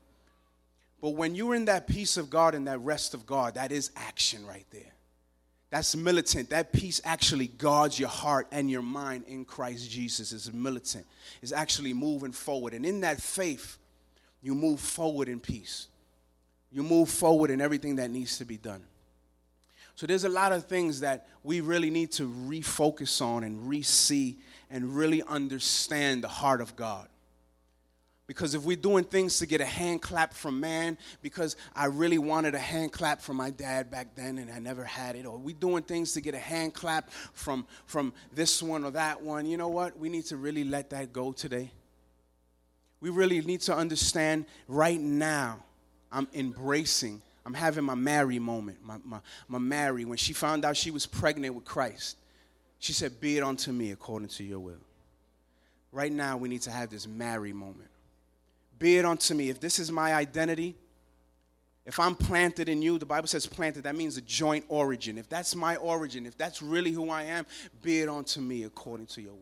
But 1.01 1.09
when 1.09 1.35
you're 1.35 1.55
in 1.55 1.65
that 1.65 1.87
peace 1.87 2.15
of 2.15 2.29
God 2.29 2.55
and 2.55 2.67
that 2.67 2.79
rest 2.79 3.13
of 3.13 3.25
God, 3.25 3.55
that 3.55 3.73
is 3.73 3.91
action 3.97 4.47
right 4.47 4.65
there. 4.71 4.93
That's 5.71 5.95
militant. 5.95 6.49
That 6.49 6.73
peace 6.73 7.01
actually 7.05 7.47
guards 7.47 7.97
your 7.97 8.09
heart 8.09 8.47
and 8.51 8.69
your 8.69 8.81
mind 8.81 9.23
in 9.27 9.45
Christ 9.45 9.89
Jesus. 9.89 10.33
Is 10.33 10.53
militant. 10.53 11.07
Is 11.41 11.53
actually 11.53 11.93
moving 11.93 12.33
forward. 12.33 12.73
And 12.73 12.85
in 12.85 13.01
that 13.01 13.21
faith, 13.21 13.77
you 14.41 14.53
move 14.53 14.81
forward 14.81 15.29
in 15.29 15.39
peace. 15.39 15.87
You 16.71 16.83
move 16.83 17.09
forward 17.09 17.49
in 17.49 17.61
everything 17.61 17.95
that 17.95 18.11
needs 18.11 18.37
to 18.37 18.45
be 18.45 18.57
done. 18.57 18.83
So 19.95 20.05
there's 20.07 20.25
a 20.25 20.29
lot 20.29 20.51
of 20.51 20.65
things 20.65 21.01
that 21.01 21.27
we 21.43 21.61
really 21.61 21.89
need 21.89 22.11
to 22.13 22.27
refocus 22.27 23.21
on 23.21 23.43
and 23.43 23.67
re-see 23.67 24.37
and 24.69 24.95
really 24.95 25.21
understand 25.23 26.23
the 26.23 26.27
heart 26.27 26.59
of 26.59 26.75
God. 26.75 27.07
Because 28.31 28.55
if 28.55 28.63
we're 28.63 28.77
doing 28.77 29.03
things 29.03 29.39
to 29.39 29.45
get 29.45 29.59
a 29.59 29.65
hand 29.65 30.01
clap 30.01 30.33
from 30.33 30.57
man, 30.57 30.97
because 31.21 31.57
I 31.75 31.87
really 31.87 32.17
wanted 32.17 32.55
a 32.55 32.59
hand 32.59 32.93
clap 32.93 33.19
from 33.19 33.35
my 33.35 33.49
dad 33.49 33.91
back 33.91 34.15
then 34.15 34.37
and 34.37 34.49
I 34.49 34.57
never 34.57 34.85
had 34.85 35.17
it, 35.17 35.25
or 35.25 35.37
we're 35.37 35.53
doing 35.53 35.83
things 35.83 36.13
to 36.13 36.21
get 36.21 36.33
a 36.33 36.39
hand 36.39 36.73
clap 36.73 37.11
from, 37.33 37.67
from 37.87 38.13
this 38.33 38.63
one 38.63 38.85
or 38.85 38.91
that 38.91 39.21
one, 39.21 39.47
you 39.47 39.57
know 39.57 39.67
what? 39.67 39.99
We 39.99 40.07
need 40.07 40.27
to 40.27 40.37
really 40.37 40.63
let 40.63 40.91
that 40.91 41.11
go 41.11 41.33
today. 41.33 41.71
We 43.01 43.09
really 43.09 43.41
need 43.41 43.59
to 43.63 43.75
understand 43.75 44.45
right 44.69 45.01
now, 45.01 45.61
I'm 46.09 46.29
embracing, 46.33 47.21
I'm 47.45 47.53
having 47.53 47.83
my 47.83 47.95
Mary 47.95 48.39
moment, 48.39 48.77
my, 48.81 48.95
my, 49.03 49.19
my 49.49 49.59
Mary. 49.59 50.05
When 50.05 50.17
she 50.17 50.31
found 50.31 50.63
out 50.63 50.77
she 50.77 50.91
was 50.91 51.05
pregnant 51.05 51.53
with 51.53 51.65
Christ, 51.65 52.15
she 52.79 52.93
said, 52.93 53.19
Be 53.19 53.37
it 53.37 53.43
unto 53.43 53.73
me 53.73 53.91
according 53.91 54.29
to 54.29 54.45
your 54.45 54.59
will. 54.59 54.79
Right 55.91 56.13
now, 56.13 56.37
we 56.37 56.47
need 56.47 56.61
to 56.61 56.71
have 56.71 56.89
this 56.89 57.05
Mary 57.05 57.51
moment 57.51 57.89
be 58.81 58.97
it 58.97 59.05
unto 59.05 59.35
me. 59.35 59.49
If 59.49 59.59
this 59.59 59.77
is 59.77 59.91
my 59.91 60.15
identity, 60.15 60.75
if 61.85 61.99
I'm 61.99 62.15
planted 62.15 62.67
in 62.67 62.81
you, 62.81 62.97
the 62.97 63.05
Bible 63.05 63.27
says 63.27 63.45
planted, 63.45 63.83
that 63.83 63.95
means 63.95 64.17
a 64.17 64.21
joint 64.21 64.65
origin. 64.69 65.19
If 65.19 65.29
that's 65.29 65.55
my 65.55 65.75
origin, 65.75 66.25
if 66.25 66.35
that's 66.35 66.63
really 66.63 66.91
who 66.91 67.11
I 67.11 67.23
am, 67.23 67.45
be 67.83 68.01
it 68.01 68.09
unto 68.09 68.41
me 68.41 68.63
according 68.63 69.05
to 69.07 69.21
your 69.21 69.33
will. 69.33 69.39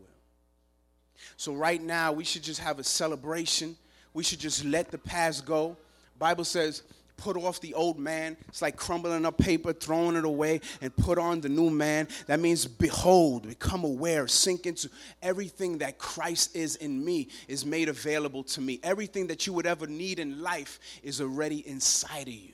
So 1.38 1.54
right 1.54 1.82
now, 1.82 2.12
we 2.12 2.26
should 2.26 2.44
just 2.44 2.60
have 2.60 2.80
a 2.80 2.84
celebration. 2.84 3.78
We 4.14 4.24
should 4.24 4.40
just 4.40 4.66
let 4.66 4.92
the 4.92 4.98
past 4.98 5.46
go. 5.46 5.78
Bible 6.18 6.44
says 6.44 6.84
put 7.20 7.38
off 7.38 7.60
the 7.60 7.74
old 7.74 8.00
man. 8.00 8.38
It's 8.48 8.62
like 8.62 8.78
crumbling 8.78 9.26
up 9.26 9.38
paper, 9.38 9.74
throwing 9.74 10.16
it 10.16 10.26
away, 10.26 10.62
and 10.82 10.96
put 10.96 11.18
on 11.18 11.42
the 11.42 11.50
new 11.50 11.70
man. 11.70 12.08
That 12.28 12.40
means 12.40 12.66
behold, 12.66 13.48
become 13.48 13.84
aware, 13.84 14.28
sink 14.28 14.66
into 14.66 14.90
everything 15.22 15.80
that 15.80 15.98
Christ 15.98 16.56
is 16.56 16.78
in 16.78 17.04
me 17.04 17.28
is 17.48 17.66
made 17.66 17.90
available 17.90 18.44
to 18.44 18.62
me. 18.62 18.80
Everything 18.84 19.28
that 19.28 19.46
you 19.46 19.54
would 19.54 19.66
ever 19.66 19.86
need 19.86 20.20
in 20.20 20.42
life 20.42 20.80
is 21.04 21.22
already 21.22 21.68
inside 21.68 22.28
of 22.28 22.34
you. 22.34 22.54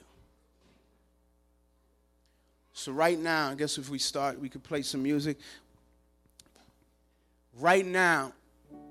So, 2.74 2.92
right 2.92 3.18
now, 3.18 3.52
I 3.52 3.56
guess 3.56 3.78
if 3.78 3.90
we 3.90 4.00
start, 4.00 4.40
we 4.40 4.50
could 4.50 4.64
play 4.64 4.82
some 4.82 5.02
music. 5.02 5.38
Right 7.58 7.86
now, 7.86 8.34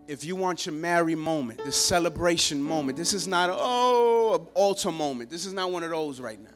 if 0.07 0.25
you 0.25 0.37
want 0.37 0.67
your 0.67 0.75
Mary 0.75 1.15
moment, 1.15 1.65
the 1.65 1.73
celebration 1.73 2.63
moment, 2.63 2.99
this 2.99 3.13
is 3.13 3.27
not, 3.27 3.51
oh, 3.53 4.35
an 4.35 4.47
altar 4.55 4.93
moment. 4.93 5.31
This 5.31 5.47
is 5.47 5.53
not 5.53 5.71
one 5.71 5.83
of 5.83 5.91
those 5.91 6.21
right 6.21 6.41
now. 6.41 6.51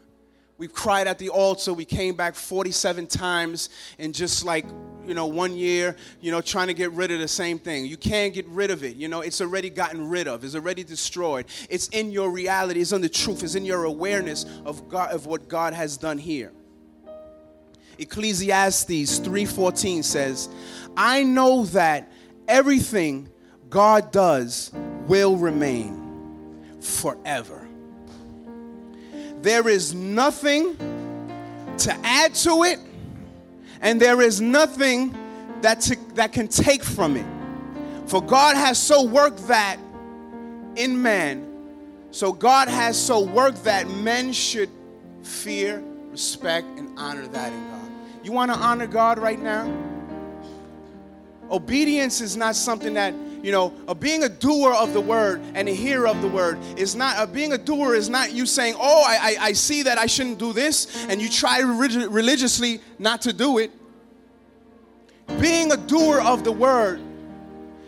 We've 0.59 0.72
cried 0.72 1.07
at 1.07 1.18
the 1.18 1.28
altar. 1.28 1.72
We 1.72 1.84
came 1.84 2.16
back 2.16 2.34
47 2.34 3.07
times 3.07 3.70
in 3.96 4.12
just 4.12 4.44
like, 4.44 4.66
you 5.07 5.14
know, 5.14 5.26
one 5.26 5.55
year, 5.55 5.94
you 6.20 6.32
know, 6.32 6.40
trying 6.40 6.66
to 6.66 6.74
get 6.74 6.90
rid 6.92 7.12
of 7.12 7.20
the 7.20 7.28
same 7.28 7.61
thing. 7.61 7.86
You 7.86 7.96
can't 7.96 8.34
get 8.34 8.46
rid 8.49 8.72
of 8.72 8.82
it. 8.82 8.96
You 8.96 9.07
know, 9.07 9.20
it's 9.20 9.40
already 9.40 9.70
gotten 9.70 10.09
rid 10.09 10.26
of. 10.26 10.42
It's 10.42 10.57
already 10.57 10.82
destroyed. 10.82 11.46
It's 11.70 11.86
in 11.88 12.11
your 12.11 12.30
reality. 12.30 12.80
It's 12.80 12.90
in 12.90 13.03
the 13.03 13.09
truth. 13.09 13.44
It's 13.44 13.55
in 13.55 13.64
your 13.64 13.84
awareness 13.84 14.46
of 14.64 14.88
God, 14.88 15.12
of 15.12 15.26
what 15.26 15.49
God 15.49 15.74
has 15.74 15.96
done 15.96 16.18
here. 16.18 16.53
Ecclesiastes 17.99 19.18
3:14 19.20 20.03
says, 20.03 20.49
"I 20.96 21.22
know 21.22 21.66
that 21.66 22.11
everything 22.49 23.28
God 23.70 24.12
does 24.12 24.70
will 25.06 25.36
remain. 25.36 25.96
forever. 26.80 27.66
There 29.42 29.68
is 29.68 29.94
nothing 29.94 30.76
to 31.78 31.92
add 32.04 32.34
to 32.36 32.64
it, 32.64 32.78
and 33.80 34.00
there 34.00 34.20
is 34.20 34.40
nothing 34.40 35.14
that, 35.62 35.80
to, 35.82 35.96
that 36.14 36.32
can 36.32 36.48
take 36.48 36.82
from 36.82 37.16
it. 37.16 37.26
For 38.06 38.22
God 38.22 38.56
has 38.56 38.78
so 38.78 39.04
worked 39.04 39.48
that 39.48 39.78
in 40.76 41.00
man, 41.02 41.44
so 42.10 42.32
God 42.32 42.68
has 42.68 42.98
so 43.00 43.20
worked 43.20 43.64
that 43.64 43.88
men 43.88 44.32
should 44.32 44.70
fear, 45.22 45.82
respect, 46.10 46.66
and 46.78 46.98
honor 46.98 47.26
that 47.26 47.52
in 47.52 47.70
God. 47.70 47.90
You 48.24 48.32
want 48.32 48.50
to 48.52 48.56
honor 48.56 48.86
God 48.86 49.18
right 49.18 49.40
now? 49.40 49.70
Obedience 51.50 52.20
is 52.20 52.36
not 52.36 52.56
something 52.56 52.94
that 52.94 53.14
you 53.43 53.53
know, 53.53 53.72
a 53.86 53.95
being 53.95 54.24
a 54.24 54.28
doer 54.28 54.72
of 54.72 54.93
the 54.93 55.01
word 55.01 55.41
and 55.55 55.68
a 55.68 55.74
hearer 55.74 56.09
of 56.09 56.20
the 56.22 56.28
word 56.28 56.59
is 56.76 56.95
not, 56.95 57.16
a 57.18 57.26
being 57.26 57.53
a 57.53 57.59
doer 57.59 57.95
is 57.95 58.09
not 58.09 58.32
you 58.32 58.47
saying, 58.47 58.74
oh, 58.78 59.05
I, 59.07 59.18
I, 59.20 59.36
I 59.49 59.53
see 59.53 59.82
that 59.84 59.99
I 59.99 60.07
shouldn't 60.07 60.39
do 60.39 60.53
this, 60.53 61.07
and 61.09 61.20
you 61.20 61.28
try 61.28 61.61
religiously 61.61 62.80
not 62.99 63.22
to 63.22 63.32
do 63.32 63.59
it. 63.59 63.70
Being 65.41 65.72
a 65.72 65.76
doer 65.76 66.20
of 66.20 66.43
the 66.43 66.53
word 66.53 67.01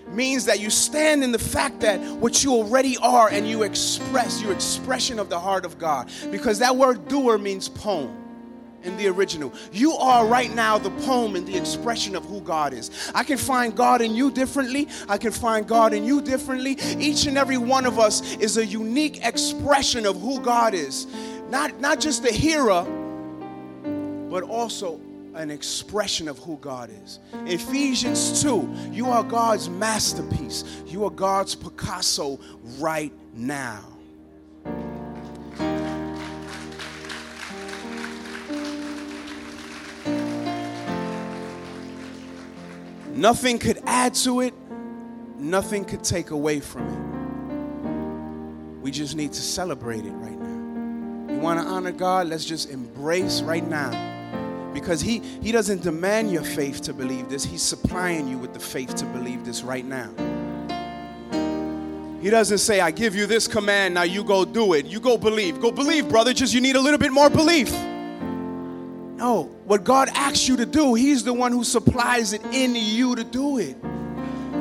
means 0.09 0.45
that 0.45 0.61
you 0.61 0.71
stand 0.71 1.25
in 1.25 1.33
the 1.33 1.39
fact 1.39 1.81
that 1.81 2.01
what 2.17 2.45
you 2.45 2.53
already 2.53 2.97
are 2.99 3.29
and 3.29 3.49
you 3.49 3.63
express 3.63 4.43
your 4.43 4.53
expression 4.53 5.19
of 5.19 5.29
the 5.29 5.39
heart 5.39 5.65
of 5.65 5.79
God. 5.79 6.11
Because 6.31 6.59
that 6.59 6.77
word 6.77 7.09
doer 7.09 7.39
means 7.39 7.69
poem 7.69 8.20
in 8.83 8.97
the 8.97 9.09
original. 9.09 9.53
You 9.73 9.93
are 9.93 10.27
right 10.27 10.53
now 10.55 10.79
the 10.79 10.91
poem 11.03 11.37
and 11.37 11.47
the 11.47 11.57
expression 11.57 12.17
of 12.17 12.25
who 12.25 12.41
God 12.41 12.73
is. 12.73 12.91
I 13.15 13.25
can 13.25 13.39
find 13.39 13.75
God 13.75 14.01
in 14.01 14.15
you 14.15 14.31
differently. 14.31 14.89
I 15.09 15.19
can 15.19 15.33
find 15.33 15.67
God 15.67 15.93
in 15.93 16.05
you 16.05 16.21
differently. 16.21 16.79
Each 16.99 17.27
and 17.27 17.37
every 17.37 17.59
one 17.59 17.87
of 17.87 17.99
us 17.99 18.37
is 18.37 18.57
a 18.57 18.65
unique 18.65 19.25
expression 19.25 20.07
of 20.07 20.21
who 20.21 20.41
God 20.41 20.75
is. 20.75 21.07
Not, 21.49 21.81
not 21.81 22.01
just 22.01 22.25
a 22.25 22.33
hearer, 22.33 22.85
but 24.31 24.45
also 24.45 25.01
an 25.35 25.51
expression 25.51 26.29
of 26.29 26.39
who 26.39 26.57
God 26.59 26.91
is. 27.05 27.19
Ephesians 27.47 28.43
2, 28.43 28.91
you 28.93 29.07
are 29.07 29.23
God's 29.23 29.69
masterpiece. 29.69 30.65
You 30.87 31.05
are 31.05 31.11
God's 31.11 31.55
Picasso 31.55 32.39
right 32.79 33.13
now. 33.35 33.85
Nothing 43.21 43.59
could 43.59 43.83
add 43.85 44.15
to 44.15 44.41
it, 44.41 44.55
nothing 45.37 45.85
could 45.85 46.03
take 46.03 46.31
away 46.31 46.59
from 46.59 46.89
it. 46.89 48.81
We 48.81 48.91
just 48.91 49.15
need 49.15 49.35
to 49.35 49.43
celebrate 49.43 50.07
it 50.07 50.13
right 50.13 50.41
now. 50.41 51.35
You 51.35 51.39
want 51.39 51.61
to 51.61 51.67
honor 51.67 51.93
God? 51.93 52.29
Let's 52.29 52.47
just 52.47 52.71
embrace 52.71 53.43
right 53.43 53.69
now. 53.69 54.71
Because 54.73 55.03
he, 55.03 55.19
he 55.19 55.53
doesn't 55.53 55.83
demand 55.83 56.33
your 56.33 56.45
faith 56.45 56.81
to 56.81 56.95
believe 56.95 57.29
this, 57.29 57.45
He's 57.45 57.61
supplying 57.61 58.27
you 58.27 58.39
with 58.39 58.55
the 58.55 58.59
faith 58.59 58.95
to 58.95 59.05
believe 59.05 59.45
this 59.45 59.63
right 59.63 59.85
now. 59.85 60.09
He 62.23 62.31
doesn't 62.31 62.57
say, 62.57 62.81
I 62.81 62.91
give 62.91 63.15
you 63.15 63.27
this 63.27 63.47
command, 63.47 63.93
now 63.93 64.05
you 64.05 64.25
go 64.25 64.47
do 64.47 64.73
it. 64.73 64.87
You 64.87 64.99
go 64.99 65.19
believe. 65.19 65.61
Go 65.61 65.71
believe, 65.71 66.09
brother, 66.09 66.33
just 66.33 66.55
you 66.55 66.63
need 66.63 66.77
a 66.77 66.81
little 66.81 66.99
bit 66.99 67.13
more 67.13 67.29
belief. 67.29 67.71
No, 69.21 69.43
what 69.67 69.85
God 69.85 70.09
asks 70.15 70.49
you 70.49 70.57
to 70.57 70.65
do, 70.65 70.95
He's 70.95 71.25
the 71.25 71.35
one 71.35 71.53
who 71.53 71.63
supplies 71.63 72.33
it 72.33 72.43
in 72.53 72.75
you 72.75 73.15
to 73.17 73.23
do 73.23 73.59
it. 73.59 73.77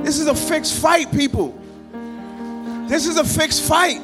This 0.03 0.19
is 0.19 0.27
a 0.27 0.35
fixed 0.35 0.81
fight, 0.81 1.09
people. 1.13 1.57
This 2.89 3.07
is 3.07 3.15
a 3.15 3.23
fixed 3.23 3.63
fight. 3.63 4.01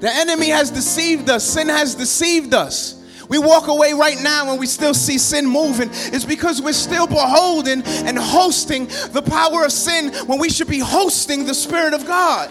The 0.00 0.12
enemy 0.12 0.48
has 0.48 0.72
deceived 0.72 1.30
us, 1.30 1.44
sin 1.44 1.68
has 1.68 1.94
deceived 1.94 2.52
us. 2.52 3.00
We 3.28 3.38
walk 3.38 3.68
away 3.68 3.92
right 3.92 4.20
now 4.20 4.50
and 4.50 4.58
we 4.58 4.66
still 4.66 4.92
see 4.92 5.18
sin 5.18 5.46
moving. 5.46 5.88
It's 5.92 6.24
because 6.24 6.60
we're 6.60 6.72
still 6.72 7.06
beholding 7.06 7.82
and 7.84 8.18
hosting 8.18 8.86
the 9.12 9.22
power 9.24 9.64
of 9.64 9.70
sin 9.70 10.12
when 10.26 10.40
we 10.40 10.50
should 10.50 10.66
be 10.66 10.80
hosting 10.80 11.46
the 11.46 11.54
Spirit 11.54 11.94
of 11.94 12.04
God. 12.08 12.50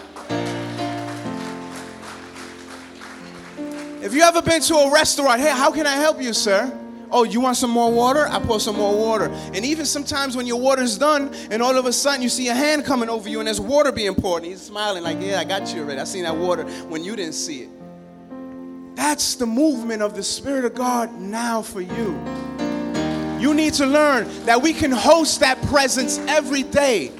If 4.02 4.14
you 4.14 4.22
ever 4.22 4.40
been 4.40 4.62
to 4.62 4.74
a 4.74 4.90
restaurant, 4.90 5.42
hey, 5.42 5.50
how 5.50 5.70
can 5.70 5.86
I 5.86 5.96
help 5.96 6.22
you, 6.22 6.32
sir? 6.32 6.74
Oh, 7.12 7.24
you 7.24 7.40
want 7.40 7.56
some 7.56 7.70
more 7.70 7.92
water? 7.92 8.26
I 8.28 8.38
pour 8.38 8.60
some 8.60 8.76
more 8.76 8.96
water. 8.96 9.26
And 9.54 9.64
even 9.64 9.84
sometimes 9.84 10.36
when 10.36 10.46
your 10.46 10.60
water's 10.60 10.96
done, 10.98 11.34
and 11.50 11.62
all 11.62 11.76
of 11.76 11.86
a 11.86 11.92
sudden 11.92 12.22
you 12.22 12.28
see 12.28 12.48
a 12.48 12.54
hand 12.54 12.84
coming 12.84 13.08
over 13.08 13.28
you 13.28 13.40
and 13.40 13.46
there's 13.46 13.60
water 13.60 13.92
being 13.92 14.14
poured, 14.14 14.42
and 14.42 14.52
he's 14.52 14.62
smiling 14.62 15.02
like, 15.02 15.18
Yeah, 15.20 15.40
I 15.40 15.44
got 15.44 15.74
you 15.74 15.82
already. 15.82 16.00
I 16.00 16.04
seen 16.04 16.24
that 16.24 16.36
water 16.36 16.64
when 16.88 17.04
you 17.04 17.16
didn't 17.16 17.34
see 17.34 17.62
it. 17.62 17.70
That's 18.96 19.36
the 19.36 19.46
movement 19.46 20.02
of 20.02 20.14
the 20.14 20.22
Spirit 20.22 20.64
of 20.64 20.74
God 20.74 21.12
now 21.18 21.62
for 21.62 21.80
you. 21.80 22.20
You 23.40 23.54
need 23.54 23.72
to 23.74 23.86
learn 23.86 24.28
that 24.44 24.60
we 24.60 24.74
can 24.74 24.90
host 24.90 25.40
that 25.40 25.60
presence 25.62 26.18
every 26.28 26.62
day. 26.62 27.10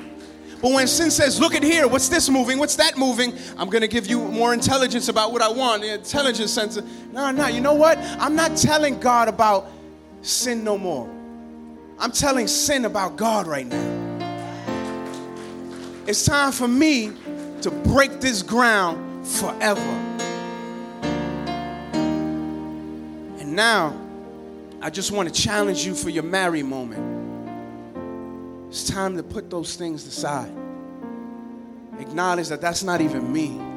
But 0.61 0.73
when 0.73 0.87
sin 0.87 1.11
says, 1.11 1.41
look 1.41 1.55
at 1.55 1.63
here, 1.63 1.89
what's 1.89 2.11
this 2.11 2.29
moving? 2.29 2.59
What's 2.59 2.77
that 2.77 2.99
moving? 2.99 3.33
I'm 3.57 3.71
going 3.71 3.81
to 3.81 3.89
give 3.89 4.07
you 4.07 4.21
more 4.29 4.53
intelligence 4.53 5.09
about 5.09 5.33
what 5.33 5.41
I 5.41 5.51
want, 5.51 5.81
the 5.81 5.95
intelligence 5.95 6.53
center. 6.53 6.83
No, 7.13 7.31
no, 7.31 7.47
you 7.47 7.63
know 7.63 7.73
what? 7.73 7.97
I'm 8.19 8.37
not 8.37 8.59
telling 8.59 9.01
God 9.01 9.29
about 9.29 9.73
sin 10.23 10.65
no 10.65 10.77
more. 10.79 11.09
I'm 11.99 12.13
telling 12.13 12.49
sin 12.49 12.85
about 12.85 13.17
God 13.17 13.47
right 13.47 13.67
now. 13.67 14.11
It's 16.07 16.25
time 16.25 16.53
for 16.53 16.67
me 16.67 17.13
to 17.63 17.71
break 17.71 18.21
this 18.21 18.43
ground 18.43 19.27
forever. 19.27 19.81
And 23.39 23.55
now, 23.55 23.95
I 24.81 24.91
just 24.91 25.13
want 25.13 25.33
to 25.33 25.43
challenge 25.43 25.85
you 25.85 25.95
for 25.95 26.09
your 26.09 26.23
Mary 26.23 26.63
moment. 26.63 27.19
It's 28.71 28.89
time 28.89 29.17
to 29.17 29.23
put 29.23 29.51
those 29.51 29.77
things 29.77 30.07
aside. 30.07 30.53
Acknowledge 31.99 32.49
that 32.49 32.61
that's 32.61 32.83
not 32.83 33.01
even 33.01 33.31
me. 33.31 33.70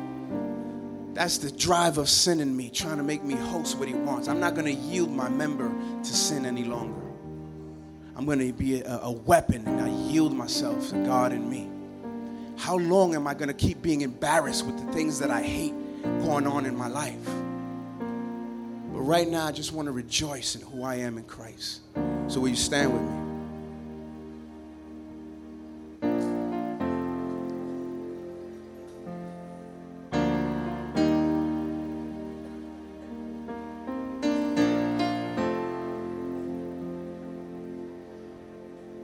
That's 1.14 1.38
the 1.38 1.52
drive 1.52 2.00
of 2.00 2.10
sin 2.10 2.40
in 2.40 2.56
me, 2.56 2.70
trying 2.70 2.98
to 2.98 3.04
make 3.04 3.24
me 3.24 3.36
host 3.36 3.78
what 3.78 3.88
he 3.88 3.94
wants. 3.94 4.28
I'm 4.28 4.40
not 4.40 4.56
going 4.56 4.66
to 4.66 4.74
yield 4.74 5.12
my 5.12 5.30
member 5.30 5.72
to 6.00 6.10
sin 6.10 6.46
any 6.46 6.64
longer. 6.64 7.00
I'm 8.16 8.26
going 8.26 8.40
to 8.40 8.52
be 8.52 8.82
a, 8.82 9.00
a, 9.00 9.12
weapon 9.12 9.68
and 9.68 9.82
I 9.82 9.90
yield 10.12 10.34
myself 10.34 10.90
to 10.90 11.04
God 11.04 11.32
in 11.32 11.50
me. 11.50 11.70
How 12.58 12.78
long 12.78 13.16
am 13.16 13.28
I 13.28 13.34
going 13.34 13.48
to 13.48 13.54
keep 13.54 13.82
being 13.82 14.02
embarrassed 14.02 14.66
with 14.66 14.84
the 14.84 14.92
things 14.94 15.20
that 15.20 15.32
I 15.32 15.42
hate 15.42 15.74
going 16.22 16.46
on 16.48 16.66
in 16.66 16.76
my 16.76 16.88
life? 16.88 17.26
But 18.94 19.02
right 19.02 19.28
now, 19.28 19.46
I 19.46 19.52
just 19.52 19.74
want 19.74 19.88
to 19.88 19.92
rejoice 19.92 20.56
in 20.56 20.62
who 20.62 20.84
I 20.84 20.96
am 20.96 21.18
in 21.18 21.24
Christ. 21.24 21.82
So, 22.28 22.40
will 22.40 22.50
you 22.50 22.56
stand 22.56 22.94
with 22.94 23.02
me? 23.02 23.33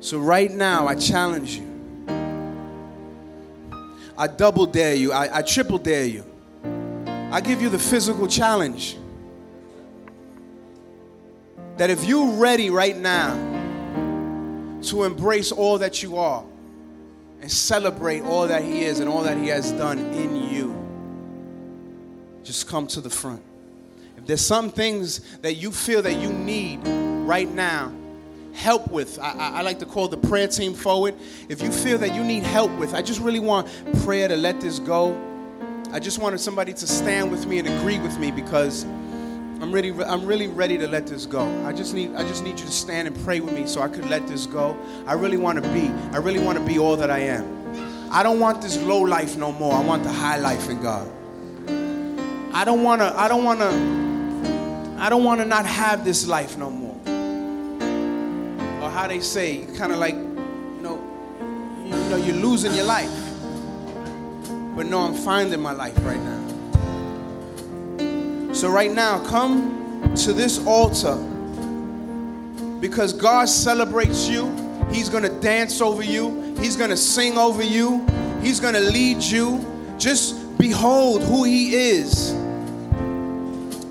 So, 0.09 0.17
right 0.17 0.49
now, 0.49 0.87
I 0.87 0.95
challenge 0.95 1.55
you. 1.55 1.67
I 4.17 4.25
double 4.25 4.65
dare 4.65 4.95
you. 4.95 5.11
I, 5.11 5.37
I 5.37 5.41
triple 5.43 5.77
dare 5.77 6.05
you. 6.05 6.25
I 7.31 7.39
give 7.41 7.61
you 7.61 7.69
the 7.69 7.77
physical 7.77 8.25
challenge 8.25 8.97
that 11.77 11.91
if 11.91 12.05
you're 12.05 12.31
ready 12.31 12.71
right 12.71 12.97
now 12.97 13.35
to 14.85 15.03
embrace 15.03 15.51
all 15.51 15.77
that 15.77 16.01
you 16.01 16.17
are 16.17 16.43
and 17.41 17.51
celebrate 17.51 18.21
all 18.21 18.47
that 18.47 18.63
He 18.63 18.85
is 18.85 19.01
and 19.01 19.07
all 19.07 19.21
that 19.21 19.37
He 19.37 19.49
has 19.49 19.71
done 19.73 19.99
in 19.99 20.35
you, 20.35 20.75
just 22.43 22.67
come 22.67 22.87
to 22.87 22.99
the 22.99 23.11
front. 23.11 23.43
If 24.17 24.25
there's 24.25 24.43
some 24.43 24.71
things 24.71 25.19
that 25.43 25.53
you 25.53 25.71
feel 25.71 26.01
that 26.01 26.15
you 26.15 26.33
need 26.33 26.79
right 27.27 27.47
now, 27.47 27.93
help 28.53 28.89
with, 28.91 29.19
I, 29.19 29.31
I, 29.55 29.61
like 29.61 29.79
to 29.79 29.85
call 29.85 30.07
the 30.07 30.17
prayer 30.17 30.47
team 30.47 30.73
forward. 30.73 31.15
If 31.47 31.61
you 31.61 31.71
feel 31.71 31.97
that 31.99 32.13
you 32.13 32.23
need 32.23 32.43
help 32.43 32.71
with, 32.77 32.93
I 32.93 33.01
just 33.01 33.21
really 33.21 33.39
want 33.39 33.67
prayer 34.03 34.27
to 34.27 34.35
let 34.35 34.59
this 34.59 34.79
go. 34.79 35.19
I 35.91 35.99
just 35.99 36.19
wanted 36.19 36.39
somebody 36.39 36.73
to 36.73 36.87
stand 36.87 37.31
with 37.31 37.47
me 37.47 37.59
and 37.59 37.67
agree 37.67 37.99
with 37.99 38.17
me 38.19 38.31
because 38.31 38.83
I'm 38.83 39.71
really, 39.71 39.91
I'm 40.03 40.25
really 40.25 40.47
ready 40.47 40.77
to 40.77 40.87
let 40.87 41.07
this 41.07 41.25
go. 41.25 41.45
I 41.65 41.73
just 41.73 41.93
need, 41.93 42.15
I 42.15 42.23
just 42.23 42.43
need 42.43 42.59
you 42.59 42.65
to 42.65 42.71
stand 42.71 43.07
and 43.07 43.17
pray 43.23 43.39
with 43.39 43.53
me 43.53 43.65
so 43.65 43.81
I 43.81 43.87
could 43.87 44.09
let 44.09 44.27
this 44.27 44.45
go. 44.45 44.77
I 45.05 45.13
really 45.13 45.37
want 45.37 45.63
to 45.63 45.69
be, 45.73 45.89
I 46.11 46.17
really 46.17 46.39
want 46.39 46.57
to 46.57 46.63
be 46.63 46.79
all 46.79 46.95
that 46.97 47.09
I 47.09 47.19
am. 47.19 48.09
I 48.11 48.23
don't 48.23 48.39
want 48.39 48.61
this 48.61 48.81
low 48.81 49.01
life 49.01 49.37
no 49.37 49.51
more. 49.51 49.73
I 49.73 49.81
want 49.81 50.03
the 50.03 50.11
high 50.11 50.37
life 50.37 50.69
in 50.69 50.81
God. 50.81 51.11
I 52.53 52.65
don't 52.65 52.83
want 52.83 53.01
to, 53.01 53.17
I 53.17 53.27
don't 53.27 53.43
want 53.43 53.59
to, 53.59 55.03
I 55.03 55.09
don't 55.09 55.23
want 55.23 55.39
to 55.39 55.45
not 55.45 55.65
have 55.65 56.03
this 56.03 56.27
life 56.27 56.57
no 56.57 56.69
more 56.69 56.88
how 58.89 59.07
they 59.07 59.19
say, 59.19 59.65
kind 59.77 59.91
of 59.91 59.99
like, 59.99 60.15
you 60.15 60.79
know, 60.81 60.99
you 61.83 61.91
know, 62.09 62.17
you're 62.17 62.35
losing 62.35 62.73
your 62.73 62.85
life. 62.85 63.11
But 64.75 64.85
no, 64.85 64.99
I'm 64.99 65.13
finding 65.13 65.61
my 65.61 65.71
life 65.71 65.97
right 65.99 66.19
now. 66.19 66.39
So, 68.53 68.69
right 68.69 68.91
now, 68.91 69.23
come 69.25 70.13
to 70.15 70.33
this 70.33 70.65
altar 70.65 71.15
because 72.79 73.13
God 73.13 73.47
celebrates 73.49 74.27
you. 74.27 74.49
He's 74.91 75.09
going 75.09 75.23
to 75.23 75.39
dance 75.39 75.81
over 75.81 76.03
you, 76.03 76.55
He's 76.59 76.75
going 76.75 76.89
to 76.89 76.97
sing 76.97 77.37
over 77.37 77.63
you, 77.63 78.05
He's 78.41 78.59
going 78.59 78.73
to 78.73 78.79
lead 78.79 79.21
you. 79.21 79.65
Just 79.97 80.57
behold 80.57 81.23
who 81.23 81.43
He 81.43 81.75
is 81.75 82.35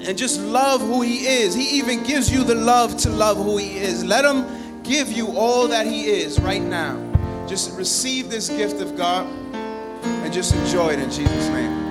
and 0.09 0.17
just 0.17 0.41
love 0.41 0.81
who 0.81 1.03
He 1.03 1.27
is. 1.27 1.55
He 1.55 1.79
even 1.79 2.03
gives 2.03 2.33
you 2.33 2.43
the 2.43 2.55
love 2.55 2.97
to 2.99 3.11
love 3.11 3.37
who 3.37 3.59
He 3.59 3.77
is. 3.77 4.05
Let 4.05 4.25
Him 4.25 4.47
give 4.89 5.12
you 5.12 5.28
all 5.36 5.68
that 5.68 5.86
He 5.86 6.07
is 6.07 6.41
right 6.41 6.62
now. 6.62 6.97
Just 7.47 7.76
receive 7.76 8.30
this 8.30 8.49
gift 8.49 8.80
of 8.80 8.97
God 8.97 9.26
and 10.03 10.32
just 10.32 10.55
enjoy 10.55 10.91
it 10.95 10.99
in 10.99 11.11
Jesus' 11.11 11.49
name. 11.49 11.88